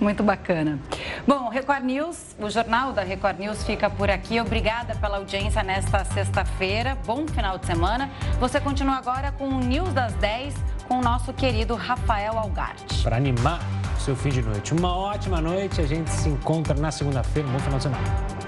Muito 0.00 0.22
bacana. 0.22 0.78
Bom, 1.26 1.48
Record 1.48 1.84
News, 1.84 2.34
o 2.38 2.48
jornal 2.48 2.92
da 2.92 3.02
Record 3.02 3.38
News 3.38 3.62
fica 3.64 3.90
por 3.90 4.10
aqui. 4.10 4.40
Obrigada 4.40 4.94
pela 4.94 5.18
audiência 5.18 5.62
nesta 5.62 6.04
sexta-feira. 6.06 6.96
Bom 7.06 7.26
final 7.28 7.58
de 7.58 7.66
semana. 7.66 8.10
Você 8.40 8.58
continua 8.58 8.96
agora 8.96 9.30
com 9.32 9.48
o 9.48 9.60
News 9.60 9.92
das 9.92 10.14
10 10.14 10.54
com 10.88 10.98
o 10.98 11.02
nosso 11.02 11.32
querido 11.34 11.74
Rafael 11.74 12.38
Algarte. 12.38 13.02
Para 13.02 13.16
animar 13.16 13.60
seu 13.98 14.16
fim 14.16 14.30
de 14.30 14.42
noite. 14.42 14.72
Uma 14.72 14.96
ótima 14.96 15.40
noite. 15.40 15.80
A 15.80 15.86
gente 15.86 16.10
se 16.10 16.28
encontra 16.28 16.74
na 16.74 16.90
segunda-feira. 16.90 17.46
Bom 17.48 17.58
final 17.58 17.76
de 17.76 17.82
semana. 17.82 18.39